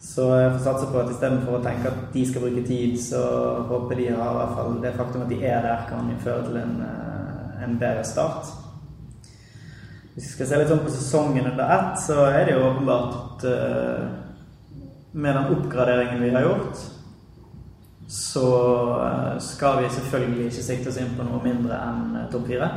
Så 0.00 0.28
jeg 0.38 0.52
får 0.54 0.62
satse 0.62 0.86
på 0.92 1.00
at 1.00 1.10
istedenfor 1.10 1.58
å 1.58 1.62
tenke 1.64 1.90
at 1.90 2.04
de 2.14 2.22
skal 2.26 2.44
bruke 2.44 2.62
tid, 2.66 2.94
så 3.02 3.20
håper 3.68 3.98
de 3.98 4.06
har 4.14 4.36
hvert 4.36 4.54
fall 4.56 4.78
det 4.84 4.94
faktum 4.96 5.24
at 5.24 5.32
de 5.32 5.40
er 5.42 5.64
der, 5.64 5.84
kan 5.90 6.12
føre 6.22 6.44
til 6.46 6.60
en, 6.60 6.76
en 7.66 7.78
bedre 7.80 8.04
start. 8.06 8.52
Hvis 10.14 10.30
vi 10.30 10.34
skal 10.36 10.50
se 10.50 10.60
litt 10.60 10.70
sånn 10.70 10.84
på 10.86 10.94
sesongen 10.94 11.50
under 11.50 11.74
ett, 11.74 11.98
så 12.02 12.24
er 12.30 12.46
det 12.46 12.54
jo 12.56 12.68
åpenbart 12.70 13.18
at 13.18 13.48
med 15.18 15.34
den 15.34 15.50
oppgraderingen 15.56 16.22
vi 16.22 16.30
har 16.34 16.46
gjort, 16.46 16.86
så 18.08 18.46
skal 19.44 19.82
vi 19.82 19.90
selvfølgelig 19.92 20.46
ikke 20.48 20.64
sikte 20.64 20.92
oss 20.92 21.00
inn 21.02 21.12
på 21.18 21.26
noe 21.26 21.42
mindre 21.44 21.76
enn 21.76 22.16
topp 22.32 22.46
fire. 22.48 22.70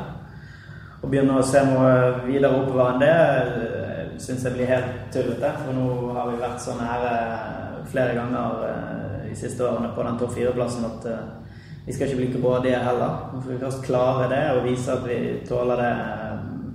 Å 1.01 1.09
begynne 1.09 1.39
å 1.39 1.45
se 1.45 1.61
noe 1.65 1.93
videre 2.27 2.53
oppover 2.61 2.91
enn 2.91 3.01
det 3.01 4.19
syns 4.21 4.43
jeg 4.45 4.53
blir 4.53 4.69
helt 4.69 5.07
tullete. 5.13 5.49
For 5.63 5.73
nå 5.73 6.11
har 6.13 6.29
vi 6.29 6.41
vært 6.41 6.61
så 6.61 6.75
nære 6.77 7.13
flere 7.89 8.13
ganger 8.19 8.65
de 9.25 9.37
siste 9.39 9.65
årene 9.65 9.89
på 9.95 10.05
den 10.05 10.19
topp 10.19 10.35
fire-plassen 10.35 10.85
at 10.85 11.07
vi 11.87 11.95
skal 11.95 12.11
ikke 12.13 12.37
bli 12.37 12.59
det 12.67 12.75
heller. 12.85 13.15
Nå 13.33 13.41
får 13.41 13.53
vi 13.55 13.61
først 13.63 13.85
klare 13.87 14.27
det 14.29 14.43
og 14.53 14.67
vise 14.67 14.93
at 14.93 15.07
vi 15.07 15.17
tåler 15.49 15.81
det 15.81 15.95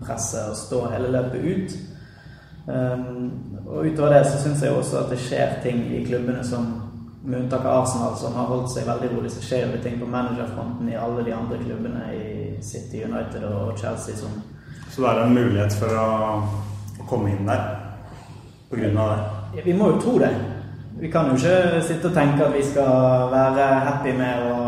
presset 0.02 0.50
og 0.50 0.58
stå 0.58 0.80
hele 0.96 1.12
løpet 1.14 1.46
ut. 1.46 1.76
Og 3.66 3.86
utover 3.86 4.16
det 4.16 4.24
så 4.26 4.40
syns 4.42 4.64
jeg 4.66 4.74
også 4.74 5.04
at 5.04 5.14
det 5.14 5.20
skjer 5.22 5.60
ting 5.62 5.84
i 5.94 6.02
klubbene 6.08 6.42
som 6.44 6.66
med 7.26 7.40
unntak 7.40 7.64
av 7.66 7.82
Arsenal, 7.82 8.14
som 8.18 8.34
har 8.38 8.46
holdt 8.50 8.70
seg 8.70 8.86
veldig 8.86 9.08
rolig, 9.16 9.30
så 9.34 9.42
skjer 9.42 9.72
det 9.72 9.80
ting 9.82 9.96
på 9.98 10.06
managerfronten 10.06 10.90
i 10.90 10.98
alle 10.98 11.24
de 11.26 11.34
andre 11.34 11.58
klubbene 11.58 12.02
i 12.14 12.35
City, 12.62 13.04
United 13.04 13.44
og 13.44 13.78
Chelsea 13.78 14.16
som 14.16 14.42
Så 14.90 15.02
det 15.02 15.08
er 15.10 15.22
en 15.24 15.34
mulighet 15.34 15.72
for 15.76 15.92
å, 15.92 16.10
å 17.00 17.08
komme 17.08 17.30
inn 17.34 17.48
der 17.48 17.64
av 18.72 19.16
det? 19.52 19.64
Vi 19.64 19.72
må 19.72 19.90
jo 19.92 20.00
tro 20.00 20.18
det. 20.18 20.30
Vi 21.00 21.10
kan 21.12 21.28
jo 21.28 21.36
ikke 21.36 21.82
sitte 21.84 22.08
og 22.08 22.14
tenke 22.16 22.46
at 22.46 22.54
vi 22.54 22.62
skal 22.64 23.28
være 23.32 23.66
happy 23.86 24.14
med 24.16 24.46
å 24.48 24.62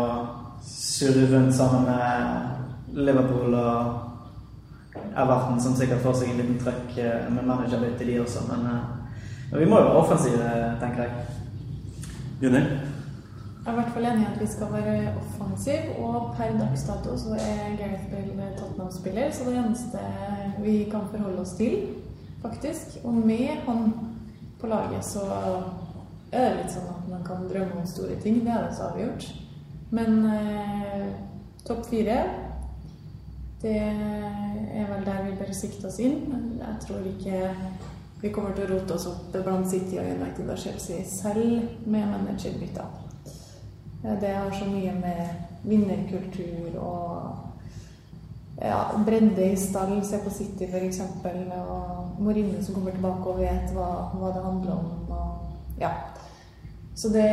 surre 0.65 1.25
rundt 1.31 1.55
sammen 1.55 1.87
med 1.89 2.99
Liverpool 2.99 3.53
og 3.53 4.99
Everton, 5.17 5.59
som 5.61 5.75
sikkert 5.75 6.03
får 6.03 6.19
seg 6.19 6.31
en 6.31 6.41
liten 6.41 6.61
trøkk 6.61 6.95
med 7.33 7.43
managerbytte, 7.45 8.05
de 8.05 8.19
også. 8.21 8.45
Men, 8.49 8.69
men 9.49 9.59
vi 9.59 9.65
må 9.65 9.81
jo 9.81 9.89
være 9.89 10.03
offensive, 10.03 10.53
tenker 10.81 11.07
jeg. 11.07 11.27
Juni? 12.41 12.63
Jeg 13.69 13.75
er 13.75 13.79
i 13.79 13.83
hvert 13.83 13.93
fall 13.93 14.05
enig 14.09 14.23
i 14.23 14.27
at 14.33 14.39
vi 14.41 14.45
skal 14.49 14.69
være 14.73 15.11
offensiv, 15.19 15.89
og 16.01 16.31
per 16.37 16.55
dags 16.57 16.83
dato 16.87 17.11
så 17.21 17.35
er 17.37 17.75
Gareth 17.77 18.07
Bale 18.09 18.45
Tottenham-spiller, 18.57 19.31
så 19.31 19.43
det 19.45 19.57
eneste 19.59 19.99
vi 20.63 20.71
kan 20.89 21.03
forholde 21.11 21.41
oss 21.43 21.51
til, 21.59 21.75
faktisk. 22.41 22.95
Og 23.03 23.13
med 23.13 23.59
han 23.67 23.91
på 24.59 24.67
laget 24.71 25.05
så 25.05 25.21
er 26.31 26.47
det 26.47 26.63
litt 26.63 26.73
sånn 26.73 26.87
at 26.95 27.03
man 27.11 27.21
kan 27.27 27.45
drømme 27.51 27.77
om 27.77 27.85
store 27.91 28.17
ting. 28.23 28.39
Det 28.47 28.55
er 28.55 28.65
det 28.65 28.71
så 28.79 28.87
avgjort. 28.87 29.27
Men 29.93 30.17
eh, 30.31 31.03
topp 31.67 31.85
fire 31.91 32.15
det 33.61 33.75
er 33.75 34.89
vel 34.95 35.05
der 35.05 35.27
vi 35.27 35.35
bør 35.43 35.53
sikte 35.53 35.91
oss 35.91 35.99
inn. 36.01 36.23
Jeg 36.57 36.79
tror 36.87 37.05
ikke 37.11 37.53
vi 38.23 38.33
kommer 38.33 38.57
til 38.57 38.65
å 38.65 38.73
rote 38.73 38.97
oss 38.97 39.05
opp 39.13 39.29
blant 39.37 39.69
City 39.69 40.01
og 40.01 40.09
United 40.15 40.49
og 40.49 40.57
Chelsea 40.65 41.05
selv 41.05 41.85
med 41.85 42.09
managerbytter. 42.15 42.98
Det 44.01 44.33
har 44.33 44.51
så 44.51 44.65
mye 44.65 44.93
med 44.95 45.27
vinnerkultur 45.63 46.77
og 46.79 47.49
ja, 48.61 48.83
bredde 49.05 49.51
i 49.51 49.57
stall. 49.57 49.97
Se 50.05 50.19
på 50.23 50.31
City 50.31 50.67
f.eks. 50.69 51.01
Og 51.59 52.21
Morine 52.23 52.63
som 52.63 52.75
kommer 52.75 52.95
tilbake 52.95 53.33
og 53.33 53.41
vet 53.41 53.73
hva, 53.75 53.89
hva 54.15 54.31
det 54.35 54.45
handler 54.45 54.71
om. 54.77 55.11
Og, 55.11 55.75
ja. 55.81 55.91
Så 56.95 57.09
det 57.09 57.27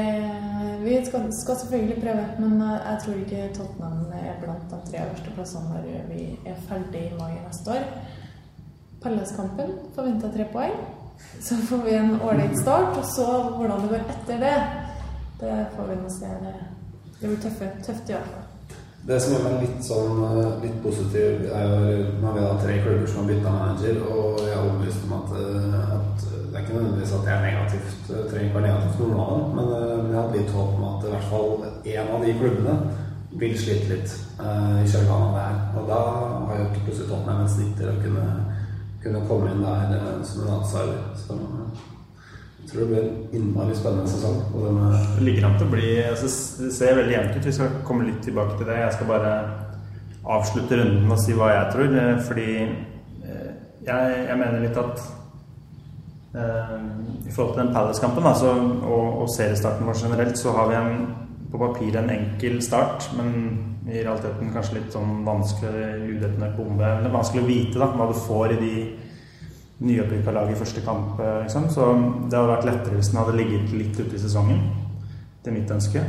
Vi 0.83 1.05
skal, 1.07 1.33
skal, 1.33 1.57
selvfølgelig 1.57 2.02
prøve, 2.02 2.26
men 2.38 2.61
jeg 2.62 2.98
tror 3.05 3.14
ikke 3.14 3.48
Tottenham 3.55 4.12
er 4.14 4.37
blant 4.42 4.70
de 4.70 4.79
tre 4.90 5.00
øverste 5.07 5.33
plassene 5.35 5.70
når 5.72 6.05
vi 6.12 6.38
er 6.46 6.61
ferdig 6.68 7.02
i 7.09 7.16
mai 7.18 7.33
neste 7.46 7.70
år. 7.70 7.88
Pelleskampen 9.02 9.72
forventer 9.94 10.33
tre 10.33 10.46
poeng. 10.52 10.76
Så 11.40 11.57
får 11.68 11.83
vi 11.85 11.94
en 11.96 12.20
ålreit 12.20 12.59
start, 12.61 12.96
og 12.98 13.05
så 13.05 13.26
hvordan 13.57 13.83
det 13.83 13.88
går 13.88 14.05
etter 14.14 14.38
det, 14.44 14.86
det 15.40 15.55
får 15.77 15.88
vi 15.90 15.96
nå 16.01 16.11
se. 16.11 16.33
Det, 17.20 17.29
blir 17.29 17.40
tøffe, 17.42 17.70
tøft 17.87 18.11
i 18.11 18.16
hvert 18.16 18.31
fall. 18.33 18.42
Det 19.07 19.20
som 19.22 19.33
gjør 19.33 19.44
meg 19.44 19.61
litt 19.62 19.83
sånn 19.87 20.22
litt 20.64 20.79
positiv, 20.83 21.44
er 21.55 21.68
jo 21.70 22.07
har 22.25 22.35
vi 22.35 22.46
tre 22.64 22.79
klubber 22.83 23.07
som 23.07 23.20
har 23.22 23.29
bytta 23.31 23.53
manager, 23.55 24.01
og 24.03 24.40
jeg 24.42 24.51
er 24.51 24.64
overbevist 24.64 25.05
om 25.07 25.14
at, 25.20 25.35
at, 25.96 26.25
det 26.27 26.59
er 26.59 26.64
ikke 26.64 26.75
nødvendigvis 26.75 27.14
at 27.14 27.27
det 27.29 27.35
er 27.35 27.44
negativt, 27.44 27.94
det 28.09 28.25
trenger 28.33 28.49
ikke 28.49 28.59
være 28.59 28.66
negativt 28.66 29.03
noen 29.05 29.20
av 29.22 29.31
dem, 29.37 29.61
men 29.61 29.70
jeg 29.77 30.18
hadde 30.18 30.40
litt 30.40 30.55
håp 30.57 30.75
om 30.75 30.88
at 30.90 31.07
i 31.07 31.12
hvert 31.14 31.31
fall 31.31 31.53
én 31.94 32.12
av 32.16 32.27
de 32.27 32.37
klubbene 32.40 32.77
vil 33.37 33.57
slite 33.61 33.92
litt 33.92 34.18
uh, 34.40 34.81
i 34.81 34.90
kjølvannet 34.90 35.38
der. 35.38 35.57
Og 35.77 35.88
da 35.92 36.03
har 36.49 36.59
jo 36.59 36.68
ikke 36.70 36.87
plutselig 36.88 37.11
Tottenham 37.12 37.44
et 37.44 37.53
snitt 37.53 37.75
til 37.79 37.92
å 37.92 37.99
kunne 38.01 38.29
kunne 39.07 39.27
komme 39.29 39.53
inn 39.53 39.62
der 39.62 40.25
som 40.27 40.42
en 40.42 40.55
outsider. 40.57 40.99
Så 41.14 41.37
jeg 42.67 42.73
tror 42.73 42.83
det 42.83 42.88
blir 42.90 43.04
en 43.06 43.37
innmari 43.38 43.77
spennende 43.79 44.10
sesong. 44.10 44.40
Det 45.14 45.23
ligger 45.23 45.44
an 45.46 45.52
til 45.54 45.69
å 45.69 45.71
bli 45.71 45.90
altså, 46.02 46.31
Det 46.64 46.73
ser 46.75 46.98
veldig 46.98 47.14
jevnt 47.14 47.37
ut. 47.37 47.46
Vi 47.46 47.52
skal 47.54 47.77
komme 47.87 48.08
litt 48.08 48.19
tilbake 48.27 48.58
til 48.58 48.67
det. 48.67 48.81
Jeg 48.81 48.96
skal 48.96 49.10
bare 49.12 49.35
avslutte 50.37 50.81
runden 50.81 51.14
og 51.14 51.21
si 51.23 51.37
hva 51.38 51.52
jeg 51.52 51.69
tror. 51.77 51.94
Fordi 52.27 52.48
jeg, 53.87 54.27
jeg 54.29 54.38
mener 54.40 54.64
litt 54.64 54.81
at 54.81 55.04
uh, 56.35 56.83
i 57.23 57.33
forhold 57.33 57.54
til 57.54 57.62
den 57.62 57.73
Palace-kampen 57.75 58.27
altså, 58.27 58.52
og, 58.83 59.23
og 59.23 59.31
seriestarten 59.31 59.87
vår 59.87 60.02
generelt, 60.02 60.38
så 60.38 60.54
har 60.56 60.71
vi 60.71 60.79
en, 60.81 61.08
på 61.52 61.60
papiret 61.62 62.02
en 62.02 62.14
enkel 62.17 62.58
start, 62.64 63.10
men 63.19 63.33
i 63.87 64.00
realiteten 64.00 64.50
kanskje 64.54 64.81
litt 64.81 64.94
sånn 64.94 65.21
vanskelig 65.27 66.17
udetonert 66.17 66.56
bombe. 66.58 66.83
Det 66.83 67.06
er 67.06 67.14
vanskelig 67.14 67.44
å 67.44 67.50
vite 67.50 67.83
da, 67.83 67.92
hva 67.94 68.08
du 68.10 68.17
får 68.27 68.56
i 68.56 68.62
de 68.64 68.75
nyopprykka 69.81 70.33
lag 70.33 70.50
i 70.50 70.58
første 70.58 70.81
kamp. 70.81 71.20
Liksom. 71.42 71.68
Så 71.70 71.88
det 72.31 72.38
hadde 72.38 72.52
vært 72.52 72.68
lettere 72.70 72.96
hvis 72.96 73.10
den 73.12 73.20
hadde 73.20 73.37
ligget 73.37 73.74
litt 73.77 74.00
ute 74.00 74.14
i 74.16 74.22
sesongen. 74.22 74.62
Det 75.42 75.52
er 75.52 75.58
mitt 75.58 75.70
ønske. 75.70 76.04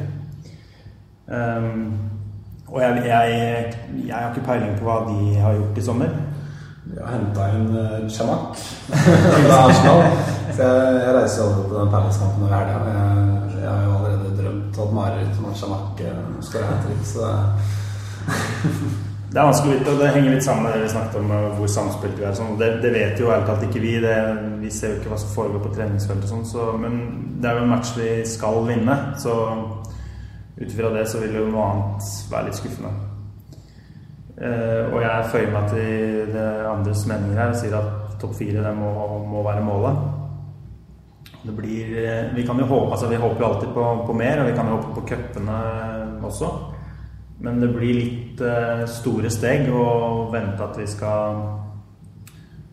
Um, 1.27 1.93
og 2.67 2.81
jeg, 2.81 3.03
jeg, 3.05 3.73
jeg, 4.07 4.15
har 4.15 4.31
ikke 4.31 4.45
peiling 4.47 4.77
på 4.79 4.87
hva 4.87 5.01
de 5.09 5.35
har 5.39 5.57
gjort 5.59 5.77
i 5.77 5.83
sommer. 5.83 6.15
Vi 6.87 6.95
har 7.01 7.11
henta 7.11 7.49
inn 7.55 7.67
uh, 7.75 8.07
fra 8.15 9.59
Arsenal. 9.67 10.05
Så 10.55 10.63
jeg, 10.63 10.93
jeg 11.03 11.15
reiser 11.17 11.43
over 11.43 11.67
på 11.67 11.75
den 11.75 11.91
Palace-kampen 11.91 12.47
over 12.47 12.55
helga. 12.55 12.77
Jeg, 12.91 13.43
Jeg 13.57 13.69
har 13.69 13.83
jo 13.83 13.95
allerede 13.97 14.37
drømt 14.37 14.79
at 14.79 14.93
mareritt 14.93 15.39
om 15.39 15.49
at 15.51 15.57
skal 15.57 16.63
ha 16.63 16.71
hat 16.71 16.85
trick, 16.85 17.03
så 17.05 17.21
det 19.27 19.41
er 19.41 19.47
vanskelig, 19.49 19.79
og 19.91 19.97
det 19.99 20.11
henger 20.15 20.33
litt 20.37 20.45
sammen 20.45 20.63
med 20.63 20.77
det 20.77 20.85
vi 20.85 20.91
snakket 20.93 21.17
om 21.19 21.31
eh, 21.35 21.47
hvor 21.57 21.71
samspilt 21.71 22.15
vi 22.15 22.23
er. 22.23 22.35
Sånn. 22.37 22.53
Det, 22.59 22.69
det 22.83 22.93
vet 22.93 23.19
jo 23.19 23.31
ærlig 23.33 23.49
talt 23.49 23.65
ikke 23.67 23.81
vi. 23.83 23.97
Det, 23.99 24.13
vi 24.61 24.71
ser 24.71 24.93
jo 24.93 25.01
ikke 25.01 25.11
hva 25.11 25.17
som 25.19 25.33
foregår 25.33 25.65
på 25.65 25.71
treningsfeltet. 25.75 26.29
Sånn, 26.31 26.45
så, 26.47 26.69
men 26.79 27.01
det 27.41 27.49
er 27.49 27.59
jo 27.59 27.65
en 27.65 27.73
match 27.73 27.91
vi 27.97 28.11
skal 28.29 28.61
vinne. 28.69 28.95
Så 29.19 29.35
ut 30.57 30.69
ifra 30.69 30.93
det 30.95 31.03
så 31.11 31.19
vil 31.25 31.35
jo 31.41 31.49
noe 31.51 31.65
annet 31.73 32.13
være 32.31 32.47
litt 32.47 32.61
skuffende. 32.61 32.93
Eh, 34.37 34.93
og 34.93 35.01
jeg 35.03 35.27
føyer 35.33 35.51
meg 35.57 35.69
til 35.73 36.31
det 36.31 36.47
andres 36.71 37.03
meninger 37.09 37.41
her 37.41 37.51
og 37.51 37.59
sier 37.59 37.75
at 37.81 38.17
topp 38.21 38.39
fire 38.39 38.71
må, 38.79 38.93
må 39.27 39.43
være 39.43 39.65
målet. 39.65 39.99
Det 41.43 41.53
blir 41.55 41.99
eh, 41.99 42.31
Vi 42.35 42.47
kan 42.47 42.63
jo 42.63 42.69
håpe 42.69 42.95
altså 42.95 43.11
vi 43.11 43.19
håper 43.19 43.43
jo 43.43 43.51
alltid 43.51 43.75
på, 43.75 43.91
på 44.07 44.17
mer, 44.23 44.39
og 44.39 44.47
vi 44.47 44.55
kan 44.55 44.71
jo 44.71 44.79
håpe 44.79 44.95
på 45.01 45.05
cupene 45.11 45.59
også. 46.31 46.55
Men 47.39 47.61
det 47.61 47.69
blir 47.75 47.93
litt 47.93 48.41
eh, 48.41 48.83
store 48.89 49.29
steg 49.29 49.69
å 49.69 49.85
vente 50.33 50.63
at 50.63 50.77
vi 50.79 50.87
skal 50.89 51.41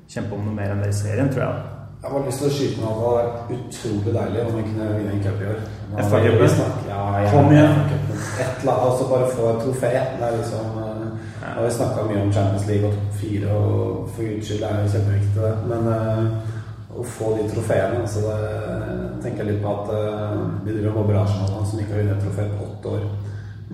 kjempe 0.08 0.36
om 0.36 0.46
noe 0.46 0.56
mer 0.56 0.72
enn 0.72 0.82
det 0.84 0.92
i 0.92 0.96
serien, 0.96 1.28
tror 1.32 1.44
jeg. 1.44 1.70
Jeg 2.04 2.10
har 2.10 2.18
bare 2.18 2.28
lyst 2.28 2.40
til 2.42 2.48
å 2.48 2.54
skyte 2.54 2.80
meg 2.80 2.88
av 2.88 2.96
det 2.96 3.04
var 3.04 3.52
utrolig 3.56 4.14
deilig 4.14 4.40
om 4.44 4.56
vi 4.58 4.64
kunne 4.66 4.88
vinne 4.92 5.12
en 5.14 5.22
cup 5.24 5.38
i 5.40 5.46
år. 5.52 5.60
Nå 5.90 6.02
FA 6.02 6.16
har 6.16 6.24
vi 6.24 6.32
cupen? 6.34 6.50
snakket- 6.54 6.88
Ja, 6.88 7.04
Kom 7.32 7.52
igjen. 7.52 7.78
Et 8.40 8.60
eller 8.60 8.72
annet, 8.72 8.84
altså 8.88 9.08
bare 9.08 9.30
få 9.36 9.46
et 9.50 9.62
trofé. 9.64 9.92
Det 10.18 10.26
er 10.28 10.36
liksom 10.36 10.66
ja. 11.44 11.48
Nå 11.54 11.60
har 11.60 11.64
vi 11.64 11.70
snakka 11.70 12.04
mye 12.08 12.22
om 12.22 12.32
Champions 12.32 12.66
League 12.68 12.88
og 12.88 12.94
topp 12.94 13.16
fire, 13.20 13.48
og 13.52 14.08
for 14.14 14.22
guds 14.22 14.46
skyld 14.48 14.62
er 14.62 14.76
jo 14.82 14.92
kjempeviktig, 14.92 15.42
det. 15.42 15.54
Men 15.68 15.88
uh, 15.88 17.00
å 17.00 17.04
få 17.16 17.32
de 17.36 17.48
trofeene 17.50 18.00
altså 18.00 18.20
det, 18.20 18.38
Jeg 18.94 19.22
tenker 19.24 19.48
litt 19.48 19.62
på 19.64 19.74
at 19.74 19.90
uh, 19.92 20.44
vi 20.64 20.72
driver 20.72 20.90
og 20.92 20.96
mobber 21.00 21.20
Arsenal, 21.20 21.66
som 21.66 21.78
ikke 21.80 21.92
har 21.92 22.02
vunnet 22.02 22.16
et 22.16 22.24
trofé 22.24 22.46
på 22.52 22.68
åtte 22.68 22.94
år. 22.96 23.04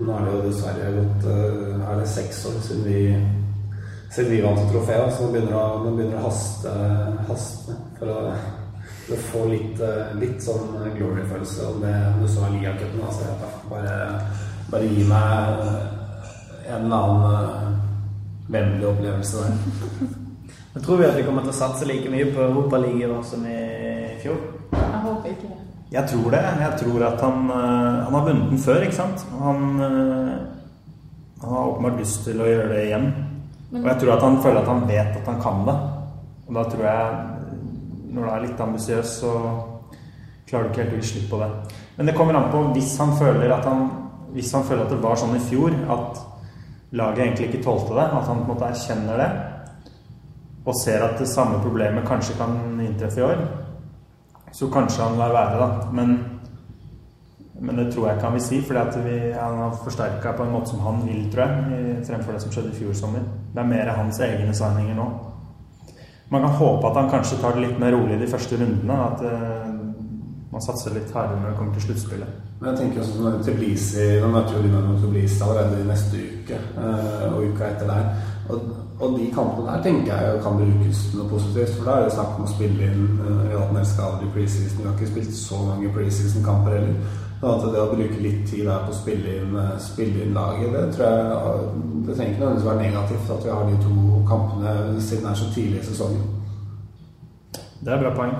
Nå 0.01 0.15
er 0.15 0.25
det 0.25 0.33
jo 0.33 0.41
dessverre 0.47 0.95
gått 0.97 1.29
eh, 1.29 1.85
er 1.85 1.99
det 2.01 2.09
seks 2.09 2.41
år 2.49 2.57
siden 2.65 2.87
vi 2.87 3.01
siden 4.11 4.31
vi 4.31 4.41
vant 4.41 4.59
trofeet, 4.71 4.97
trofé, 4.97 5.11
så 5.15 5.23
nå 5.23 5.31
begynner 5.31 5.53
det 5.53 5.59
å, 5.61 5.91
begynner 5.95 6.17
det 6.17 6.19
å 6.19 6.25
haste, 6.25 6.71
haste 7.29 7.75
for 7.99 8.11
å, 8.11 8.33
for 9.05 9.15
å 9.15 9.19
få 9.29 9.43
litt, 9.53 9.79
eh, 9.87 10.11
litt 10.19 10.43
sånn 10.43 10.73
glory-følelse. 10.97 11.69
Om 11.69 11.85
det, 11.85 11.93
om 12.09 12.25
det 12.25 12.31
så 12.33 12.43
er 12.47 12.57
ligacupen. 12.57 13.05
Altså, 13.07 13.29
jeg 13.29 13.63
bare, 13.71 13.95
bare 14.73 14.91
gi 14.91 15.07
meg 15.07 15.63
en 16.67 16.89
eller 16.89 16.97
annen 16.97 17.25
eh, 17.31 17.71
vennlig 18.57 18.91
opplevelse 18.91 19.45
der. 19.45 20.19
Men 20.73 20.83
tror 20.83 20.97
vi 20.99 21.07
at 21.07 21.17
vi 21.19 21.27
kommer 21.27 21.47
til 21.47 21.55
å 21.55 21.59
satse 21.61 21.87
like 21.87 22.11
mye 22.11 22.31
på 22.31 22.47
Europaligaen 22.49 23.23
som 23.27 23.43
i 23.47 23.59
fjor? 24.23 24.39
Jeg 24.75 25.03
håper 25.07 25.35
ikke 25.35 25.51
det. 25.51 25.70
Jeg 25.91 26.07
tror 26.07 26.31
det. 26.31 26.41
Jeg 26.61 26.77
tror 26.79 27.03
at 27.03 27.21
han, 27.21 27.49
eh, 27.51 28.03
han 28.05 28.13
har 28.13 28.27
vunnet 28.27 28.49
den 28.49 28.59
før, 28.59 28.81
ikke 28.81 28.95
sant? 28.95 29.25
Han, 29.39 29.81
eh, 29.81 30.37
han 31.41 31.49
har 31.49 31.67
åpenbart 31.67 31.99
lyst 31.99 32.23
til 32.23 32.41
å 32.41 32.47
gjøre 32.47 32.69
det 32.69 32.85
igjen. 32.85 33.11
Og 33.73 33.87
jeg 33.87 33.99
tror 33.99 34.13
at 34.13 34.23
han 34.23 34.41
føler 34.43 34.61
at 34.61 34.67
han 34.67 34.87
vet 34.87 35.17
at 35.17 35.25
han 35.27 35.41
kan 35.41 35.65
det. 35.65 35.75
Og 36.47 36.55
da 36.55 36.63
tror 36.69 36.85
jeg, 36.85 37.15
når 38.11 38.23
du 38.23 38.29
er 38.29 38.45
litt 38.45 38.59
ambisiøs, 38.59 39.05
så 39.05 39.31
klarer 40.47 40.63
du 40.63 40.69
ikke 40.69 40.83
helt 40.83 40.93
å 40.93 41.01
gi 41.01 41.11
slipp 41.11 41.29
på 41.31 41.39
det. 41.39 41.49
Men 41.97 42.05
det 42.07 42.15
kommer 42.15 42.35
an 42.35 42.51
på 42.51 42.63
hvis 42.73 42.97
han 42.99 43.15
føler 43.19 43.51
at 43.51 43.65
han 43.65 43.89
hvis 44.31 44.51
han 44.55 44.63
føler 44.63 44.85
at 44.85 44.93
det 44.93 45.01
var 45.03 45.19
sånn 45.19 45.35
i 45.35 45.43
fjor, 45.43 45.73
at 45.91 46.19
laget 46.95 47.25
egentlig 47.25 47.49
ikke 47.49 47.63
tålte 47.65 47.95
det, 47.97 48.05
at 48.05 48.27
han 48.29 48.43
på 48.43 48.45
en 48.45 48.53
måte 48.53 48.69
erkjenner 48.69 49.19
det, 49.19 49.29
og 50.61 50.77
ser 50.77 51.03
at 51.03 51.17
det 51.19 51.27
samme 51.29 51.59
problemet 51.63 52.07
kanskje 52.07 52.37
kan 52.39 52.55
inntreffe 52.83 53.19
i 53.19 53.25
år, 53.25 53.41
så 54.51 54.69
kanskje 54.71 55.03
han 55.03 55.17
lar 55.19 55.33
være, 55.35 55.57
da. 55.59 55.89
Men, 55.95 56.13
men 57.61 57.77
det 57.77 57.89
tror 57.93 58.07
jeg 58.07 58.17
ikke 58.17 58.29
han 58.29 58.37
vil 58.37 58.45
si, 58.45 58.61
for 58.67 58.77
han 58.77 59.59
har 59.63 59.81
forsterka 59.83 60.35
på 60.37 60.43
en 60.45 60.55
måte 60.55 60.73
som 60.73 60.83
han 60.85 61.03
vil, 61.07 61.25
tror 61.31 61.45
jeg, 61.47 62.05
fremfor 62.07 62.35
det 62.35 62.41
som 62.43 62.53
skjedde 62.53 62.73
i 62.73 62.79
fjor 62.79 62.93
sommer. 62.97 63.27
Det 63.53 63.63
er 63.63 63.69
mer 63.73 63.93
hans 63.95 64.19
egne 64.19 64.55
signinger 64.55 64.97
nå. 64.97 65.09
Man 66.31 66.41
kan 66.41 66.53
håpe 66.55 66.87
at 66.87 66.95
han 66.95 67.09
kanskje 67.11 67.37
tar 67.41 67.57
det 67.57 67.65
litt 67.65 67.79
mer 67.79 67.91
rolig 67.91 68.19
de 68.19 68.27
første 68.31 68.55
rundene. 68.55 68.99
At 69.03 69.23
uh, 69.23 69.71
man 70.51 70.63
satser 70.63 70.95
litt 70.95 71.11
hardere 71.11 71.41
når 71.41 71.49
det 71.49 71.57
kommer 71.57 71.75
til 71.75 71.89
sluttspillet. 71.89 72.37
Men 72.61 72.69
jeg 72.69 72.79
tenker 72.79 73.01
også 73.01 73.17
sånn 73.17 73.41
Tbilisi 73.43 74.05
Nå 74.21 74.29
møter 74.31 74.55
jo 74.55 74.61
Dinamo 74.63 74.95
Tbilisi 75.01 75.41
allerede 75.43 75.81
i 75.81 75.87
neste 75.89 76.21
uke, 76.21 76.61
uh, 76.77 77.25
og 77.33 77.49
uka 77.51 77.67
etter 77.67 77.91
der. 77.91 78.23
Og, 78.47 78.71
og 79.01 79.17
de 79.17 79.31
kampene 79.33 79.71
der 79.71 79.83
tenker 79.83 80.13
jeg 80.13 80.41
kan 80.43 80.59
brukes 80.59 81.01
til 81.09 81.19
noe 81.19 81.31
positivt. 81.31 81.73
For 81.77 81.89
da 81.89 81.97
er 81.97 82.05
det 82.05 82.13
snakk 82.15 82.37
om 82.37 82.45
å 82.45 82.51
spille 82.51 82.87
inn 82.87 83.03
eh, 83.25 83.55
en 83.57 83.75
del 83.77 83.87
skader 83.89 84.27
i 84.27 84.31
preseason. 84.35 84.83
Vi 84.83 84.87
har 84.87 84.95
ikke 84.97 85.11
spilt 85.11 85.35
så 85.37 85.61
mange 85.65 85.93
preseason-kamper 85.95 86.77
heller. 86.77 87.19
At 87.41 87.63
det 87.73 87.81
å 87.81 87.89
bruke 87.89 88.19
litt 88.21 88.43
tid 88.45 88.67
der 88.67 88.83
på 88.85 88.93
å 88.93 88.99
spille 88.99 89.39
inn, 89.39 89.55
eh, 89.57 89.73
spille 89.81 90.27
inn 90.27 90.37
laget, 90.37 90.69
det 90.75 90.83
tror 90.93 91.07
jeg 91.07 91.25
eh, 91.39 91.65
Det 92.05 92.15
trenger 92.15 92.31
ikke 92.33 92.43
nødvendigvis 92.43 92.69
være 92.69 92.85
negativt 92.85 93.33
at 93.33 93.43
vi 93.45 93.51
har 93.55 93.67
de 93.69 93.81
to 93.81 94.21
kampene 94.29 95.01
siden 95.01 95.25
det 95.25 95.31
er 95.31 95.41
så 95.41 95.51
tidlig 95.55 95.81
i 95.81 95.89
sesongen. 95.89 96.23
Det 97.81 97.93
er 97.93 98.01
bra 98.01 98.15
poeng. 98.15 98.33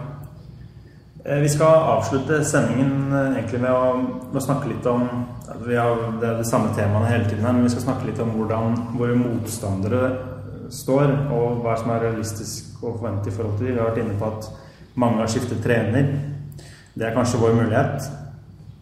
Eh, 1.26 1.42
Vi 1.42 1.50
skal 1.50 1.90
avslutte 1.98 2.44
sendingen 2.46 3.14
eh, 3.14 3.38
egentlig 3.38 3.62
med 3.62 3.74
å, 3.74 3.94
med 4.32 4.42
å 4.42 4.46
snakke 4.46 4.70
litt 4.70 4.86
om 4.86 5.08
vi 5.66 5.76
har, 5.76 5.98
Det 6.22 6.28
er 6.28 6.38
de 6.38 6.46
samme 6.48 6.72
temaene 6.78 7.10
hele 7.10 7.26
tiden, 7.26 7.46
her, 7.46 7.54
men 7.54 7.64
vi 7.64 7.74
skal 7.74 7.84
snakke 7.84 8.08
litt 8.08 8.20
om 8.24 8.32
hvordan 8.38 8.78
våre 8.98 9.18
motstandere 9.20 10.31
står, 10.72 11.12
og 11.36 11.62
hva 11.64 11.76
som 11.80 11.92
er 11.94 12.04
realistisk 12.08 12.84
å 12.84 12.96
forvente 12.98 13.30
i 13.30 13.36
forhold 13.36 13.58
til 13.60 13.68
dem. 13.68 13.76
Vi 13.76 13.82
har 13.82 13.90
vært 13.92 14.02
inne 14.04 14.18
på 14.20 14.30
at 14.32 14.50
mange 14.96 15.22
har 15.24 15.28
skiftet 15.32 15.62
trener. 15.64 16.10
Det 16.96 17.08
er 17.08 17.16
kanskje 17.16 17.40
vår 17.42 17.54
mulighet. 17.60 18.10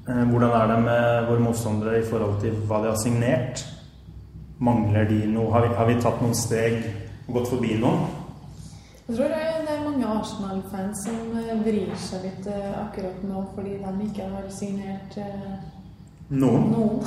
Eh, 0.10 0.24
Hvordan 0.30 0.56
er 0.62 0.68
det 0.74 0.80
med 0.86 1.28
våre 1.30 1.44
motstandere 1.48 2.00
i 2.00 2.08
forhold 2.10 2.40
til 2.42 2.56
hva 2.70 2.82
de 2.84 2.92
har 2.94 3.02
signert? 3.04 3.66
Mangler 4.60 5.06
de 5.08 5.20
noe? 5.32 5.52
Har 5.54 5.68
vi, 5.68 5.76
har 5.76 5.86
vi 5.88 6.00
tatt 6.02 6.22
noen 6.22 6.36
steg 6.36 6.80
og 7.28 7.34
gått 7.40 7.52
forbi 7.54 7.78
noen? 7.80 8.08
Jeg 9.10 9.16
tror 9.18 9.28
det 9.34 9.38
er- 9.46 9.60
mange 9.90 10.06
Arsenal-fans 10.06 11.04
som 11.06 11.38
eh, 11.38 11.56
vrir 11.66 11.94
seg 11.98 12.24
litt 12.24 12.48
eh, 12.48 12.72
akkurat 12.84 13.24
nå 13.26 13.44
fordi 13.56 13.78
de 13.82 14.06
ikke 14.06 14.28
har 14.32 14.48
signert 14.54 15.18
Noen? 16.30 16.66
noen. 16.72 17.00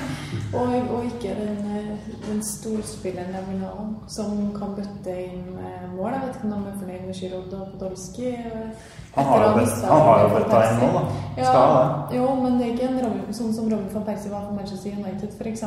og, 0.58 0.72
og 0.96 1.04
ikke 1.06 1.34
den, 1.38 1.58
eh, 1.70 2.06
den 2.26 2.40
storspilleren 2.42 3.34
jeg 3.36 3.44
vil 3.52 3.60
ha, 3.62 3.84
som 4.10 4.32
kan 4.56 4.72
bøtte 4.74 5.14
inn 5.28 5.44
eh, 5.62 5.84
mål. 5.94 6.10
Jeg 6.16 6.22
vet 6.24 6.38
ikke 6.40 6.48
om 6.48 6.54
de 6.64 6.72
er 6.72 6.80
fornøyd 6.80 7.04
med 7.06 7.14
Giroud 7.20 7.52
og 7.60 7.68
Podolsky. 7.74 8.32
eh, 8.34 8.88
Han 9.14 9.28
har 9.30 9.44
jo 9.46 10.32
bøtta 10.34 10.62
inn 10.72 10.80
mål, 10.82 10.96
da. 10.96 11.04
Ja, 11.38 11.44
Skal 11.52 11.76
det. 11.76 12.18
Jo, 12.18 12.26
men 12.42 12.58
det 12.58 12.66
er 12.66 12.72
ikke 12.74 12.88
en 12.88 12.98
Robin, 13.04 13.22
sånn 13.38 13.54
som 13.54 13.70
Robin 13.70 13.94
van 13.94 14.08
Persie 14.08 14.32
var 14.34 14.48
for 14.48 14.58
Manchester 14.58 14.90
United, 14.98 15.38
f.eks. 15.38 15.62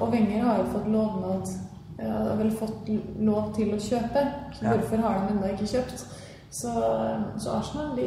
Og 0.00 0.06
Wenger 0.14 0.46
har 0.46 0.62
jo 0.62 0.70
fått 0.76 0.88
lovnad 0.94 1.50
ja, 2.00 2.14
har 2.30 2.38
vel 2.38 2.54
fått 2.56 2.86
lov 3.20 3.50
til 3.58 3.74
å 3.74 3.80
kjøpe. 3.90 4.22
Så 4.56 4.64
Ja. 4.64 4.70
hvorfor 4.78 5.02
har 5.02 5.18
de 5.26 5.34
ennå 5.34 5.50
ikke 5.52 5.66
kjøpt? 5.74 6.06
Så, 6.50 6.70
så 7.38 7.50
Arsenal 7.58 7.90
de, 7.98 8.06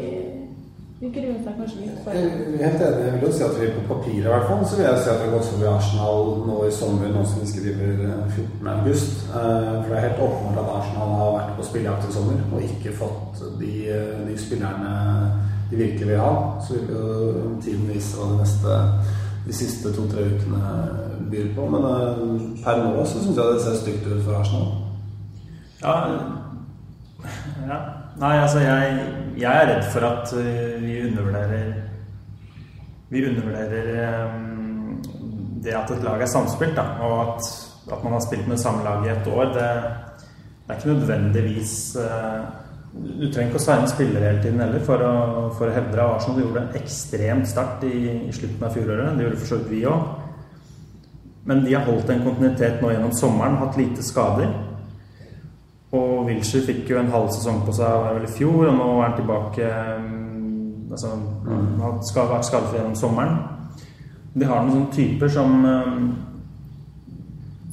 de 1.04 1.10
gruer 1.12 1.39
seg 1.43 1.56
kanskje 1.60 1.80
litt 1.82 1.97
for 2.04 2.16
Jeg 2.16 2.28
er 2.32 2.70
helt 2.72 2.84
enig. 2.86 3.06
Jeg 3.06 3.14
vil 3.14 3.24
jo 3.28 3.32
si 3.36 3.43
at 3.43 3.58
vi 3.60 3.72
på 3.76 3.82
papiret 3.89 4.24
i 4.24 4.30
hvert 4.32 4.45
fall, 4.47 4.62
så 4.68 4.78
vil 4.78 4.86
jeg 4.88 5.01
si 5.04 5.10
at 5.12 5.18
vi 5.20 5.26
har 5.26 5.34
gått 5.34 5.49
forbi 5.51 5.66
Arsenal 5.68 6.22
nå 6.47 6.60
i 6.64 6.76
sommer, 6.78 7.10
nå 7.12 7.24
som 7.28 7.41
vi 7.41 7.47
skriver 7.49 8.04
eh, 8.06 8.38
14. 8.38 8.70
august. 8.76 9.26
Eh, 9.28 9.74
For 9.82 9.89
det 9.89 9.97
er 9.97 10.06
helt 10.08 10.22
åpenbart 10.28 10.62
at 10.62 10.72
Arsenal 10.78 11.12
har 11.20 11.34
vært 11.38 11.58
på 11.58 11.66
spillejakt 11.70 12.08
i 12.08 12.14
sommer 12.16 12.45
og 12.54 12.64
ikke 12.70 12.93
fått 13.01 13.43
de, 13.60 13.74
eh, 13.91 14.22
de 14.30 14.38
spillerne 14.39 14.93
de 15.72 15.82
virkelig 15.82 16.08
vil 16.08 16.24
ha. 16.24 16.32
Så 16.64 16.78
vil 16.78 16.95
jo 16.95 17.51
tiden 17.66 17.89
vise 17.91 18.16
hva 18.16 18.30
det 18.32 18.39
neste 18.45 18.78
de 19.43 19.54
siste 19.58 19.91
to-tre 19.91 20.24
ukene 20.38 20.62
byr 21.34 21.49
på. 21.58 21.68
Men 21.74 21.89
eh, 21.89 22.24
per 22.64 22.80
nå 22.80 23.04
så 23.04 23.26
syns 23.26 23.36
jeg 23.41 23.58
det 23.58 23.66
ser 23.66 23.82
stygt 23.82 24.08
ut 24.08 24.24
for 24.24 24.39
Arsenal. 24.39 24.72
Ja, 25.84 25.97
ja. 27.74 27.82
Nei, 28.22 28.34
altså 28.38 28.61
jeg, 28.61 28.97
jeg 29.41 29.49
er 29.49 29.70
redd 29.72 29.86
for 29.89 30.05
at 30.05 30.34
øh, 30.38 30.82
vi 30.84 30.99
undervurderer 31.07 31.74
Vi 33.09 33.22
undervurderer 33.30 34.26
um, 34.26 34.99
det 35.64 35.74
at 35.74 35.91
et 35.91 36.03
lag 36.03 36.22
er 36.22 36.30
samspilt, 36.30 36.76
da. 36.76 36.82
Og 37.01 37.22
at, 37.22 37.47
at 37.93 38.03
man 38.03 38.14
har 38.14 38.20
spilt 38.20 38.47
med 38.47 38.57
samme 38.57 38.84
lag 38.84 39.05
i 39.05 39.09
ett 39.09 39.28
år. 39.28 39.43
Det, 39.43 39.70
det 40.66 40.70
er 40.70 40.78
ikke 40.78 40.93
nødvendigvis 40.93 41.97
uh, 41.99 42.43
Du 42.93 43.32
trenger 43.32 43.49
ikke 43.49 43.61
å 43.61 43.66
signe 43.66 43.89
spillere 43.89 44.28
hele 44.30 44.43
tiden 44.43 44.61
heller 44.61 44.84
for 44.86 45.01
å, 45.01 45.14
for 45.57 45.70
å 45.70 45.74
hevde 45.74 45.95
deg. 45.95 46.03
Arsenal 46.05 46.43
gjorde 46.43 46.66
en 46.66 46.78
ekstremt 46.82 47.49
start 47.49 47.86
i, 47.89 47.95
i 48.28 48.36
slutten 48.36 48.68
av 48.68 48.78
fjoråret. 48.78 49.18
Det 49.18 49.26
gjorde 49.26 49.41
for 49.41 49.53
så 49.53 49.61
vidt 49.61 49.74
vi 49.74 49.88
òg. 49.89 50.05
Men 51.49 51.66
de 51.66 51.74
har 51.74 51.89
holdt 51.89 52.14
en 52.14 52.22
kontinuitet 52.24 52.78
nå 52.82 52.93
gjennom 52.93 53.18
sommeren, 53.18 53.57
hatt 53.64 53.80
lite 53.80 54.05
skader. 54.05 54.53
Og 55.93 56.25
Wilshere 56.25 56.65
fikk 56.65 56.89
jo 56.89 56.99
en 56.99 57.11
halv 57.13 57.29
sesong 57.35 57.61
på 57.67 57.73
seg 57.77 58.05
vel 58.15 58.25
i 58.25 58.33
fjor, 58.33 58.67
og 58.71 58.77
nå 58.79 58.89
er 58.97 59.03
han 59.07 59.17
tilbake 59.19 59.67
mm, 60.01 60.91
altså, 60.91 61.11
Han 61.47 61.67
har 61.83 61.99
ska- 62.09 62.29
vært 62.31 62.47
skadefri 62.49 62.79
gjennom 62.79 62.95
sommeren. 62.97 63.35
De 64.33 64.45
har 64.49 64.63
noen 64.63 64.71
sånne 64.73 64.95
typer 64.95 65.29
som 65.29 65.59
mm, 65.61 66.07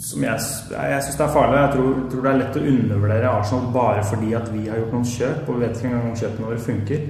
som 0.00 0.22
jeg, 0.24 0.44
jeg, 0.72 1.02
syns 1.04 1.16
det 1.18 1.24
er 1.26 1.32
farlig. 1.34 1.56
Jeg 1.60 1.72
tror, 1.74 1.96
tror 2.10 2.22
det 2.24 2.30
er 2.30 2.38
lett 2.40 2.56
å 2.56 2.62
undervurdere 2.72 3.32
Arsenal 3.36 3.66
bare 3.74 4.04
fordi 4.08 4.30
at 4.36 4.46
vi 4.52 4.62
har 4.70 4.80
gjort 4.80 4.94
noen 4.96 5.10
kjøp, 5.12 5.42
og 5.44 5.58
vi 5.58 5.64
vet 5.66 5.76
ikke 5.76 5.90
engang 5.90 6.06
om 6.08 6.16
kjøpene 6.22 6.48
våre 6.48 6.62
funker. 6.64 7.02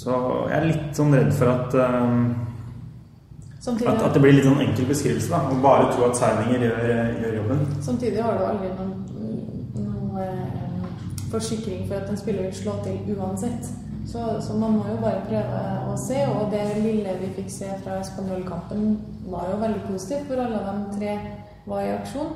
Så 0.00 0.18
jeg 0.50 0.56
er 0.58 0.68
litt 0.68 0.98
sånn 1.00 1.16
redd 1.16 1.32
for 1.36 1.52
at, 1.54 1.76
um, 1.80 2.20
Samtidig, 3.60 3.88
at, 3.92 4.02
at 4.06 4.14
det 4.16 4.22
blir 4.24 4.36
litt 4.36 4.46
sånn 4.48 4.62
enkel 4.64 4.86
beskrivelse. 4.88 5.32
da, 5.32 5.40
Å 5.48 5.58
bare 5.64 5.88
tro 5.94 6.06
at 6.08 6.20
seilinger 6.20 6.66
gjør, 6.66 6.84
gjør 7.24 7.34
jobben. 7.40 7.64
samtidig 7.88 8.22
har 8.24 8.38
du 8.38 8.44
aldri 8.48 8.70
noen, 8.76 8.94
forsikring 11.30 11.86
for 11.88 12.00
at 12.00 12.10
en 12.10 12.18
spiller 12.20 12.42
vil 12.48 12.54
slå 12.54 12.76
til 12.84 13.16
uansett. 13.16 13.70
Så, 14.06 14.18
så 14.40 14.56
man 14.58 14.72
må 14.78 14.84
jo 14.88 14.96
bare 15.02 15.24
prøve 15.28 15.64
å 15.92 15.96
se, 16.00 16.18
og 16.26 16.50
det 16.50 16.64
lille 16.82 17.14
vi 17.20 17.32
fikk 17.36 17.50
se 17.52 17.68
fra 17.84 18.00
spanjolkampen, 18.04 18.94
var 19.30 19.50
jo 19.52 19.60
veldig 19.60 19.82
positivt, 19.86 20.26
hvor 20.26 20.42
alle 20.42 20.62
de 20.66 20.96
tre 20.98 21.18
var 21.68 21.84
i 21.84 21.92
aksjon. 21.94 22.32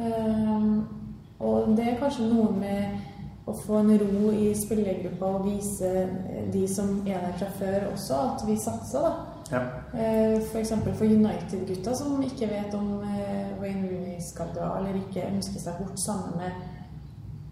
Uh, 0.00 0.80
og 1.40 1.76
det 1.76 1.84
er 1.84 2.00
kanskje 2.00 2.26
noe 2.32 2.50
med 2.56 3.46
å 3.46 3.54
få 3.54 3.78
en 3.78 3.92
ro 4.00 4.32
i 4.34 4.50
spillergruppa 4.58 5.28
og 5.38 5.46
vise 5.46 5.90
de 6.52 6.64
som 6.68 6.98
er 7.06 7.22
der 7.22 7.36
fra 7.38 7.50
før 7.60 7.90
også, 7.92 8.20
at 8.32 8.46
vi 8.48 8.56
satser, 8.58 9.06
da. 9.06 9.36
Ja. 9.50 9.60
Eh, 9.94 10.40
F.eks. 10.40 10.72
For, 10.82 10.94
for 10.98 11.04
United-gutta 11.04 11.94
som 11.94 12.22
ikke 12.22 12.48
vet 12.50 12.74
om 12.74 13.04
eh, 13.06 13.52
Wayne 13.60 13.86
Rooney 13.86 14.18
skal 14.22 14.50
dra, 14.56 14.72
eller 14.80 14.98
ikke 14.98 15.28
ønsker 15.28 15.62
seg 15.62 15.78
bort 15.78 16.00
sammen 16.02 16.34
med 16.40 16.64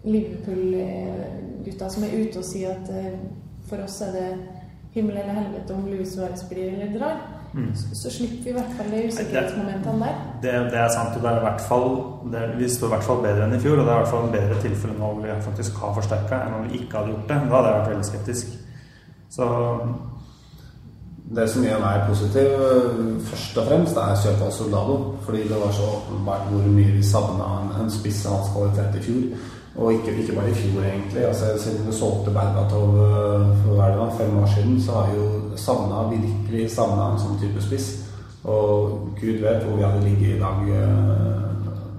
Liverpool-gutta 0.05 1.89
som 1.89 2.05
er 2.05 2.17
ute 2.21 2.41
og 2.41 2.45
sier 2.45 2.75
at 2.75 2.91
eh, 2.93 3.15
for 3.69 3.81
oss 3.85 4.01
er 4.05 4.13
det 4.13 4.29
himmel 4.95 5.17
eller 5.17 5.39
helvete 5.41 5.73
om 5.75 5.87
Louis 5.89 6.11
Suárez 6.13 6.45
blir 6.49 6.73
eller 6.73 6.93
drar. 6.99 7.23
Mm. 7.55 7.75
Så, 7.75 7.95
så 7.95 8.11
slipper 8.11 8.43
vi 8.43 8.49
i 8.49 8.53
hvert 8.53 8.73
fall 8.77 8.91
de 8.91 9.05
usikkerhetsmomentene 9.07 9.99
der. 10.05 10.15
Det, 10.43 10.53
det 10.71 10.79
er 10.79 10.89
sant, 10.91 11.15
og 11.15 11.23
det 11.23 11.29
er 11.29 11.37
i 11.37 11.45
hvert 11.45 11.61
fall 11.69 11.87
det, 12.31 12.41
Vi 12.59 12.69
står 12.69 12.87
i 12.87 12.93
hvert 12.95 13.07
fall 13.07 13.21
bedre 13.23 13.45
enn 13.45 13.55
i 13.55 13.61
fjor, 13.63 13.79
og 13.79 13.85
det 13.85 13.93
er 13.93 13.95
i 13.95 14.03
hvert 14.03 14.13
fall 14.13 14.27
en 14.27 14.35
bedre 14.35 14.57
tilfelle 14.63 14.97
nå 14.97 15.11
hvor 15.13 15.23
vi 15.23 15.37
faktisk 15.45 15.79
har 15.83 15.95
forsterka 15.95 16.41
enn 16.43 16.57
om 16.57 16.67
vi 16.67 16.81
ikke 16.81 16.99
hadde 16.99 17.13
gjort 17.13 17.31
det. 17.31 17.39
Da 17.39 17.55
hadde 17.55 17.71
jeg 17.71 17.79
vært 17.79 17.93
veldig 17.93 18.09
skeptisk. 18.11 18.53
Så 19.37 19.47
Det 21.35 21.47
som 21.49 21.63
gjør 21.65 21.79
meg 21.81 22.03
positiv, 22.05 22.51
først 23.25 23.55
og 23.57 23.67
fremst, 23.67 23.97
er 23.97 24.19
kjøpet 24.23 24.43
av 24.45 24.51
Soldado. 24.53 24.97
Fordi 25.25 25.47
det 25.49 25.57
var 25.57 25.71
så 25.73 25.87
åpenbart 25.95 26.51
hvor 26.51 26.67
mye 26.75 26.91
vi 26.93 27.03
savna 27.03 27.47
en, 27.61 27.71
en 27.81 27.89
spiss 27.89 28.25
av 28.29 28.35
hans 28.35 28.51
kvalitet 28.53 28.99
i 28.99 29.05
fjor. 29.07 29.23
Og 29.77 29.93
ikke, 29.93 30.15
ikke 30.21 30.35
bare 30.35 30.49
i 30.49 30.53
fjor, 30.53 30.83
egentlig. 30.83 31.25
Altså, 31.27 31.45
siden 31.59 31.87
vi 31.87 31.93
solgte 31.93 32.31
Berbatov 32.31 32.95
øh, 32.95 33.47
for 33.63 33.75
hva 33.75 33.89
det 33.91 34.17
fem 34.17 34.37
år 34.37 34.45
siden, 34.55 34.81
så 34.81 34.91
har 34.91 35.09
vi 35.11 35.17
jo 35.19 35.27
savna, 35.55 36.03
virkelig 36.09 36.69
savna 36.71 37.09
en 37.11 37.19
sånn 37.19 37.39
type 37.41 37.63
spiss. 37.63 37.89
Og 38.43 38.99
gud 39.19 39.41
vet 39.41 39.63
hvor 39.65 39.75
vi 39.75 39.83
hadde 39.83 40.03
ligget 40.05 40.35
i 40.35 40.39
dag 40.39 40.69
øh, 40.77 41.45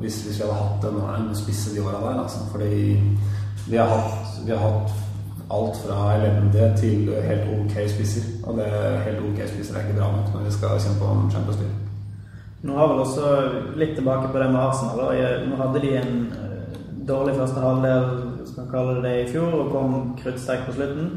hvis, 0.00 0.22
hvis 0.24 0.38
vi 0.38 0.44
hadde 0.46 0.60
hatt 0.62 0.86
en, 0.88 1.00
en 1.28 1.34
spiss 1.36 1.66
i 1.66 1.74
de 1.76 1.84
åra 1.84 2.00
der. 2.00 2.22
Altså. 2.22 2.38
Fordi 2.52 3.00
vi 3.68 3.76
har 3.76 3.92
hatt, 3.92 4.40
vi 4.46 4.52
har 4.52 4.62
hatt 4.68 4.94
alt 5.50 5.76
fra 5.84 6.14
elendige 6.16 6.70
til 6.80 7.10
helt 7.28 7.48
ok 7.58 7.76
spisser. 7.90 8.24
Og 8.46 8.56
det 8.58 8.70
helt 9.04 9.20
ok 9.28 9.48
spisser 9.48 9.76
er 9.76 9.84
ikke 9.84 9.98
bra 10.00 10.12
nok 10.16 10.32
når 10.34 10.48
vi 10.48 10.54
skal 10.56 10.80
kjempe 10.80 11.04
om 11.04 11.30
Champions 11.30 11.60
League. 11.60 11.82
Nå 12.66 12.76
har 12.78 12.88
vel 12.90 13.04
også 13.04 13.26
litt 13.78 13.94
tilbake 13.94 14.32
på 14.32 14.38
det 14.42 14.48
med 14.50 14.60
Arsenal. 14.60 14.98
Da. 14.98 15.30
Nå 15.46 15.58
hadde 15.60 15.82
de 15.84 15.92
en 16.00 16.14
eh, 16.32 16.45
dårlig 17.08 17.34
første 17.36 17.60
halvdel, 17.60 18.06
skal 18.46 18.62
man 18.62 18.70
kalle 18.70 18.94
det 18.96 19.02
det, 19.04 19.14
i 19.24 19.32
fjor, 19.32 19.52
og 19.60 19.72
kom 19.72 19.96
kruttsterkt 20.22 20.66
på 20.66 20.76
slutten. 20.78 21.10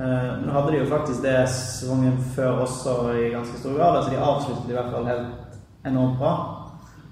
Eh, 0.00 0.28
Nå 0.44 0.52
hadde 0.52 0.72
de 0.72 0.82
jo 0.82 0.90
faktisk 0.90 1.22
det 1.24 1.38
sesongen 1.48 2.18
før 2.36 2.62
også 2.66 2.96
i 3.16 3.30
ganske 3.32 3.58
stor 3.58 3.78
grad, 3.78 4.02
så 4.04 4.10
de 4.12 4.20
avsluttet 4.20 4.70
i 4.70 4.76
hvert 4.76 4.92
fall 4.92 5.08
helt 5.08 5.88
enormt 5.88 6.18
bra. 6.20 6.34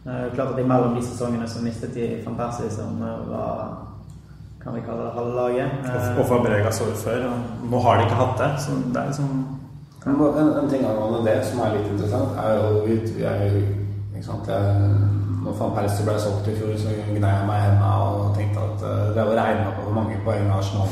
Eh, 0.06 0.26
Klart 0.34 0.52
at 0.52 0.60
imellom 0.60 0.94
de 0.94 1.06
sesongene 1.06 1.48
så 1.48 1.64
mistet 1.64 1.94
de 1.94 2.10
van 2.26 2.36
Persie, 2.36 2.70
som 2.70 3.02
eh, 3.02 3.26
var 3.30 3.80
kan 4.64 4.74
vi 4.74 4.80
kalle 4.80 5.04
det 5.04 5.12
halvlaget. 5.12 5.70
Og, 5.84 6.18
og 6.18 6.26
Fabregas 6.26 6.80
året 6.80 6.96
før. 6.96 7.24
Og 7.28 7.70
nå 7.70 7.80
har 7.84 7.98
de 7.98 8.06
ikke 8.06 8.20
hatt 8.20 8.38
det. 8.38 8.50
Så 8.64 8.70
det 8.94 9.00
er 9.00 9.10
liksom 9.10 9.44
En, 10.06 10.20
en 10.60 10.68
ting 10.70 10.84
angående 10.84 11.22
det 11.24 11.38
som 11.48 11.60
er 11.64 11.78
litt 11.78 11.86
interessant, 11.88 12.36
er 12.36 12.58
jo 12.58 12.80
vi, 12.84 12.96
vi 13.16 13.22
er 13.24 13.44
ikke 13.56 14.24
sant, 14.26 14.48
jeg, 14.48 14.88
Når 15.44 15.58
van 15.58 15.74
Persie 15.76 16.06
ble 16.06 16.14
solgt 16.22 16.48
i 16.48 16.54
fjor, 16.56 16.72
så 16.80 16.94
gnei 16.94 17.34
jeg 17.34 17.48
meg 17.50 17.58
i 17.58 17.66
hendene 17.66 17.90
og 18.08 18.30
tenkte 18.38 18.64
at 18.64 18.86
uh, 18.86 19.10
det 19.16 19.26
var 19.28 19.36
regna 19.42 19.74
på 19.74 19.84
hvor 19.84 19.98
mange 19.98 20.16
poeng 20.24 20.48
Arsenal 20.54 20.88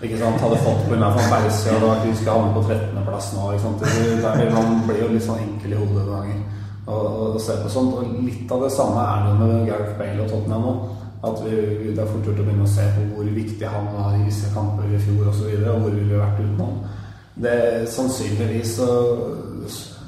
ikke 0.00 0.16
sant, 0.16 0.40
hadde 0.40 0.60
fått 0.64 0.86
pga. 0.88 1.10
van 1.12 1.26
Persie, 1.34 1.74
og 1.76 1.90
at 1.92 2.06
vi 2.06 2.14
skal 2.16 2.38
havne 2.38 2.54
på 2.54 2.62
13.-plass 2.64 3.34
nå. 3.34 3.50
Ikke 3.52 3.64
sant? 3.66 3.82
Det, 3.82 4.46
man 4.54 4.78
blir 4.86 5.02
jo 5.02 5.10
litt 5.12 5.26
sånn 5.26 5.42
enkel 5.44 5.74
i 5.74 5.80
hodet 5.82 6.06
noen 6.06 6.14
ganger 6.14 6.38
og, 6.86 7.34
og 7.34 7.40
ser 7.42 7.60
på 7.60 7.72
sånt. 7.72 7.98
Og 7.98 8.24
litt 8.24 8.54
av 8.54 8.64
det 8.64 8.72
samme 8.72 9.04
er 9.04 9.26
det 9.26 9.34
med 9.42 9.68
Gareth 9.68 9.98
Bale 9.98 10.24
og 10.24 10.32
Tottenham 10.32 10.66
nå. 10.66 10.74
At 11.20 11.42
vi, 11.44 11.52
det 11.92 12.00
er 12.00 12.08
fort 12.08 12.24
gjort 12.30 12.40
å 12.40 12.46
begynne 12.46 12.64
å 12.64 12.72
se 12.72 12.86
på 12.94 13.06
hvor 13.12 13.28
viktig 13.36 13.68
han 13.68 13.90
var 13.92 14.16
i 14.16 14.24
visse 14.24 14.48
kamper 14.54 14.88
i 14.88 15.00
fjor 15.04 15.26
osv., 15.26 15.28
og, 15.28 15.34
så 15.36 15.48
videre, 15.50 15.74
og 15.74 15.84
hvor 15.84 15.96
ville 15.98 16.14
vi 16.14 16.20
vært 16.22 16.40
uten 16.40 16.62
ham. 16.64 16.78
Det 17.40 17.56
Sannsynligvis 17.92 18.76
så 18.78 18.88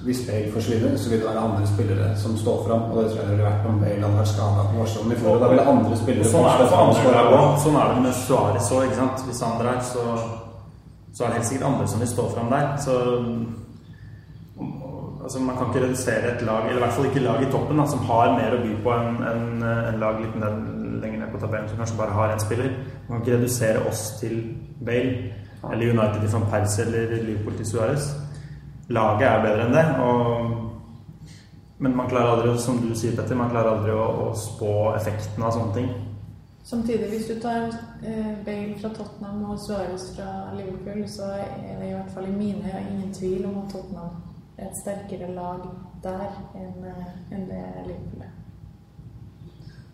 Hvis 0.02 0.20
Bale 0.26 0.52
forsvinner, 0.52 0.96
så 0.98 1.10
vil 1.10 1.20
det 1.20 1.26
være 1.28 1.42
andre 1.46 1.66
spillere 1.66 2.06
som 2.18 2.36
står 2.36 2.64
fram. 2.66 2.82
Og 2.90 2.96
det 2.98 3.10
tror 3.10 3.20
jeg 3.20 3.26
det 3.28 3.34
ville 3.36 3.50
vært 3.50 3.66
om 3.70 3.80
Bale 3.80 4.02
hadde 4.02 4.18
vært 4.18 4.32
skada 4.32 4.64
på 4.70 4.86
i 5.14 5.18
fjor. 5.20 5.40
Da 5.42 5.50
ville 5.52 5.66
andre 5.72 5.98
spillere 6.00 6.30
Sånn 6.32 6.48
er 6.50 6.62
det 6.62 6.68
for 6.72 6.84
andre 6.86 7.12
lag 7.16 7.34
òg. 7.38 7.50
Sånn 7.62 7.78
er 7.78 7.92
det 7.92 8.04
med 8.06 8.16
Suárez 8.24 8.70
òg, 8.74 8.86
ikke 8.88 8.98
sant. 8.98 9.26
Hvis 9.28 9.42
han 9.46 9.58
drar, 9.60 9.82
så, 9.86 10.06
så 11.12 11.24
er 11.24 11.28
det 11.28 11.38
helt 11.38 11.50
sikkert 11.50 11.68
andre 11.70 11.90
som 11.92 12.02
vil 12.02 12.10
stå 12.14 12.28
fram 12.34 12.50
der. 12.56 12.72
Så 12.82 12.96
altså, 15.22 15.38
man 15.38 15.56
kan 15.56 15.70
ikke 15.70 15.84
redusere 15.86 16.34
et 16.34 16.42
lag, 16.42 16.66
eller 16.66 16.80
i 16.80 16.84
hvert 16.84 16.96
fall 16.96 17.06
ikke 17.10 17.24
lag 17.28 17.42
i 17.42 17.50
toppen, 17.52 17.78
da, 17.78 17.86
som 17.86 18.02
har 18.08 18.34
mer 18.38 18.56
å 18.56 18.62
by 18.64 18.74
på 18.82 18.96
enn 18.96 19.22
en, 19.30 19.46
en, 19.68 20.00
lag 20.02 20.18
litt 20.20 20.34
ned, 20.42 20.58
lenger 21.04 21.22
ned 21.22 21.30
på 21.32 21.40
tabellen, 21.44 21.70
som 21.70 21.78
kanskje 21.80 22.00
bare 22.00 22.16
har 22.18 22.34
én 22.34 22.42
spiller. 22.42 22.74
Man 23.06 23.20
kan 23.20 23.22
ikke 23.22 23.38
redusere 23.38 23.86
oss 23.88 24.02
til 24.20 24.36
Bale, 24.82 25.14
eller 25.70 25.94
United 25.94 26.20
til 26.20 26.34
van 26.34 26.50
Persie 26.50 26.84
eller 26.88 27.16
Liverpool 27.22 27.56
til 27.60 27.70
Suárez. 27.70 28.10
Laget 28.92 29.28
er 29.28 29.46
bedre 29.46 29.66
enn 29.66 29.76
det. 29.76 29.86
og 30.04 30.58
men 31.82 31.96
man 31.96 32.06
klarer 32.06 32.36
aldri, 32.36 32.58
som 32.62 32.76
du 32.78 32.92
sier, 32.94 33.16
Petter, 33.18 33.34
man 33.34 33.50
klarer 33.50 33.72
aldri 33.72 33.90
å, 33.90 34.04
å 34.22 34.26
spå 34.38 34.92
effekten 34.94 35.42
av 35.42 35.50
sånne 35.56 35.72
ting. 35.74 35.88
Samtidig, 36.62 37.08
hvis 37.10 37.24
du 37.26 37.40
tar 37.42 37.72
eh, 38.06 38.28
Bale 38.46 38.76
fra 38.78 38.92
Tottenham 38.94 39.40
og 39.50 39.58
Suárez 39.58 40.04
fra 40.14 40.28
Liverpool, 40.54 41.02
så 41.10 41.32
er 41.34 41.80
det 41.80 41.88
i 41.88 41.96
hvert 41.96 42.12
fall 42.14 42.28
i 42.28 42.36
mine 42.36 42.70
øyne 42.70 42.84
ingen 42.92 43.10
tvil 43.16 43.48
om 43.48 43.56
at 43.64 43.74
Tottenham 43.74 44.14
er 44.54 44.68
et 44.68 44.78
sterkere 44.78 45.32
lag 45.34 45.64
der 46.04 46.22
enn 46.54 46.86
eh, 46.86 47.10
enn 47.34 47.48
det 47.50 47.64
Liverpool 47.88 48.22
er. 48.28 48.30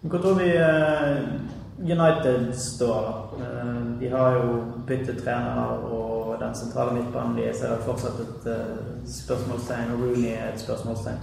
Hva 0.04 0.20
tror 0.26 0.36
vi 0.42 0.50
eh, 0.60 1.32
United 1.80 2.54
står? 2.54 3.30
Eh, 3.40 4.00
De 4.00 4.08
har 4.08 4.32
jo 4.34 4.62
byttet 4.86 5.22
trener, 5.24 5.84
og 5.92 6.36
den 6.40 6.54
sentrale 6.54 6.92
midtbanen 6.94 7.36
deres 7.36 7.62
er 7.62 7.80
fortsatt 7.86 8.20
et 8.20 8.46
eh, 8.52 9.02
spørsmålstegn, 9.06 9.92
og 9.94 10.02
Rooney 10.02 10.32
er 10.34 10.52
et 10.52 10.60
spørsmålstegn. 10.60 11.20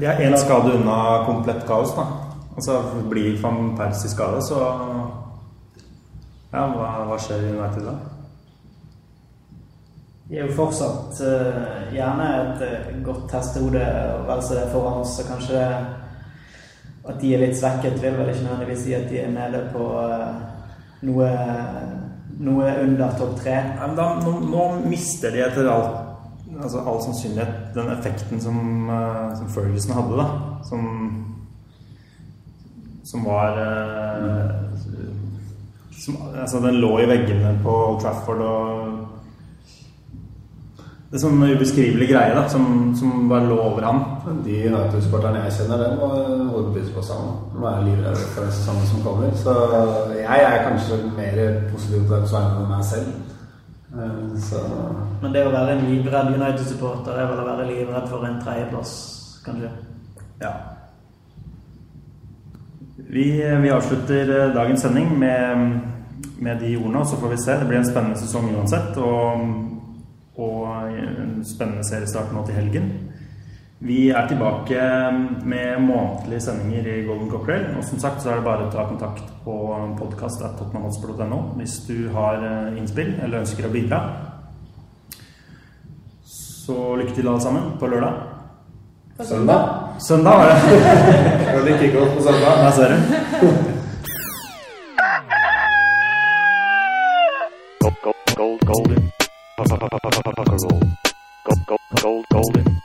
De 0.00 0.04
er 0.06 0.20
én 0.24 0.36
skade 0.36 0.74
unna 0.74 1.24
komplett 1.26 1.66
kaos, 1.66 1.94
da. 1.96 2.04
Altså 2.56 2.80
blir 3.10 3.42
van 3.42 3.76
Persie 3.76 4.10
skada, 4.10 4.40
så 4.40 4.60
Ja, 6.52 6.62
hva, 6.72 7.04
hva 7.04 7.16
skjer 7.20 7.42
i 7.44 7.50
United 7.52 7.84
da? 7.84 7.92
De 10.28 10.36
er 10.36 10.46
jo 10.46 10.54
fortsatt 10.56 11.20
uh, 11.20 11.92
gjerne 11.92 12.28
et 12.40 12.88
godt 13.04 13.32
hestehode, 13.32 13.84
og 14.16 14.26
vel 14.28 14.42
så 14.42 14.54
det 14.54 14.62
er 14.62 14.72
foran 14.72 15.00
oss, 15.02 15.14
så 15.16 15.26
kanskje 15.28 15.54
det, 15.56 15.68
at 17.08 17.20
de 17.20 17.32
er 17.34 17.42
litt 17.42 17.56
svekket, 17.56 18.02
vil 18.02 18.18
vel 18.18 18.32
ikke 18.32 18.44
nødvendigvis 18.44 18.84
si 18.84 18.94
at 18.96 19.08
de 19.08 19.22
er 19.22 19.32
nede 19.32 19.62
på 19.72 19.86
eh, 20.02 20.34
noe, 21.08 21.30
noe 22.44 22.74
under 22.82 23.16
topp 23.16 23.38
tre. 23.40 23.56
Ja, 23.78 23.88
nå, 23.94 24.34
nå 24.50 24.66
mister 24.84 25.32
de 25.32 25.42
etter 25.46 25.70
all, 25.72 25.88
altså 26.58 26.84
all 26.84 27.00
sannsynlighet 27.06 27.72
den 27.76 27.90
effekten 27.94 28.42
som, 28.44 28.60
eh, 28.92 29.24
som 29.40 29.50
Ferguson 29.56 29.96
hadde, 29.96 30.20
da. 30.20 30.28
Som, 30.68 30.84
som 33.08 33.24
var 33.24 33.56
eh, 33.64 34.56
som, 35.98 36.22
Altså, 36.36 36.60
den 36.60 36.80
lå 36.82 36.92
i 37.02 37.08
veggene 37.08 37.56
på 37.64 37.72
Old 37.72 38.02
Trafford 38.04 38.44
og 38.44 39.07
Det 41.08 41.16
er 41.16 41.22
sånn 41.22 41.40
ubeskrivelig 41.40 42.06
greie 42.10 42.34
da, 42.36 42.42
som, 42.52 42.64
som 42.98 43.28
bare 43.30 43.46
lå 43.48 43.54
over 43.64 43.84
ham. 43.86 44.00
De 44.44 44.58
United-supporterne 44.68 45.40
jeg 45.46 45.54
kjenner, 45.56 45.80
den 45.80 45.94
var 46.02 46.18
overbevist 46.28 46.92
på 46.92 47.04
sammen. 47.06 47.38
Nå 47.54 47.62
er 47.64 47.78
jeg 47.78 47.86
livredd 47.86 48.24
for 48.34 48.44
det 48.44 48.52
sesongen 48.52 48.90
som 48.90 49.04
kommer. 49.06 49.30
Så 49.40 49.54
jeg 50.18 50.42
er 50.50 50.66
kanskje 50.66 50.98
mer 51.16 51.38
positiv 51.70 52.02
på 52.10 52.18
den 52.18 52.26
vegne 52.28 52.58
enn 52.60 52.68
meg 52.74 52.84
selv. 52.84 53.08
Eh, 53.88 54.18
Så 54.44 54.60
Men 55.22 55.32
det 55.32 55.46
å 55.48 55.54
være 55.54 55.78
en 55.78 55.86
livredd 55.88 56.34
United-supporter 56.34 57.16
er 57.16 57.30
vel 57.30 57.40
å 57.40 57.46
være 57.46 57.70
livredd 57.70 58.10
for 58.12 58.28
en 58.28 58.36
tredjeplass, 58.44 58.92
kanskje. 59.46 59.70
Ja. 60.42 60.52
Vi, 63.08 63.24
vi 63.62 63.72
avslutter 63.72 64.34
eh, 64.42 64.52
dagens 64.52 64.84
sending 64.84 65.16
med, 65.24 65.80
med 66.36 66.60
de 66.60 66.76
ordene, 66.76 67.00
og 67.00 67.08
så 67.08 67.16
får 67.16 67.32
vi 67.32 67.40
se. 67.46 67.56
Det 67.56 67.72
blir 67.72 67.80
en 67.80 67.88
spennende 67.88 68.20
sesong 68.20 68.52
uansett. 68.52 68.92
Og, 69.00 69.48
og 70.38 70.66
en 70.94 71.38
spennende 71.46 71.84
seriestart 71.86 72.32
nå 72.34 72.44
til 72.46 72.58
helgen. 72.58 72.90
Vi 73.78 74.08
er 74.10 74.26
tilbake 74.26 74.78
med 75.46 75.80
månedlige 75.80 76.40
sendinger 76.40 76.86
i 76.86 77.04
Golden 77.06 77.30
Cockerel. 77.30 77.76
Og 77.78 77.84
som 77.84 77.98
sagt 77.98 78.22
så 78.22 78.32
er 78.32 78.40
det 78.40 78.46
bare 78.46 78.66
å 78.66 78.72
ta 78.72 78.86
kontakt 78.88 79.28
på 79.44 79.58
podkast.tottenhamhotspur.no 80.00 81.38
hvis 81.60 81.76
du 81.86 82.08
har 82.14 82.42
eh, 82.42 82.78
innspill 82.80 83.14
eller 83.22 83.44
ønsker 83.44 83.68
å 83.68 83.70
bidra. 83.74 84.00
Så 86.26 86.96
lykke 86.98 87.14
til 87.14 87.30
alle 87.30 87.44
sammen 87.44 87.70
på 87.78 87.86
lørdag. 87.86 88.18
På 89.18 89.24
Søndag? 89.26 89.70
Søndag 90.02 90.38
var 90.38 90.50
det. 90.50 90.58
Early 91.54 91.92
godt 91.94 92.16
på 92.16 92.22
søndag. 92.22 92.60
Nei, 92.62 92.72
ser 92.72 92.88
du. 92.92 92.96
Gold, 97.80 97.96
gold, 98.02 98.36
gold, 98.36 98.66
golden. 98.66 99.08
Cockerel. 100.58 100.96
Gold, 101.44 101.80
gold, 102.02 102.26
golden. 102.30 102.80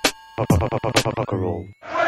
Cockerel. 1.15 2.02